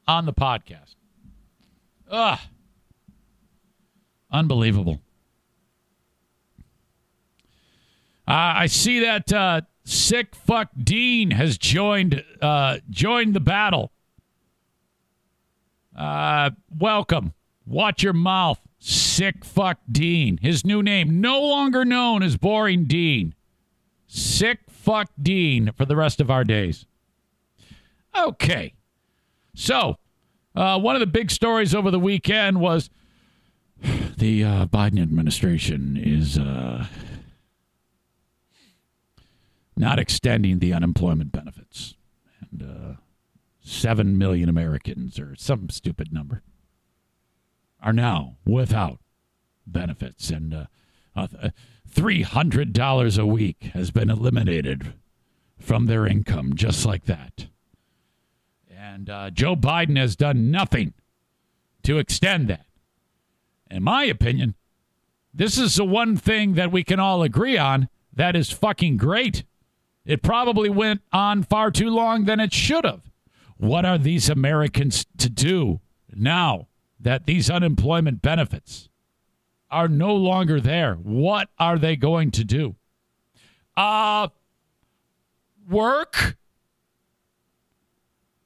[0.07, 0.95] on the podcast.
[2.09, 2.39] Ugh.
[4.31, 5.01] Unbelievable.
[8.27, 13.91] Uh, I see that uh, sick fuck Dean has joined uh, joined the battle.
[15.95, 17.33] Uh, welcome.
[17.67, 20.37] Watch your mouth, sick fuck Dean.
[20.41, 23.33] His new name, no longer known as Boring Dean.
[24.07, 26.85] Sick fuck Dean for the rest of our days.
[28.17, 28.73] Okay,
[29.55, 29.97] so
[30.55, 32.89] uh, one of the big stories over the weekend was
[34.17, 36.37] the uh, Biden administration is
[39.77, 41.95] not extending the unemployment benefits.
[42.51, 42.93] And uh,
[43.61, 46.43] 7 million Americans, or some stupid number,
[47.81, 48.99] are now without
[49.67, 50.29] benefits.
[50.29, 50.65] And uh,
[51.15, 51.49] uh,
[51.89, 54.93] $300 a week has been eliminated
[55.59, 57.47] from their income, just like that.
[58.95, 60.93] And uh, Joe Biden has done nothing
[61.83, 62.65] to extend that.
[63.69, 64.55] In my opinion,
[65.33, 69.43] this is the one thing that we can all agree on that is fucking great.
[70.05, 73.01] It probably went on far too long than it should have.
[73.57, 75.81] What are these Americans to do
[76.15, 78.87] now that these unemployment benefits
[79.69, 80.93] are no longer there?
[80.95, 82.77] What are they going to do?
[83.75, 84.29] Uh
[85.69, 86.37] work?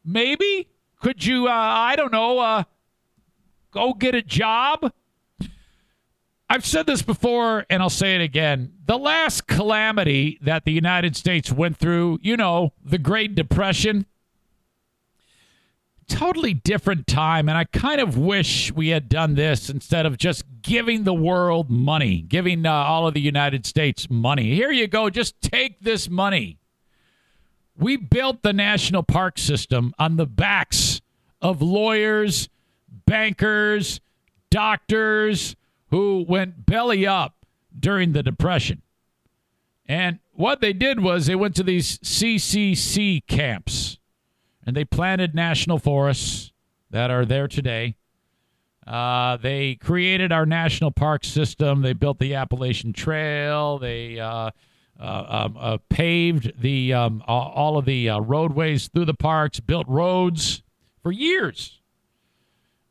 [0.03, 0.69] Maybe?
[1.01, 2.63] Could you uh I don't know, uh
[3.71, 4.91] go get a job?
[6.51, 8.73] I've said this before and I'll say it again.
[8.85, 14.07] The last calamity that the United States went through, you know, the Great Depression,
[16.07, 17.47] totally different time.
[17.47, 21.69] And I kind of wish we had done this instead of just giving the world
[21.69, 24.55] money, giving uh, all of the United States money.
[24.55, 25.09] Here you go.
[25.09, 26.58] Just take this money.
[27.79, 30.99] We built the national park system on the backs
[31.41, 32.49] of lawyers,
[33.05, 34.01] bankers,
[34.49, 35.55] doctors
[35.89, 37.45] who went belly up
[37.79, 38.81] during the Depression.
[39.87, 43.97] And what they did was they went to these CCC camps
[44.65, 46.51] and they planted national forests
[46.91, 47.95] that are there today.
[48.85, 51.81] Uh, they created our national park system.
[51.81, 53.79] They built the Appalachian Trail.
[53.79, 54.51] They uh,
[54.99, 59.87] uh, um, uh paved the um, all of the uh, roadways through the parks, built
[59.87, 60.63] roads
[61.01, 61.79] for years,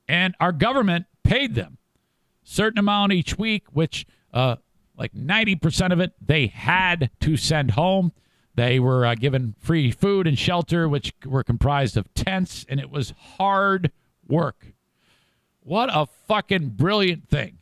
[0.08, 1.78] and our government paid them
[2.48, 4.56] certain amount each week, which uh,
[4.96, 8.12] like 90% of it they had to send home.
[8.54, 12.90] They were uh, given free food and shelter, which were comprised of tents, and it
[12.90, 13.92] was hard
[14.26, 14.72] work.
[15.60, 17.58] What a fucking brilliant thing.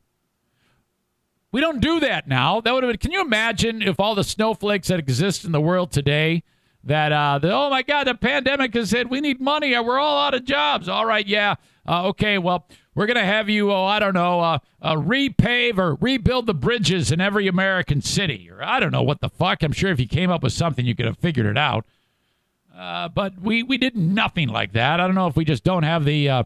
[1.57, 2.61] We don't do that now.
[2.61, 5.61] That would have been, can you imagine if all the snowflakes that exist in the
[5.61, 6.43] world today
[6.85, 10.19] that, uh, the, oh my God, the pandemic has hit, we need money, we're all
[10.19, 10.87] out of jobs.
[10.87, 11.55] All right, yeah.
[11.89, 15.95] Uh, okay, well, we're to have you, oh, I don't know, uh, uh, repave or
[15.95, 18.51] rebuild the bridges in every American city.
[18.51, 19.63] Or I don't know what the fuck.
[19.63, 21.87] I'm sure if you came up with something, you could have figured it out.
[22.77, 25.01] Uh, but we, we did nothing like that.
[25.01, 26.43] I don't know if we just don't have the uh,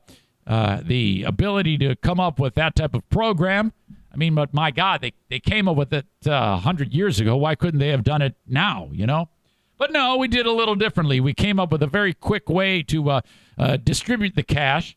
[0.47, 3.73] uh, the ability to come up with that type of program.
[4.20, 7.36] I mean, but my God, they, they came up with it uh, 100 years ago.
[7.36, 9.30] Why couldn't they have done it now, you know?
[9.78, 11.20] But no, we did a little differently.
[11.20, 13.20] We came up with a very quick way to uh,
[13.56, 14.94] uh, distribute the cash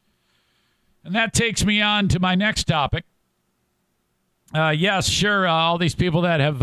[1.04, 3.04] and that takes me on to my next topic.
[4.54, 6.62] Uh, yes, sure, uh, all these people that have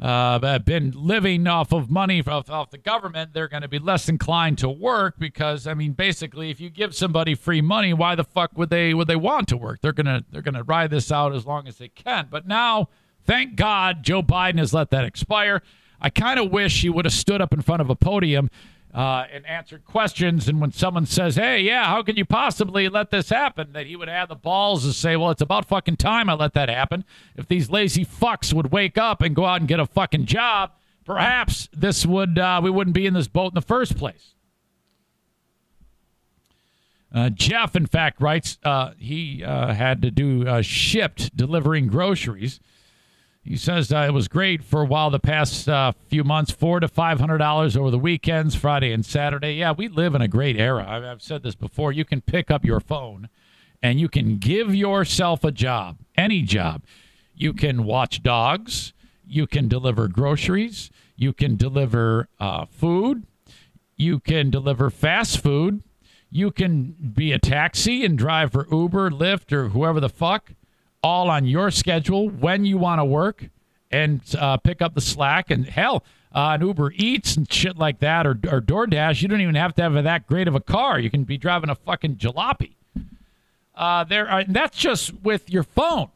[0.00, 4.08] uh, been living off of money off, off the government, they're going to be less
[4.08, 8.24] inclined to work because, I mean, basically, if you give somebody free money, why the
[8.24, 9.80] fuck would they would they want to work?
[9.80, 12.28] They're gonna they're gonna ride this out as long as they can.
[12.30, 12.88] But now,
[13.24, 15.62] thank God, Joe Biden has let that expire.
[16.00, 18.50] I kind of wish he would have stood up in front of a podium
[18.94, 20.48] uh, and answered questions.
[20.48, 23.96] And when someone says, "Hey, yeah, how can you possibly let this happen?" that he
[23.96, 27.04] would have the balls to say, "Well, it's about fucking time I let that happen."
[27.36, 30.72] If these lazy fucks would wake up and go out and get a fucking job,
[31.04, 34.34] perhaps this would uh, we wouldn't be in this boat in the first place.
[37.12, 42.60] Uh, Jeff, in fact, writes uh, he uh, had to do uh, Shipt delivering groceries.
[43.42, 46.80] He says uh, it was great for a while the past uh, few months, four
[46.80, 49.54] to five hundred dollars over the weekends, Friday and Saturday.
[49.54, 50.84] Yeah, we live in a great era.
[50.86, 51.92] I've, I've said this before.
[51.92, 53.28] You can pick up your phone,
[53.82, 56.82] and you can give yourself a job, any job.
[57.34, 58.92] You can watch dogs.
[59.26, 60.90] You can deliver groceries.
[61.16, 62.28] You can deliver
[62.70, 63.26] food.
[63.96, 65.82] You can deliver fast food
[66.30, 70.52] you can be a taxi and drive for Uber, Lyft, or whoever the fuck,
[71.02, 73.46] all on your schedule when you want to work
[73.90, 75.50] and uh, pick up the slack.
[75.50, 76.04] And hell,
[76.34, 79.74] uh, an Uber Eats and shit like that, or, or DoorDash, you don't even have
[79.76, 80.98] to have that great of a car.
[80.98, 82.72] You can be driving a fucking jalopy.
[83.74, 86.08] Uh, there, are, that's just with your phone.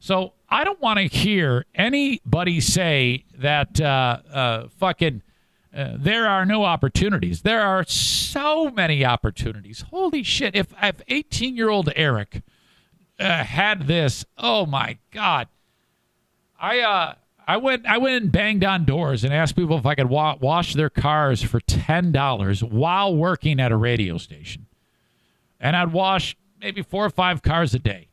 [0.00, 5.22] So I don't want to hear anybody say that uh, uh, fucking
[5.74, 7.42] uh, there are no opportunities.
[7.42, 9.82] There are so many opportunities.
[9.90, 10.56] Holy shit!
[10.56, 12.42] If if eighteen year old Eric
[13.20, 15.48] uh, had this, oh my god!
[16.58, 17.14] I uh
[17.46, 20.36] I went I went and banged on doors and asked people if I could wa-
[20.40, 24.66] wash their cars for ten dollars while working at a radio station,
[25.58, 28.08] and I'd wash maybe four or five cars a day.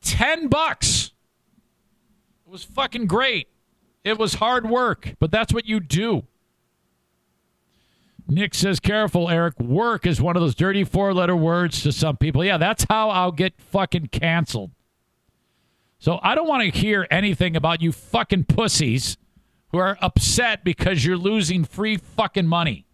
[0.00, 1.12] Ten bucks.
[2.46, 3.48] It was fucking great.
[4.04, 6.24] It was hard work, but that's what you do.
[8.28, 9.58] Nick says, careful, Eric.
[9.60, 12.44] Work is one of those dirty four letter words to some people.
[12.44, 14.72] Yeah, that's how I'll get fucking canceled.
[15.98, 19.16] So I don't want to hear anything about you fucking pussies
[19.68, 22.84] who are upset because you're losing free fucking money.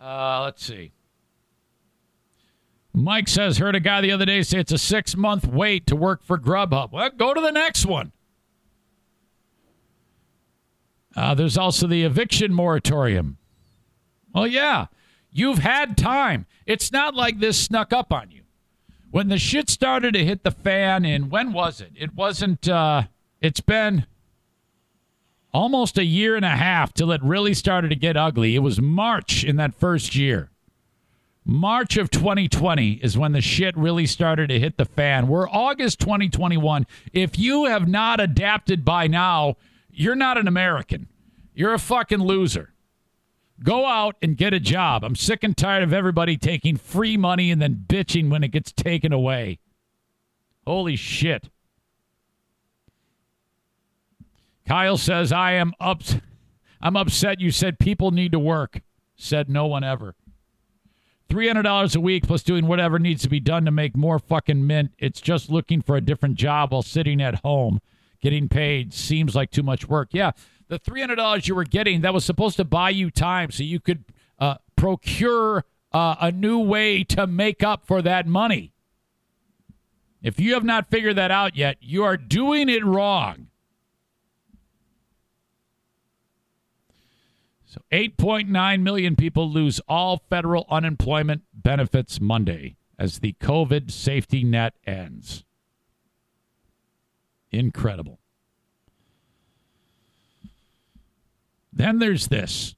[0.00, 0.92] Uh, let's see.
[2.92, 5.96] Mike says, heard a guy the other day say it's a six month wait to
[5.96, 6.92] work for Grubhub.
[6.92, 8.12] Well, go to the next one.
[11.16, 13.36] Uh, there's also the eviction moratorium.
[14.34, 14.86] Well, yeah,
[15.30, 16.46] you've had time.
[16.66, 18.42] It's not like this snuck up on you.
[19.10, 21.92] When the shit started to hit the fan, in when was it?
[21.94, 23.04] It wasn't, uh,
[23.40, 24.06] it's been
[25.52, 28.56] almost a year and a half till it really started to get ugly.
[28.56, 30.50] It was March in that first year.
[31.44, 35.28] March of 2020 is when the shit really started to hit the fan.
[35.28, 36.86] We're August 2021.
[37.12, 39.56] If you have not adapted by now,
[39.94, 41.08] you're not an American.
[41.54, 42.74] You're a fucking loser.
[43.62, 45.04] Go out and get a job.
[45.04, 48.72] I'm sick and tired of everybody taking free money and then bitching when it gets
[48.72, 49.60] taken away.
[50.66, 51.48] Holy shit.
[54.66, 56.02] Kyle says, I am up
[56.84, 58.82] I'm upset you said people need to work.
[59.16, 60.14] Said no one ever.
[61.30, 64.92] $300 a week plus doing whatever needs to be done to make more fucking mint.
[64.98, 67.80] It's just looking for a different job while sitting at home.
[68.24, 70.08] Getting paid seems like too much work.
[70.12, 70.30] Yeah,
[70.68, 74.02] the $300 you were getting, that was supposed to buy you time so you could
[74.38, 78.72] uh, procure uh, a new way to make up for that money.
[80.22, 83.48] If you have not figured that out yet, you are doing it wrong.
[87.66, 94.76] So 8.9 million people lose all federal unemployment benefits Monday as the COVID safety net
[94.86, 95.44] ends.
[97.54, 98.18] Incredible.
[101.72, 102.74] Then there's this.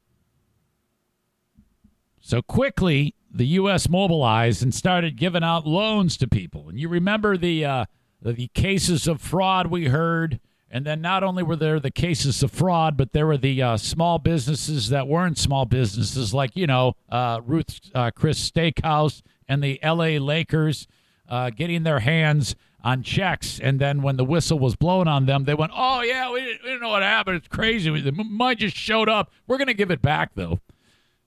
[2.20, 3.88] So quickly, the U.S.
[3.88, 6.68] mobilized and started giving out loans to people.
[6.68, 7.84] And you remember the uh,
[8.20, 10.40] the cases of fraud we heard
[10.70, 13.76] and then not only were there the cases of fraud, but there were the uh,
[13.76, 19.62] small businesses that weren't small businesses, like, you know, uh, Ruth uh, Chris Steakhouse and
[19.62, 20.88] the LA Lakers
[21.28, 22.56] uh, getting their hands
[22.86, 23.58] on checks.
[23.58, 26.62] And then when the whistle was blown on them, they went, oh, yeah, we didn't,
[26.62, 27.36] we didn't know what happened.
[27.36, 27.90] It's crazy.
[28.00, 29.32] The money just showed up.
[29.46, 30.60] We're going to give it back, though,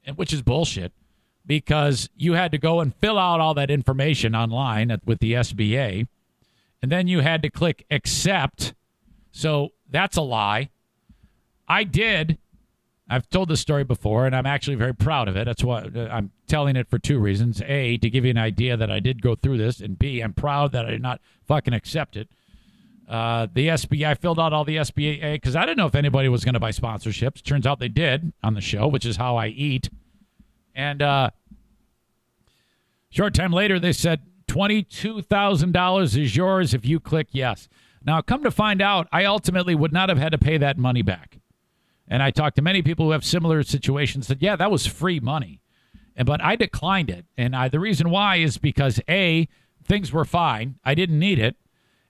[0.05, 0.93] and, which is bullshit
[1.45, 5.33] because you had to go and fill out all that information online at, with the
[5.33, 6.07] SBA.
[6.81, 8.73] And then you had to click accept
[9.31, 10.69] so that's a lie.
[11.67, 12.37] I did.
[13.09, 15.45] I've told this story before, and I'm actually very proud of it.
[15.45, 17.61] That's why uh, I'm telling it for two reasons.
[17.65, 20.33] A, to give you an idea that I did go through this, and B, I'm
[20.33, 22.29] proud that I did not fucking accept it.
[23.07, 26.29] Uh, the SBA, I filled out all the SBA because I didn't know if anybody
[26.29, 27.41] was going to buy sponsorships.
[27.41, 29.89] Turns out they did on the show, which is how I eat.
[30.75, 31.31] And uh,
[33.09, 37.67] short time later, they said $22,000 is yours if you click yes.
[38.05, 41.01] Now, come to find out, I ultimately would not have had to pay that money
[41.01, 41.38] back.
[42.09, 45.19] And I talked to many people who have similar situations that, yeah, that was free
[45.19, 45.61] money.
[46.15, 47.25] And, but I declined it.
[47.37, 49.47] And I, the reason why is because A,
[49.85, 50.79] things were fine.
[50.83, 51.55] I didn't need it.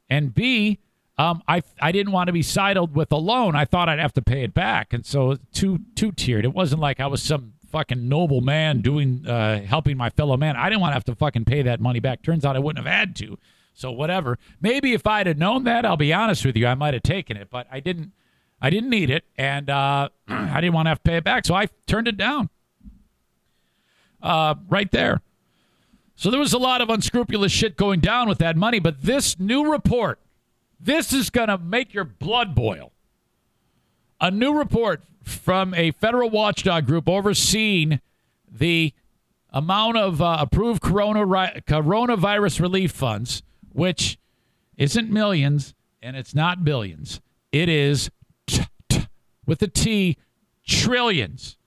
[0.09, 0.79] And B,
[1.19, 3.53] um, I I didn't want to be sidled with a loan.
[3.53, 6.45] I thought I'd have to pay it back, and so two two tiered.
[6.45, 10.55] It wasn't like I was some fucking noble man doing uh, helping my fellow man.
[10.55, 12.23] I didn't want to have to fucking pay that money back.
[12.23, 13.37] Turns out I wouldn't have had to.
[13.73, 14.39] So whatever.
[14.61, 17.35] Maybe if I'd have known that, I'll be honest with you, I might have taken
[17.35, 18.13] it, but I didn't.
[18.61, 21.45] I didn't need it, and uh, I didn't want to have to pay it back,
[21.45, 22.49] so I turned it down.
[24.21, 25.21] Uh, right there.
[26.15, 29.39] So there was a lot of unscrupulous shit going down with that money, but this
[29.39, 30.19] new report,
[30.77, 32.91] this is going to make your blood boil.
[34.19, 38.01] A new report from a federal watchdog group overseeing
[38.51, 38.93] the
[39.51, 43.41] amount of uh, approved corona, coronavirus relief funds,
[43.71, 44.17] which
[44.75, 47.21] isn't millions and it's not billions.
[47.53, 48.11] It is
[49.49, 50.15] with a T,
[50.65, 51.57] trillions.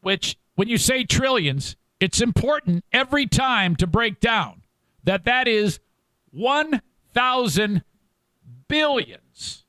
[0.00, 4.62] Which, when you say trillions, it's important every time to break down
[5.02, 5.80] that that is
[6.30, 7.82] 1,000
[8.68, 9.64] billions.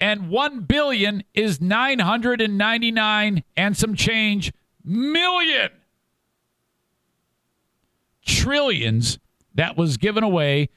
[0.00, 4.52] And 1 billion is 999 and some change
[4.82, 5.70] million
[8.24, 9.18] trillions
[9.54, 10.70] that was given away,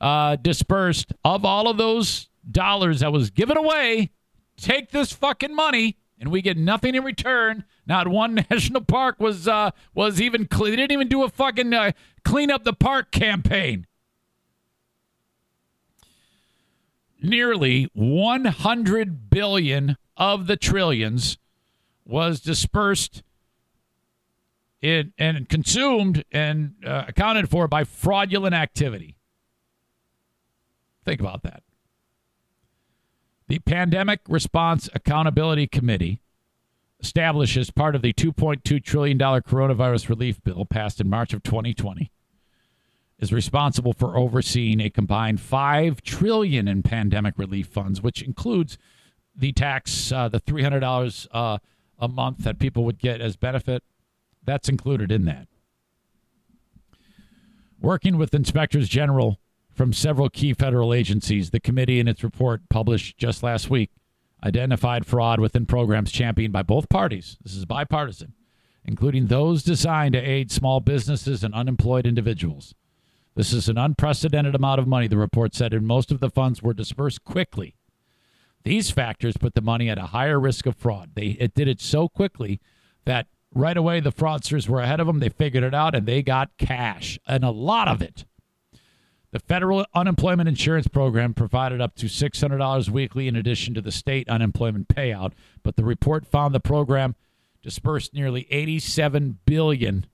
[0.00, 4.10] uh, dispersed of all of those dollars that was given away.
[4.56, 7.64] Take this fucking money and we get nothing in return.
[7.86, 10.72] Not one national park was uh, was even clean.
[10.72, 11.92] They didn't even do a fucking uh,
[12.24, 13.86] clean up the park campaign.
[17.22, 21.38] Nearly 100 billion of the trillions
[22.04, 23.22] was dispersed
[24.80, 29.16] in, and consumed and uh, accounted for by fraudulent activity.
[31.04, 31.62] Think about that.
[33.48, 36.20] The Pandemic Response Accountability Committee,
[37.00, 42.10] established as part of the $2.2 trillion coronavirus relief bill passed in March of 2020,
[43.20, 48.78] is responsible for overseeing a combined 5 trillion in pandemic relief funds, which includes
[49.34, 51.58] the tax, uh, the $300 uh,
[52.00, 53.84] a month that people would get as benefit.
[54.44, 55.46] That's included in that.
[57.80, 59.38] Working with inspectors general
[59.76, 61.50] from several key federal agencies.
[61.50, 63.90] The committee, in its report published just last week,
[64.42, 67.36] identified fraud within programs championed by both parties.
[67.42, 68.32] This is bipartisan,
[68.84, 72.74] including those designed to aid small businesses and unemployed individuals.
[73.34, 76.62] This is an unprecedented amount of money, the report said, and most of the funds
[76.62, 77.74] were dispersed quickly.
[78.64, 81.10] These factors put the money at a higher risk of fraud.
[81.14, 82.60] They it did it so quickly
[83.04, 85.20] that right away the fraudsters were ahead of them.
[85.20, 88.24] They figured it out and they got cash, and a lot of it.
[89.32, 94.28] The federal unemployment insurance program provided up to $600 weekly in addition to the state
[94.28, 95.32] unemployment payout,
[95.62, 97.16] but the report found the program
[97.62, 100.06] dispersed nearly 87 billion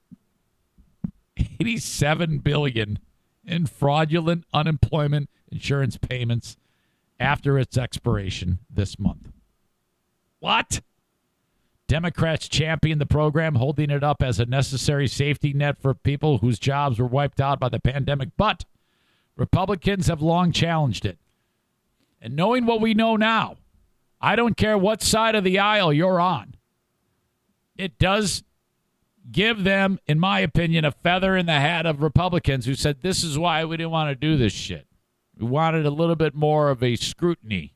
[1.60, 2.98] 87 billion
[3.44, 6.56] in fraudulent unemployment insurance payments
[7.18, 9.30] after its expiration this month.
[10.40, 10.80] What?
[11.88, 16.58] Democrats championed the program, holding it up as a necessary safety net for people whose
[16.58, 18.64] jobs were wiped out by the pandemic, but
[19.36, 21.18] Republicans have long challenged it.
[22.20, 23.56] And knowing what we know now,
[24.20, 26.54] I don't care what side of the aisle you're on,
[27.76, 28.44] it does
[29.30, 33.24] give them, in my opinion, a feather in the hat of Republicans who said, This
[33.24, 34.86] is why we didn't want to do this shit.
[35.38, 37.74] We wanted a little bit more of a scrutiny,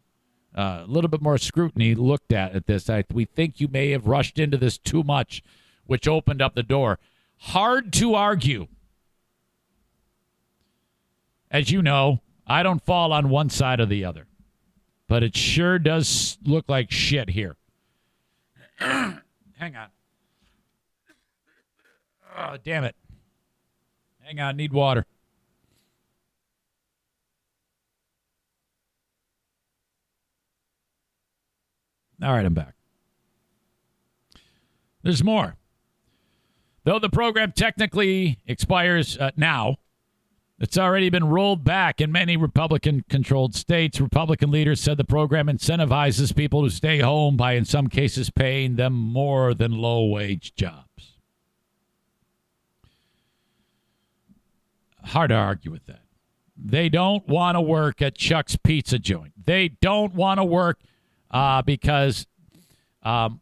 [0.54, 2.88] uh, a little bit more scrutiny looked at at this.
[2.88, 5.42] I, we think you may have rushed into this too much,
[5.84, 6.98] which opened up the door.
[7.38, 8.68] Hard to argue
[11.50, 14.26] as you know, I don't fall on one side or the other.
[15.08, 17.56] But it sure does look like shit here.
[18.78, 19.20] Hang
[19.60, 19.88] on.
[22.36, 22.96] Oh, damn it.
[24.22, 25.06] Hang on, need water.
[32.22, 32.74] All right, I'm back.
[35.02, 35.56] There's more.
[36.84, 39.76] Though the program technically expires uh, now,
[40.58, 44.00] it's already been rolled back in many Republican controlled states.
[44.00, 48.76] Republican leaders said the program incentivizes people to stay home by, in some cases, paying
[48.76, 51.18] them more than low wage jobs.
[55.04, 56.00] Hard to argue with that.
[56.56, 59.34] They don't want to work at Chuck's Pizza Joint.
[59.44, 60.80] They don't want to work
[61.30, 62.26] uh, because
[63.02, 63.40] um,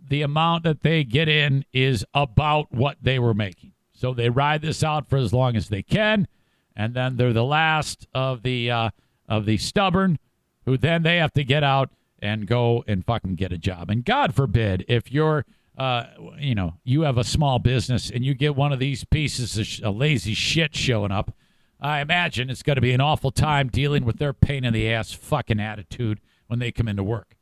[0.00, 3.72] the amount that they get in is about what they were making.
[3.92, 6.28] So they ride this out for as long as they can
[6.76, 8.90] and then they're the last of the uh,
[9.28, 10.18] of the stubborn
[10.64, 11.90] who then they have to get out
[12.20, 13.90] and go and fucking get a job.
[13.90, 15.44] And God forbid if you're,
[15.76, 16.04] uh,
[16.38, 19.66] you know, you have a small business and you get one of these pieces of
[19.66, 21.34] sh- a lazy shit showing up.
[21.80, 24.88] I imagine it's going to be an awful time dealing with their pain in the
[24.92, 27.36] ass fucking attitude when they come into work.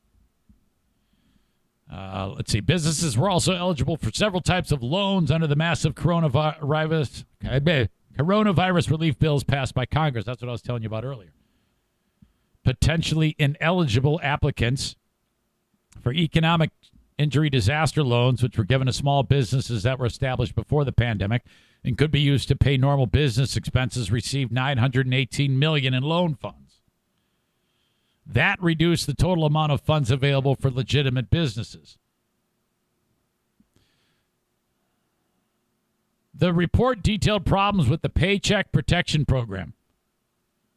[1.93, 2.61] Uh, let's see.
[2.61, 7.25] Businesses were also eligible for several types of loans under the massive coronavirus
[8.19, 10.25] coronavirus relief bills passed by Congress.
[10.25, 11.33] That's what I was telling you about earlier.
[12.65, 14.97] Potentially ineligible applicants
[16.01, 16.71] for economic
[17.19, 21.43] injury disaster loans, which were given to small businesses that were established before the pandemic
[21.85, 26.81] and could be used to pay normal business expenses, received 918 million in loan funds.
[28.27, 31.99] That reduced the total amount of funds available for legitimate businesses.
[36.41, 39.75] The report detailed problems with the Paycheck Protection Program,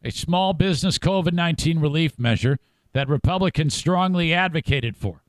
[0.04, 2.60] a small business COVID 19 relief measure
[2.92, 5.24] that Republicans strongly advocated for.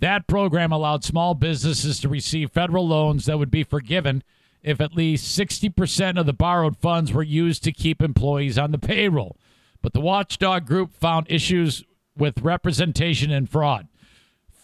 [0.00, 4.24] That program allowed small businesses to receive federal loans that would be forgiven
[4.60, 8.78] if at least 60% of the borrowed funds were used to keep employees on the
[8.78, 9.36] payroll.
[9.82, 11.84] But the watchdog group found issues
[12.18, 13.86] with representation and fraud.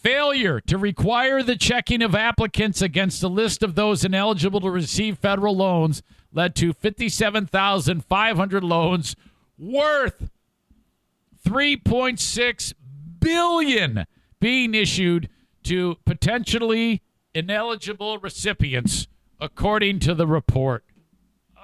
[0.02, 5.16] Failure to require the checking of applicants against a list of those ineligible to receive
[5.16, 6.02] federal loans
[6.32, 9.14] led to 57,500 loans
[9.56, 10.28] worth
[11.46, 12.74] 3.6
[13.20, 14.06] billion
[14.40, 15.28] being issued
[15.62, 17.00] to potentially
[17.32, 19.06] ineligible recipients
[19.40, 20.84] according to the report.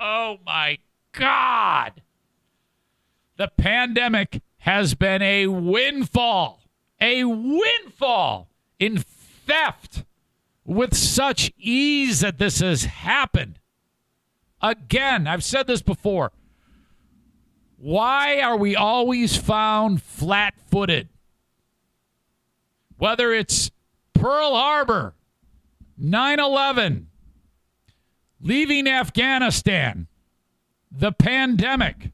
[0.01, 0.79] Oh my
[1.13, 2.03] god.
[3.37, 6.58] The pandemic has been a windfall,
[7.01, 8.49] a windfall
[8.79, 10.05] in theft
[10.65, 13.59] with such ease that this has happened.
[14.61, 16.33] Again, I've said this before.
[17.77, 21.09] Why are we always found flat footed?
[22.99, 23.71] Whether it's
[24.15, 25.15] Pearl Harbor,
[25.97, 27.09] 9 11,
[28.41, 30.09] leaving Afghanistan,
[30.91, 32.11] the pandemic,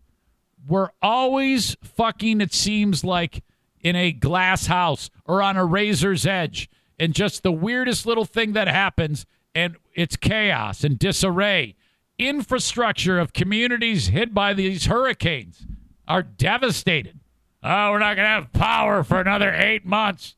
[0.66, 3.42] we're always fucking, it seems like,
[3.84, 6.68] in a glass house or on a razor's edge.
[6.98, 11.76] And just the weirdest little thing that happens, and it's chaos and disarray.
[12.18, 15.66] Infrastructure of communities hit by these hurricanes
[16.08, 17.20] are devastated.
[17.62, 20.36] Oh, we're not going to have power for another eight months.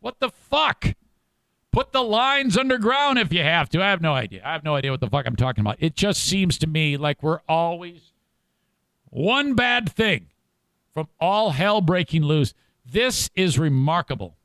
[0.00, 0.94] What the fuck?
[1.72, 3.82] Put the lines underground if you have to.
[3.82, 4.42] I have no idea.
[4.44, 5.76] I have no idea what the fuck I'm talking about.
[5.78, 8.12] It just seems to me like we're always
[9.04, 10.26] one bad thing
[10.92, 12.54] from all hell breaking loose.
[12.90, 14.36] This is remarkable.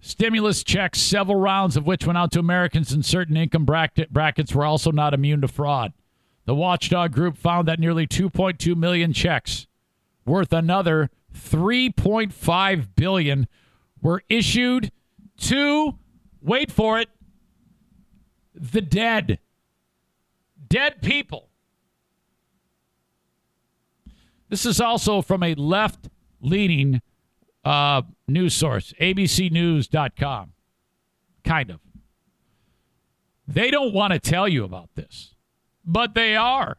[0.00, 4.54] Stimulus checks, several rounds of which went out to Americans in certain income bracket, brackets,
[4.54, 5.94] were also not immune to fraud.
[6.44, 9.66] The watchdog group found that nearly 2.2 million checks,
[10.26, 13.48] worth another 3.5 billion,
[14.02, 14.92] were issued
[15.38, 15.98] to
[16.42, 17.08] wait for it,
[18.54, 19.38] the dead.
[20.68, 21.48] Dead people.
[24.48, 26.08] This is also from a left
[26.46, 27.00] leaning
[27.64, 30.52] uh, news source, abcnews.com.
[31.44, 31.80] Kind of.
[33.48, 35.34] They don't want to tell you about this,
[35.84, 36.78] but they are.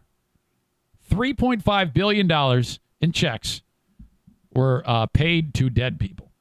[1.10, 2.64] $3.5 billion
[3.00, 3.62] in checks
[4.54, 6.32] were uh, paid to dead people.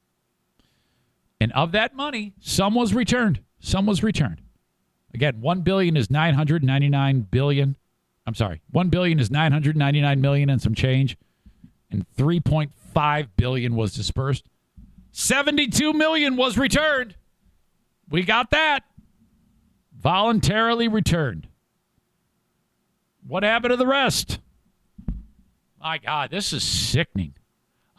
[1.39, 3.41] And of that money, some was returned.
[3.59, 4.41] Some was returned.
[5.13, 7.77] Again, 1 billion is 999 billion
[8.27, 11.17] I'm sorry, one billion is 999 million and some change,
[11.89, 12.69] and 3.5
[13.35, 14.45] billion was dispersed.
[15.11, 17.15] 72 million was returned.
[18.09, 18.83] We got that
[19.95, 21.47] voluntarily returned.
[23.27, 24.39] What happened to the rest?
[25.79, 27.33] My God, this is sickening.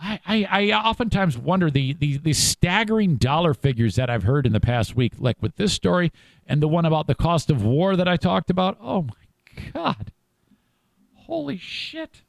[0.01, 4.53] I, I, I oftentimes wonder the, the, the staggering dollar figures that I've heard in
[4.53, 6.13] the past week, like with this story
[6.47, 8.79] and the one about the cost of war that I talked about.
[8.81, 10.13] Oh my God.
[11.15, 12.23] Holy shit.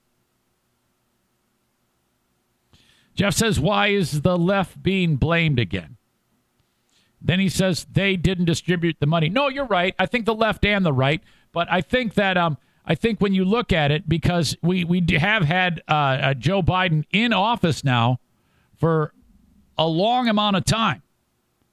[3.19, 5.97] Jeff says, Why is the left being blamed again?
[7.21, 9.27] Then he says they didn't distribute the money.
[9.27, 9.93] No, you're right.
[9.99, 11.21] I think the left and the right,
[11.51, 15.05] but I think that um, I think when you look at it, because we we
[15.17, 18.21] have had uh, uh, Joe Biden in office now
[18.77, 19.13] for
[19.77, 21.03] a long amount of time,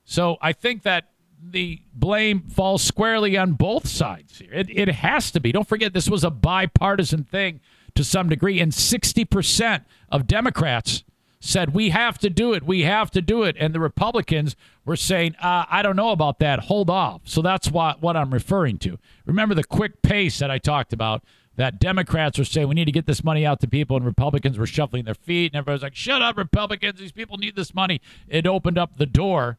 [0.04, 4.52] so I think that the blame falls squarely on both sides here.
[4.52, 5.52] It, it has to be.
[5.52, 7.60] Don't forget, this was a bipartisan thing
[7.94, 11.04] to some degree, and 60% of Democrats
[11.46, 12.62] said, We have to do it.
[12.62, 13.56] We have to do it.
[13.58, 16.60] And the Republicans were saying, uh, I don't know about that.
[16.60, 17.22] Hold off.
[17.24, 18.98] So that's what, what I'm referring to.
[19.24, 21.24] Remember the quick pace that I talked about
[21.56, 24.58] that Democrats were saying we need to get this money out to people, and Republicans
[24.58, 27.00] were shuffling their feet, and everybody was like, "Shut up, Republicans!
[27.00, 29.58] These people need this money." It opened up the door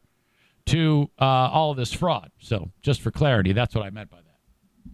[0.66, 2.30] to uh, all of this fraud.
[2.38, 4.92] So, just for clarity, that's what I meant by that.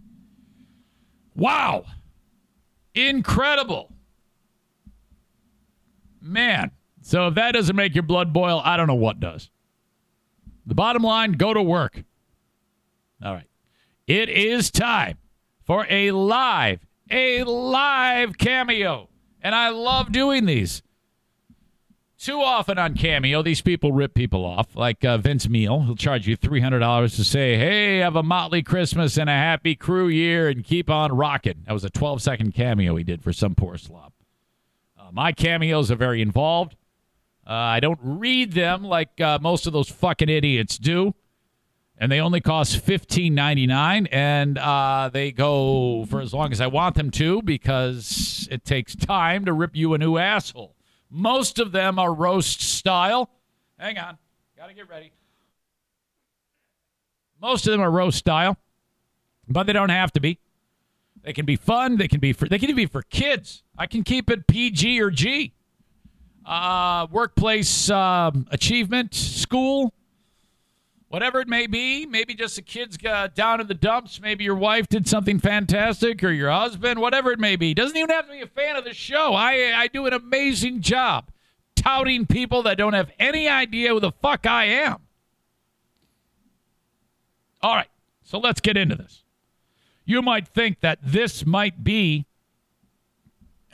[1.35, 1.85] Wow,
[2.95, 3.93] incredible,
[6.21, 6.71] man.
[7.05, 9.51] So if that doesn't make your blood boil, I don't know what does.
[10.65, 12.03] The bottom line: go to work.
[13.23, 13.47] All right,
[14.07, 15.19] it is time
[15.63, 16.79] for a live
[17.11, 19.09] a live cameo.
[19.41, 20.81] And I love doing these.
[22.17, 25.81] Too often on Cameo, these people rip people off, like uh, Vince Neil.
[25.81, 30.07] He'll charge you $300 to say, hey, have a motley Christmas and a happy crew
[30.07, 31.63] year and keep on rocking.
[31.67, 34.13] That was a 12 second cameo he did for some poor slob.
[34.97, 36.75] Uh, my cameos are very involved.
[37.47, 41.13] Uh, I don't read them like uh, most of those fucking idiots do
[41.97, 46.59] and they only cost fifteen ninety nine, and uh, they go for as long as
[46.59, 50.75] I want them to because it takes time to rip you a new asshole.
[51.09, 53.29] Most of them are roast style.
[53.77, 54.17] Hang on,
[54.57, 55.11] gotta get ready.
[57.41, 58.57] Most of them are roast style,
[59.47, 60.39] but they don't have to be.
[61.23, 61.97] They can be fun.
[61.97, 63.63] They can be for they can be for kids.
[63.77, 65.53] I can keep it PG or G.
[66.45, 69.91] Uh, workplace uh, achievement, school,
[71.07, 72.05] whatever it may be.
[72.05, 74.21] Maybe just the kids got down in the dumps.
[74.21, 77.73] Maybe your wife did something fantastic, or your husband, whatever it may be.
[77.73, 79.33] Doesn't even have to be a fan of the show.
[79.33, 81.31] I I do an amazing job
[81.75, 84.97] touting people that don't have any idea who the fuck I am.
[87.61, 87.89] All right,
[88.23, 89.23] so let's get into this.
[90.05, 92.25] You might think that this might be,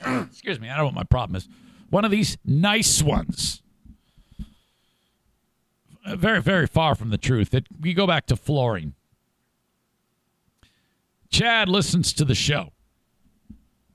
[0.00, 1.48] excuse me, I don't know what my problem is,
[1.92, 3.62] one of these nice ones
[6.06, 7.52] very, very far from the truth.
[7.52, 8.94] It, we go back to flooring.
[11.28, 12.72] Chad listens to the show.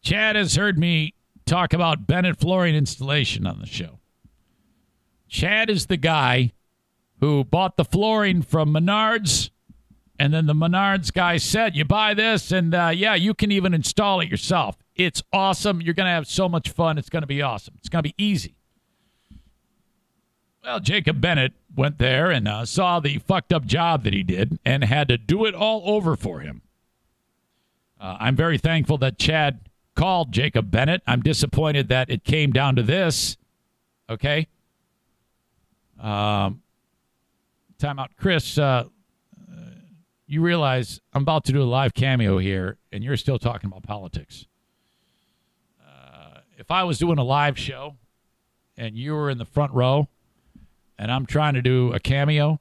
[0.03, 1.15] Chad has heard me
[1.47, 3.99] talk about Bennett flooring installation on the show.
[5.27, 6.51] Chad is the guy
[7.19, 9.49] who bought the flooring from Menards,
[10.19, 13.73] and then the Menards guy said, "You buy this, and uh, yeah, you can even
[13.73, 14.77] install it yourself.
[14.97, 15.81] It's awesome.
[15.81, 16.97] You're going to have so much fun.
[16.97, 17.75] It's going to be awesome.
[17.77, 18.55] It's going to be easy."
[20.63, 24.59] Well, Jacob Bennett went there and uh, saw the fucked up job that he did
[24.65, 26.61] and had to do it all over for him.
[27.99, 29.61] Uh, I'm very thankful that Chad
[29.95, 31.01] called Jacob Bennett.
[31.07, 33.37] I'm disappointed that it came down to this.
[34.09, 34.47] Okay.
[35.99, 36.61] Um,
[37.79, 38.11] time out.
[38.17, 38.85] Chris, uh,
[40.27, 43.83] you realize I'm about to do a live cameo here, and you're still talking about
[43.83, 44.45] politics.
[46.57, 47.97] If I was doing a live show
[48.75, 50.07] and you were in the front row,
[50.97, 52.59] and I'm trying to do a cameo,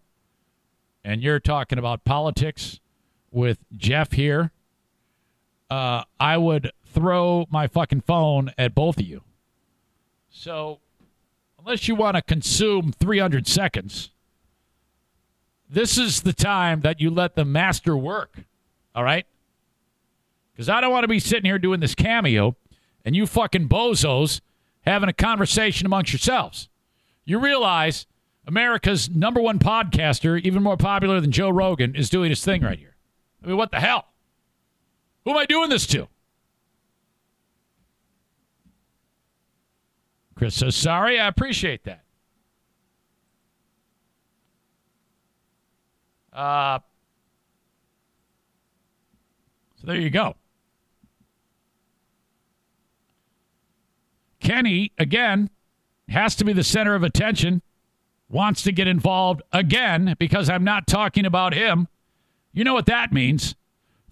[1.03, 2.79] and you're talking about politics
[3.31, 4.53] with Jeff here,
[5.71, 9.23] uh, I would throw my fucking phone at both of you.
[10.29, 10.81] So,
[11.59, 14.11] unless you want to consume 300 seconds,
[15.71, 18.45] this is the time that you let the master work.
[18.95, 19.25] All right?
[20.53, 22.57] Because I don't want to be sitting here doing this cameo
[23.07, 24.41] and you fucking bozos
[24.85, 26.69] having a conversation amongst yourselves.
[27.25, 28.07] You realize
[28.47, 32.79] America's number one podcaster, even more popular than Joe Rogan, is doing his thing right
[32.79, 32.97] here.
[33.43, 34.07] I mean, what the hell?
[35.25, 36.09] Who am I doing this to?
[40.35, 42.03] Chris says, sorry, I appreciate that.
[46.33, 46.81] Uh,
[49.81, 50.37] so there you go.
[54.47, 55.51] Kenny, again,
[56.09, 57.63] has to be the center of attention
[58.29, 61.89] wants to get involved again because I'm not talking about him.
[62.53, 63.57] You know what that means?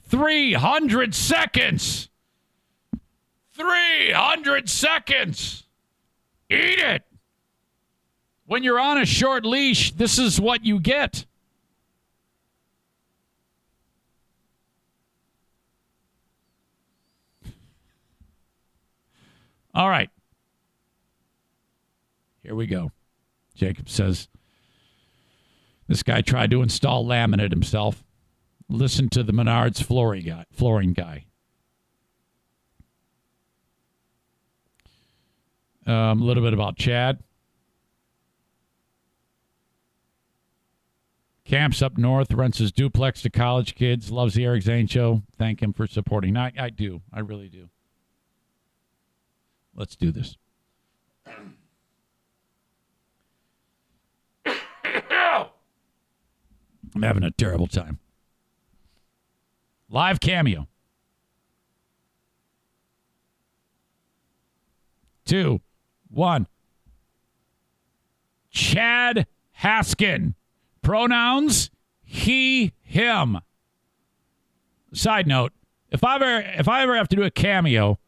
[0.09, 2.09] 300 seconds.
[3.52, 5.62] 300 seconds.
[6.51, 7.05] Eat it.
[8.47, 11.27] When you're on a short leash, this is what you get.
[19.73, 20.11] All right.
[22.45, 22.93] Here we go.
[23.55, 24.29] Jacob says
[25.89, 28.05] this guy tried to install laminate himself.
[28.69, 30.45] Listen to the Menards flooring guy.
[30.53, 31.25] Flooring guy.
[35.87, 37.23] Um, a little bit about Chad.
[41.45, 45.23] Camps up north, rents his duplex to college kids, loves the Eric Zane show.
[45.37, 46.37] Thank him for supporting.
[46.39, 47.03] I, I do.
[47.12, 47.69] I really do.
[49.75, 50.39] Let's do this.
[56.95, 57.99] I'm having a terrible time.
[59.89, 60.69] Live cameo.
[65.25, 65.61] two,
[66.11, 66.47] one.
[68.51, 69.27] Chad
[69.61, 70.35] Haskin.
[70.83, 71.71] Pronouns
[72.03, 73.41] he, him.
[74.93, 75.53] Side note:
[75.91, 77.99] If I ever if I ever have to do a cameo,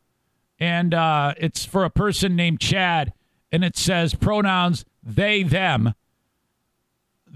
[0.60, 3.12] and uh, it's for a person named Chad,
[3.50, 5.94] and it says pronouns they them,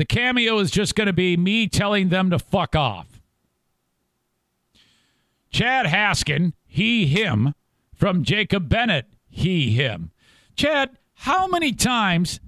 [0.00, 3.20] the cameo is just going to be me telling them to fuck off.
[5.50, 7.54] Chad Haskin, he him,
[7.94, 10.10] from Jacob Bennett, he him.
[10.56, 12.40] Chad, how many times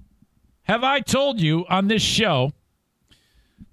[0.62, 2.52] have I told you on this show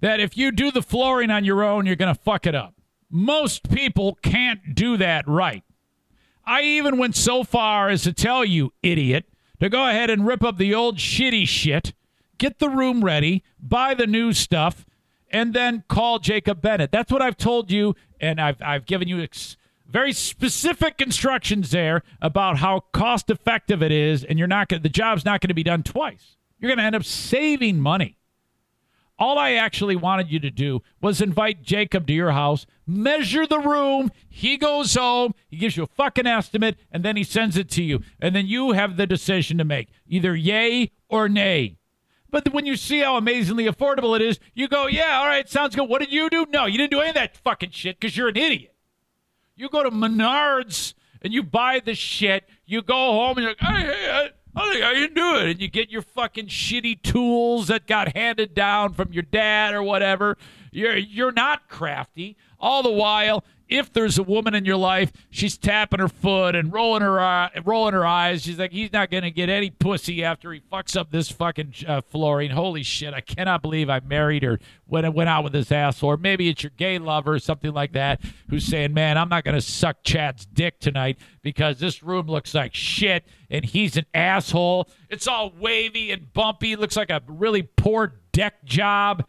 [0.00, 2.74] that if you do the flooring on your own, you're going to fuck it up?
[3.08, 5.64] Most people can't do that right.
[6.44, 9.24] I even went so far as to tell you, idiot,
[9.58, 11.94] to go ahead and rip up the old shitty shit,
[12.40, 14.84] get the room ready, buy the new stuff,
[15.30, 16.90] and then call Jacob Bennett.
[16.90, 19.56] That's what I've told you, and I've, I've given you ex-
[19.86, 24.88] very specific instructions there about how cost effective it is, and you're not gonna, the
[24.88, 26.36] job's not going to be done twice.
[26.58, 28.16] You're going to end up saving money.
[29.18, 33.58] All I actually wanted you to do was invite Jacob to your house, measure the
[33.58, 34.10] room.
[34.30, 37.82] He goes home, he gives you a fucking estimate, and then he sends it to
[37.82, 38.00] you.
[38.18, 41.76] And then you have the decision to make either yay or nay.
[42.30, 45.74] But when you see how amazingly affordable it is, you go, yeah, all right, sounds
[45.74, 45.88] good.
[45.88, 46.46] What did you do?
[46.50, 48.74] No, you didn't do any of that fucking shit because you're an idiot.
[49.56, 52.44] You go to Menards and you buy the shit.
[52.64, 55.48] You go home and you're like, hey, hey, I think I can do it.
[55.50, 59.82] And you get your fucking shitty tools that got handed down from your dad or
[59.82, 60.36] whatever.
[60.72, 62.36] You're you're not crafty.
[62.58, 66.72] All the while, if there's a woman in your life, she's tapping her foot and
[66.72, 68.42] rolling her eye, rolling her eyes.
[68.42, 72.00] She's like, he's not gonna get any pussy after he fucks up this fucking uh,
[72.00, 72.50] flooring.
[72.50, 73.14] Holy shit!
[73.14, 76.10] I cannot believe I married her when I went out with this asshole.
[76.10, 79.44] Or maybe it's your gay lover or something like that who's saying, "Man, I'm not
[79.44, 84.88] gonna suck Chad's dick tonight because this room looks like shit and he's an asshole.
[85.08, 86.74] It's all wavy and bumpy.
[86.76, 89.24] Looks like a really poor deck job."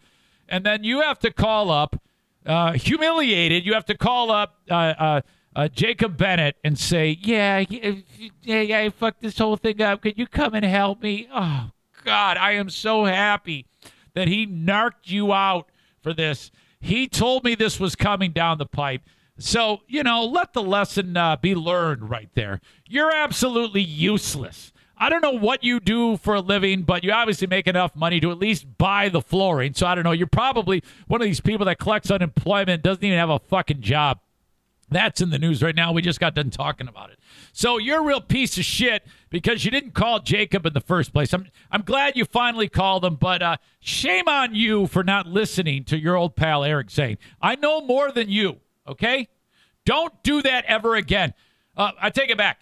[0.49, 2.01] And then you have to call up
[2.45, 5.21] uh, humiliated, you have to call up uh, uh,
[5.55, 10.01] uh Jacob Bennett and say, "Yeah, yeah, yeah, I fucked this whole thing up.
[10.01, 11.71] Could you come and help me?" Oh
[12.03, 13.65] God, I am so happy
[14.13, 15.69] that he narked you out
[16.01, 16.51] for this.
[16.79, 19.01] He told me this was coming down the pipe.
[19.37, 22.59] So, you know, let the lesson uh, be learned right there.
[22.87, 24.73] You're absolutely useless.
[25.01, 28.19] I don't know what you do for a living, but you obviously make enough money
[28.19, 29.73] to at least buy the flooring.
[29.73, 30.11] So I don't know.
[30.11, 34.19] You're probably one of these people that collects unemployment, doesn't even have a fucking job.
[34.91, 35.91] That's in the news right now.
[35.91, 37.17] We just got done talking about it.
[37.51, 41.13] So you're a real piece of shit because you didn't call Jacob in the first
[41.13, 41.33] place.
[41.33, 45.83] I'm I'm glad you finally called him, but uh, shame on you for not listening
[45.85, 47.17] to your old pal Eric Zane.
[47.41, 48.57] I know more than you.
[48.87, 49.29] Okay,
[49.83, 51.33] don't do that ever again.
[51.75, 52.61] Uh, I take it back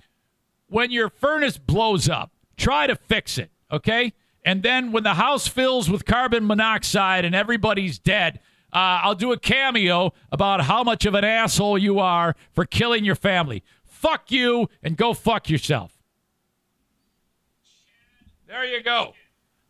[0.69, 4.13] when your furnace blows up, try to fix it, okay?
[4.45, 8.39] And then when the house fills with carbon monoxide and everybody's dead,
[8.71, 13.03] uh, I'll do a cameo about how much of an asshole you are for killing
[13.03, 13.63] your family.
[13.85, 15.97] Fuck you and go fuck yourself.
[18.47, 19.13] There you go.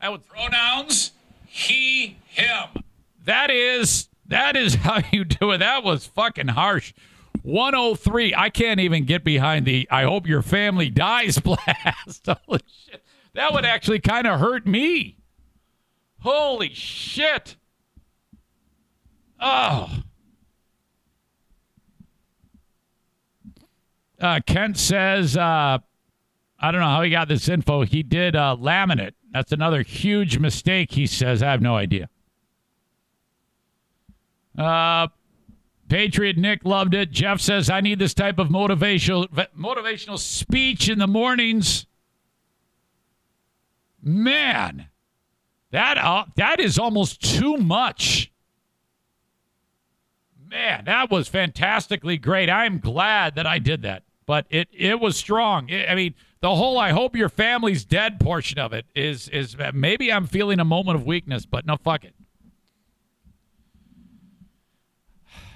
[0.02, 1.12] That was pronouns
[1.46, 2.84] he, him.
[3.26, 5.58] That is that is how you do it.
[5.58, 6.94] That was fucking harsh.
[7.44, 8.34] 103.
[8.36, 12.28] I can't even get behind the I hope your family dies blast.
[12.28, 13.04] Holy shit.
[13.34, 15.18] That would actually kind of hurt me.
[16.20, 17.56] Holy shit.
[19.40, 19.90] Oh.
[24.20, 25.78] Uh, Kent says, uh,
[26.60, 27.84] I don't know how he got this info.
[27.84, 29.14] He did uh, laminate.
[29.32, 31.42] That's another huge mistake, he says.
[31.42, 32.10] I have no idea.
[34.58, 35.08] Uh,
[35.90, 37.12] Patriot Nick loved it.
[37.12, 41.88] Jeff says, I need this type of motivational motivational speech in the mornings.
[44.02, 44.88] Man,
[45.72, 48.32] that uh, that is almost too much.
[50.48, 52.50] Man, that was fantastically great.
[52.50, 54.04] I'm glad that I did that.
[54.26, 55.70] But it it was strong.
[55.70, 59.58] It, I mean, the whole "I hope your family's dead" portion of it is is
[59.74, 62.14] maybe I'm feeling a moment of weakness, but no, fuck it.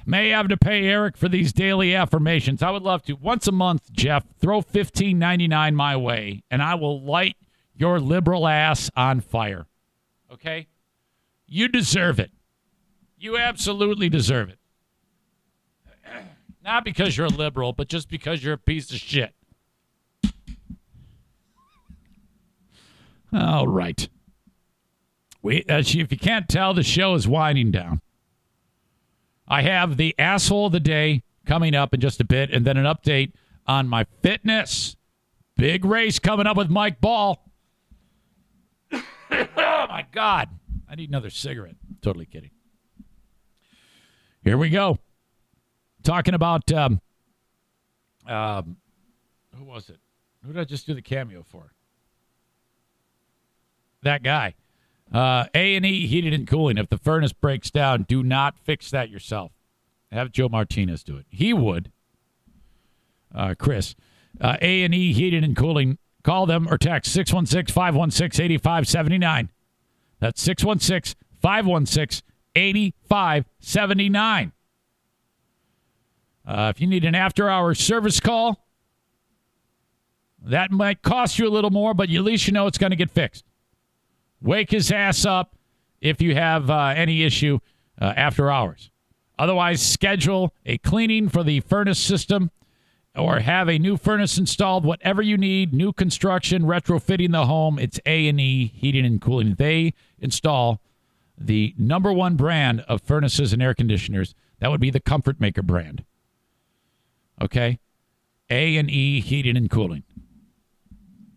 [0.05, 2.61] May have to pay Eric for these daily affirmations.
[2.61, 3.13] I would love to.
[3.13, 7.38] Once a month, Jeff, throw fifteen ninety nine my way, and I will light
[7.75, 9.67] your liberal ass on fire.
[10.31, 10.67] Okay?
[11.47, 12.31] You deserve it.
[13.17, 14.59] You absolutely deserve it.
[16.63, 19.34] Not because you're a liberal, but just because you're a piece of shit.
[23.34, 24.07] All right.
[25.41, 27.99] We, uh, if you can't tell, the show is winding down.
[29.53, 32.77] I have the asshole of the day coming up in just a bit, and then
[32.77, 33.34] an update
[33.67, 34.95] on my fitness
[35.55, 37.39] Big race coming up with Mike Ball.
[38.91, 39.01] oh
[39.51, 40.49] my God.
[40.89, 41.75] I need another cigarette.
[42.01, 42.51] Totally kidding.
[44.43, 44.97] Here we go.
[46.03, 46.99] Talking about um,
[48.27, 48.77] um,
[49.55, 49.99] who was it?
[50.45, 51.71] Who did I just do the cameo for?
[54.01, 54.55] That guy.
[55.14, 56.77] Uh, A and E heating and cooling.
[56.77, 59.52] If the furnace breaks down, do not fix that yourself.
[60.11, 61.26] Have Joe Martinez do it.
[61.30, 61.91] He would.
[63.34, 63.95] Uh, Chris.
[64.41, 65.98] Uh, A and E heating and cooling.
[66.23, 69.49] Call them or text 616-516-8579.
[70.19, 72.22] That's 616 516
[72.56, 74.52] 8579.
[76.45, 78.65] Uh, if you need an after-hour service call,
[80.41, 82.98] that might cost you a little more, but at least you know it's going to
[82.98, 83.45] get fixed.
[84.44, 85.56] Wake his ass up
[86.02, 87.60] if you have uh, any issue
[87.99, 88.91] uh, after hours.
[89.40, 92.52] Otherwise, schedule a cleaning for the furnace system
[93.15, 94.86] or have a new furnace installed.
[94.86, 99.56] Whatever you need new construction retrofitting the home it's a&e heating and cooling.
[99.56, 100.82] They install
[101.38, 104.36] the number one brand of furnaces and air conditioners.
[104.60, 106.03] That would be the Comfortmaker brand.
[107.41, 107.80] Okay?
[108.49, 110.03] A&e heating and cooling.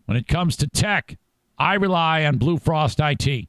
[0.05, 1.17] When it comes to tech
[1.57, 3.47] i rely on blue frost it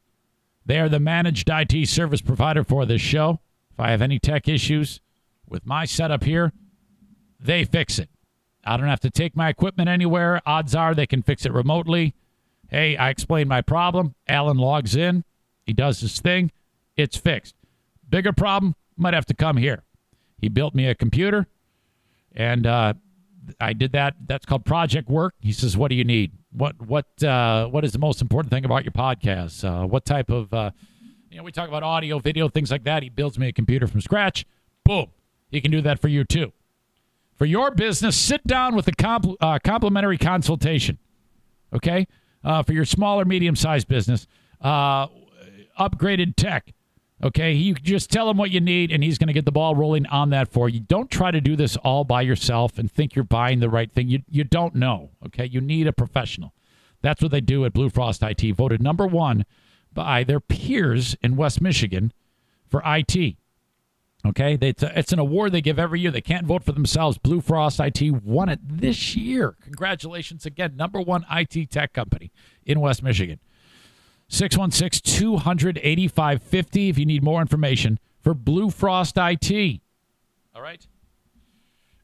[0.67, 3.41] they are the managed it service provider for this show
[3.73, 5.01] if i have any tech issues
[5.49, 6.53] with my setup here
[7.41, 8.11] they fix it
[8.69, 10.43] I don't have to take my equipment anywhere.
[10.45, 12.15] Odds are they can fix it remotely.
[12.69, 14.15] Hey, I explained my problem.
[14.29, 15.25] Alan logs in.
[15.65, 16.51] He does his thing.
[16.95, 17.55] It's fixed.
[18.09, 19.85] Bigger problem, might have to come here.
[20.39, 21.47] He built me a computer,
[22.35, 22.95] and uh,
[23.61, 24.17] I did that.
[24.27, 25.35] That's called project work.
[25.41, 26.33] He says, "What do you need?
[26.51, 29.65] What what uh, what is the most important thing about your podcast?
[29.65, 30.71] Uh, what type of uh,
[31.31, 33.03] you know we talk about audio, video, things like that.
[33.03, 34.47] He builds me a computer from scratch.
[34.85, 35.09] Boom.
[35.51, 36.53] He can do that for you too.
[37.37, 40.99] For your business, sit down with a compl- uh, complimentary consultation.
[41.73, 42.07] Okay?
[42.43, 44.27] Uh, for your small or medium sized business,
[44.61, 45.07] uh,
[45.79, 46.73] upgraded tech.
[47.23, 47.53] Okay?
[47.53, 50.07] You just tell him what you need, and he's going to get the ball rolling
[50.07, 50.81] on that for you.
[50.81, 54.09] Don't try to do this all by yourself and think you're buying the right thing.
[54.09, 55.11] You, you don't know.
[55.27, 55.47] Okay?
[55.47, 56.55] You need a professional.
[57.03, 59.45] That's what they do at Blue Frost IT, voted number one
[59.93, 62.13] by their peers in West Michigan
[62.67, 63.37] for IT.
[64.27, 66.11] Okay, a, it's an award they give every year.
[66.11, 67.19] They can't vote for themselves.
[67.19, 69.57] Blue Frost IT won it this year.
[69.63, 72.33] Congratulations again, number one IT tech company
[72.67, 73.39] in West Michigan.
[74.29, 79.81] 616 285 50 if you need more information for Blue Frost IT.
[80.55, 80.87] All right.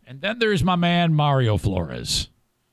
[0.07, 2.31] And then there's my man, Mario Flores.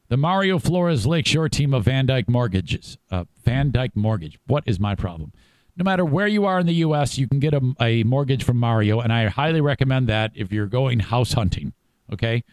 [0.10, 2.98] The Mario Flores Lakeshore team of Van Dyk Mortgages.
[3.10, 4.38] Uh, Van Dyk Mortgage.
[4.48, 5.32] What is my problem?
[5.78, 8.58] no matter where you are in the U.S., you can get a, a, mortgage from
[8.58, 11.74] Mario, and I highly recommend that if you're going house hunting.
[12.12, 12.44] Okay,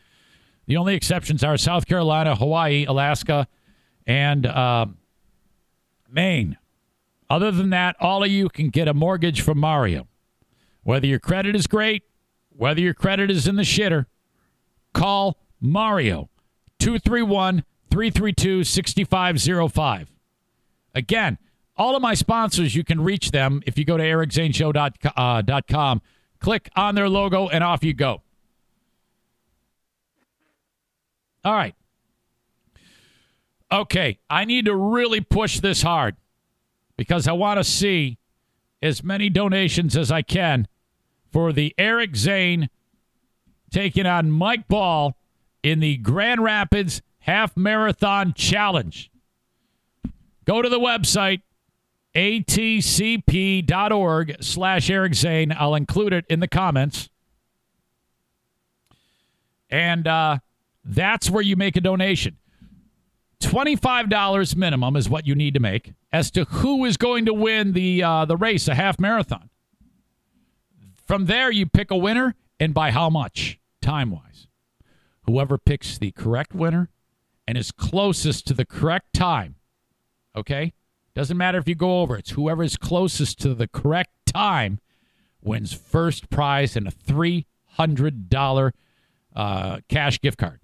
[0.66, 3.48] the only exceptions are South Carolina, Hawaii, Alaska,
[4.06, 4.86] and uh,
[6.10, 6.56] Maine.
[7.30, 10.06] Other than that, all of you can get a mortgage from Mario.
[10.82, 12.04] Whether your credit is great,
[12.48, 14.06] whether your credit is in the shitter,
[14.94, 16.30] call Mario
[16.78, 20.10] 231 332 6505.
[20.94, 21.38] Again,
[21.76, 25.96] all of my sponsors, you can reach them if you go to ericzaneshow.com.
[25.96, 26.00] Uh,
[26.40, 28.22] click on their logo, and off you go.
[31.44, 31.74] All right.
[33.70, 36.16] Okay, I need to really push this hard
[36.98, 38.18] because I want to see
[38.82, 40.68] as many donations as I can
[41.32, 42.68] for the Eric Zane
[43.70, 45.16] taking on Mike Ball
[45.62, 49.10] in the Grand Rapids Half Marathon Challenge.
[50.44, 51.42] Go to the website,
[52.14, 53.62] atcp.org
[54.40, 55.54] slash Eric Zane.
[55.56, 57.08] I'll include it in the comments.
[59.70, 60.38] And uh,
[60.84, 62.38] that's where you make a donation.
[63.40, 67.72] $25 minimum is what you need to make as to who is going to win
[67.72, 69.50] the, uh, the race, a half marathon.
[71.06, 74.46] From there, you pick a winner and by how much, time wise.
[75.22, 76.90] Whoever picks the correct winner
[77.46, 79.56] and is closest to the correct time,
[80.34, 80.72] okay,
[81.14, 84.78] doesn't matter if you go over, it's whoever is closest to the correct time
[85.42, 88.72] wins first prize and a $300
[89.34, 90.60] uh, cash gift card.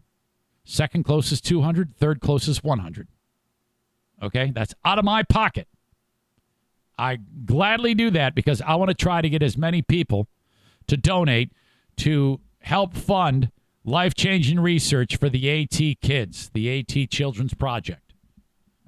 [0.65, 3.09] Second closest 200, third closest 100.
[4.25, 4.51] Okay?
[4.55, 5.69] That's out of my pocket.
[6.99, 10.29] I gladly do that because I want to try to get as many people
[10.87, 11.53] to donate
[11.99, 13.51] to help fund
[13.85, 18.13] life changing research for the AT kids, the AT Children's Project.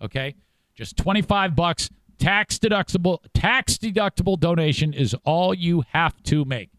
[0.02, 0.34] Okay?
[0.74, 6.70] Just 25 bucks, tax deductible, tax deductible donation is all you have to make.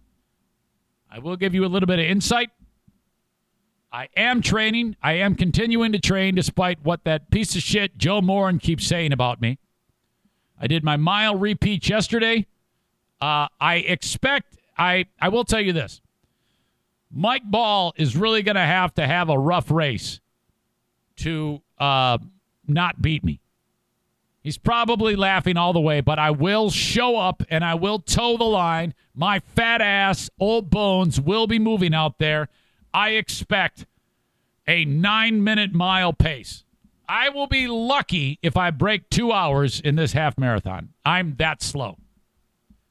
[1.09, 2.49] I will give you a little bit of insight.
[3.91, 4.95] I am training.
[5.01, 9.14] I am continuing to train despite what that piece of shit Joe Moran keeps saying
[9.14, 9.59] about me.
[10.59, 12.47] I did my mile repeat yesterday.
[13.22, 16.01] Uh, I expect, I, I will tell you this
[17.11, 20.19] Mike Ball is really going to have to have a rough race
[21.18, 22.18] to uh,
[22.68, 23.39] not beat me.
[24.41, 28.38] He's probably laughing all the way, but I will show up and I will toe
[28.38, 28.93] the line.
[29.14, 32.49] My fat ass, old bones will be moving out there.
[32.98, 33.86] I expect
[34.65, 36.64] a nine minute mile pace.
[37.07, 40.90] I will be lucky if I break two hours in this half marathon.
[41.06, 41.99] I'm that slow.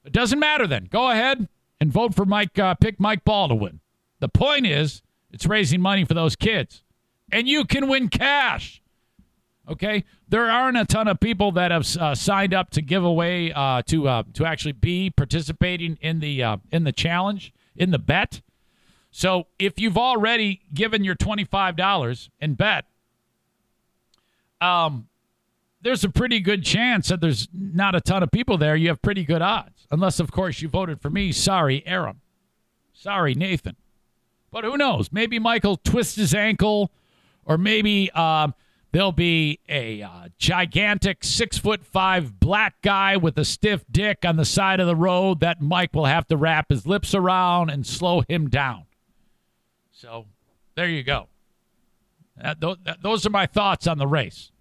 [0.05, 0.87] It doesn't matter then.
[0.89, 1.49] Go ahead
[1.81, 3.81] and vote for Mike, uh, pick Mike Ball to win.
[4.21, 5.03] The point is,
[5.33, 6.85] it's raising money for those kids.
[7.33, 8.81] And you can win cash.
[9.69, 10.05] Okay?
[10.29, 13.83] There aren't a ton of people that have uh, signed up to give away uh,
[13.87, 18.41] to uh, to actually be participating in the uh, in the challenge, in the bet.
[19.17, 22.85] So if you've already given your $25 and bet,
[24.61, 25.09] um,
[25.81, 28.77] there's a pretty good chance that there's not a ton of people there.
[28.77, 29.87] You have pretty good odds.
[29.91, 31.33] Unless, of course, you voted for me.
[31.33, 32.21] Sorry, Aaron.
[32.93, 33.77] Sorry, Nathan.
[34.51, 35.11] But who knows?
[35.11, 36.91] Maybe Michael twists his ankle,
[37.47, 38.53] or maybe um,
[38.93, 44.37] there'll be a uh, gigantic six foot five black guy with a stiff dick on
[44.37, 47.87] the side of the road that Mike will have to wrap his lips around and
[47.87, 48.86] slow him down.
[49.97, 50.27] So
[50.75, 51.29] there you go.
[52.37, 54.53] That, that, those are my thoughts on the race.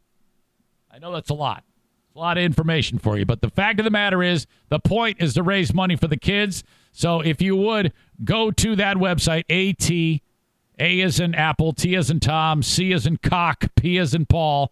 [0.90, 1.66] I know that's a lot.
[2.08, 4.80] It's a lot of information for you, but the fact of the matter is, the
[4.80, 6.64] point is to raise money for the kids.
[6.94, 7.92] So if you would
[8.24, 9.92] go to that website, AT,
[10.80, 14.26] A is in Apple, T is in Tom, C is in cock, P is in
[14.26, 14.72] Paul,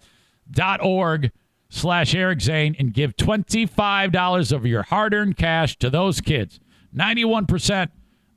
[0.49, 1.31] dot org
[1.67, 6.61] slash Eric Zane and give $25 of your hard earned cash to those kids.
[6.95, 7.89] 91%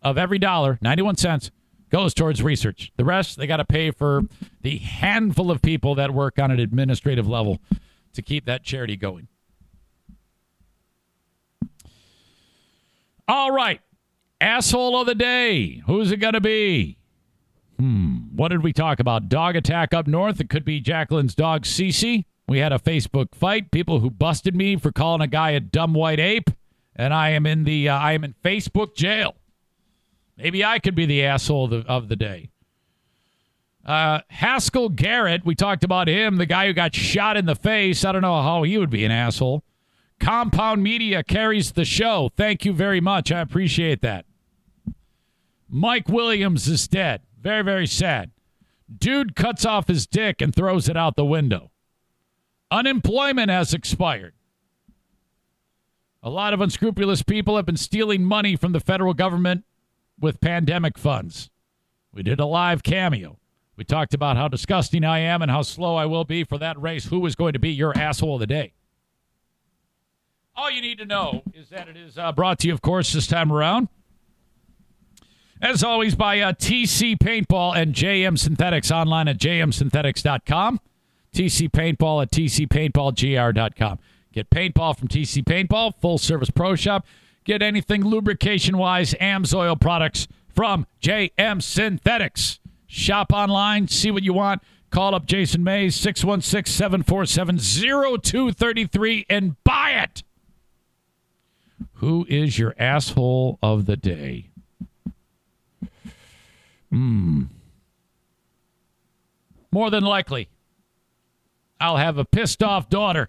[0.03, 1.53] of every dollar, 91 cents,
[1.91, 2.93] goes towards research.
[2.97, 4.23] The rest, they got to pay for
[4.63, 7.61] the handful of people that work on an administrative level
[8.15, 9.29] to keep that charity going.
[13.29, 13.81] All right.
[14.41, 15.83] Asshole of the day.
[15.87, 16.99] Who's it going to be?
[17.79, 18.17] Hmm.
[18.35, 19.29] What did we talk about?
[19.29, 20.41] Dog attack up north.
[20.41, 22.25] It could be Jacqueline's dog, Cece.
[22.49, 23.71] We had a Facebook fight.
[23.71, 26.51] People who busted me for calling a guy a dumb white ape,
[26.95, 29.35] and I am in the uh, I am in Facebook jail.
[30.37, 32.51] Maybe I could be the asshole of the, of the day.
[33.85, 38.05] Uh, Haskell Garrett, we talked about him, the guy who got shot in the face.
[38.05, 39.63] I don't know how he would be an asshole.
[40.19, 42.31] Compound Media carries the show.
[42.37, 43.31] Thank you very much.
[43.31, 44.25] I appreciate that.
[45.69, 47.23] Mike Williams is dead.
[47.41, 48.31] Very, very sad.
[48.99, 51.71] Dude cuts off his dick and throws it out the window.
[52.71, 54.35] Unemployment has expired.
[56.23, 59.65] A lot of unscrupulous people have been stealing money from the federal government
[60.19, 61.51] with pandemic funds.
[62.13, 63.39] We did a live cameo.
[63.77, 66.81] We talked about how disgusting I am and how slow I will be for that
[66.81, 67.07] race.
[67.07, 68.73] Who is going to be your asshole of the day?
[70.55, 73.13] All you need to know is that it is uh, brought to you, of course,
[73.13, 73.89] this time around.
[75.61, 80.81] As always, by uh, TC Paintball and JM Synthetics online at jmsynthetics.com.
[81.35, 83.99] TC Paintball at tcpaintballgr.com.
[84.33, 87.07] Get paintball from TC Paintball, full service pro shop.
[87.47, 92.59] Get anything lubrication wise, AMSOIL products from JM Synthetics.
[92.89, 94.63] Shop online, see what you want.
[94.91, 100.25] Call up Jason Mays, 616 747 0233, and buy it.
[101.95, 104.49] Who is your asshole of the day?
[106.91, 107.45] Hmm.
[109.71, 110.49] More than likely,
[111.81, 113.29] I'll have a pissed off daughter.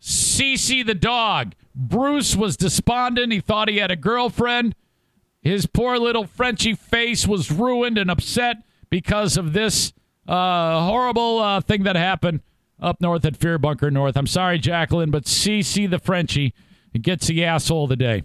[0.00, 1.54] Cece the dog.
[1.74, 3.32] Bruce was despondent.
[3.32, 4.74] He thought he had a girlfriend.
[5.42, 8.56] His poor little Frenchy face was ruined and upset
[8.90, 9.92] because of this
[10.28, 12.40] uh, horrible uh, thing that happened
[12.80, 14.16] up north at Fear Bunker North.
[14.16, 16.54] I'm sorry, Jacqueline, but Cece the Frenchy
[17.00, 18.24] gets the asshole of the day.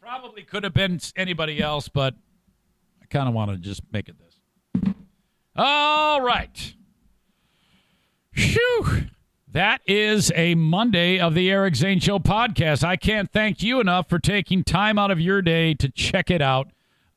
[0.00, 2.14] Probably could have been anybody else, but
[3.00, 4.94] I kind of want to just make it this.
[5.56, 6.74] All right.
[8.32, 9.08] Phew.
[9.52, 12.82] That is a Monday of the Eric Zane Show podcast.
[12.82, 16.40] I can't thank you enough for taking time out of your day to check it
[16.40, 16.70] out.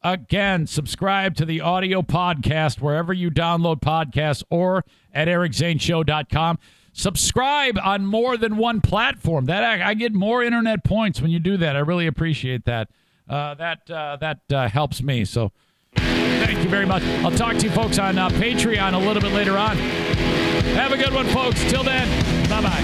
[0.03, 4.83] Again, subscribe to the audio podcast wherever you download podcasts or
[5.13, 6.59] at ericzaneshow.com.
[6.91, 9.45] Subscribe on more than one platform.
[9.45, 11.77] That I, I get more internet points when you do that.
[11.77, 12.89] I really appreciate that.
[13.29, 15.23] Uh, that uh, that uh, helps me.
[15.23, 15.53] So
[15.95, 17.01] thank you very much.
[17.23, 20.34] I'll talk to you folks on uh, Patreon a little bit later on.
[20.75, 21.63] Have a good one, folks.
[21.71, 22.83] Till then, bye bye.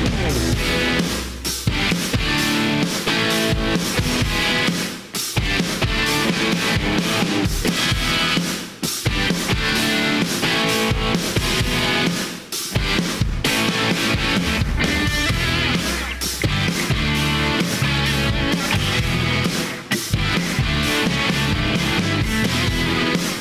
[23.13, 23.40] We'll.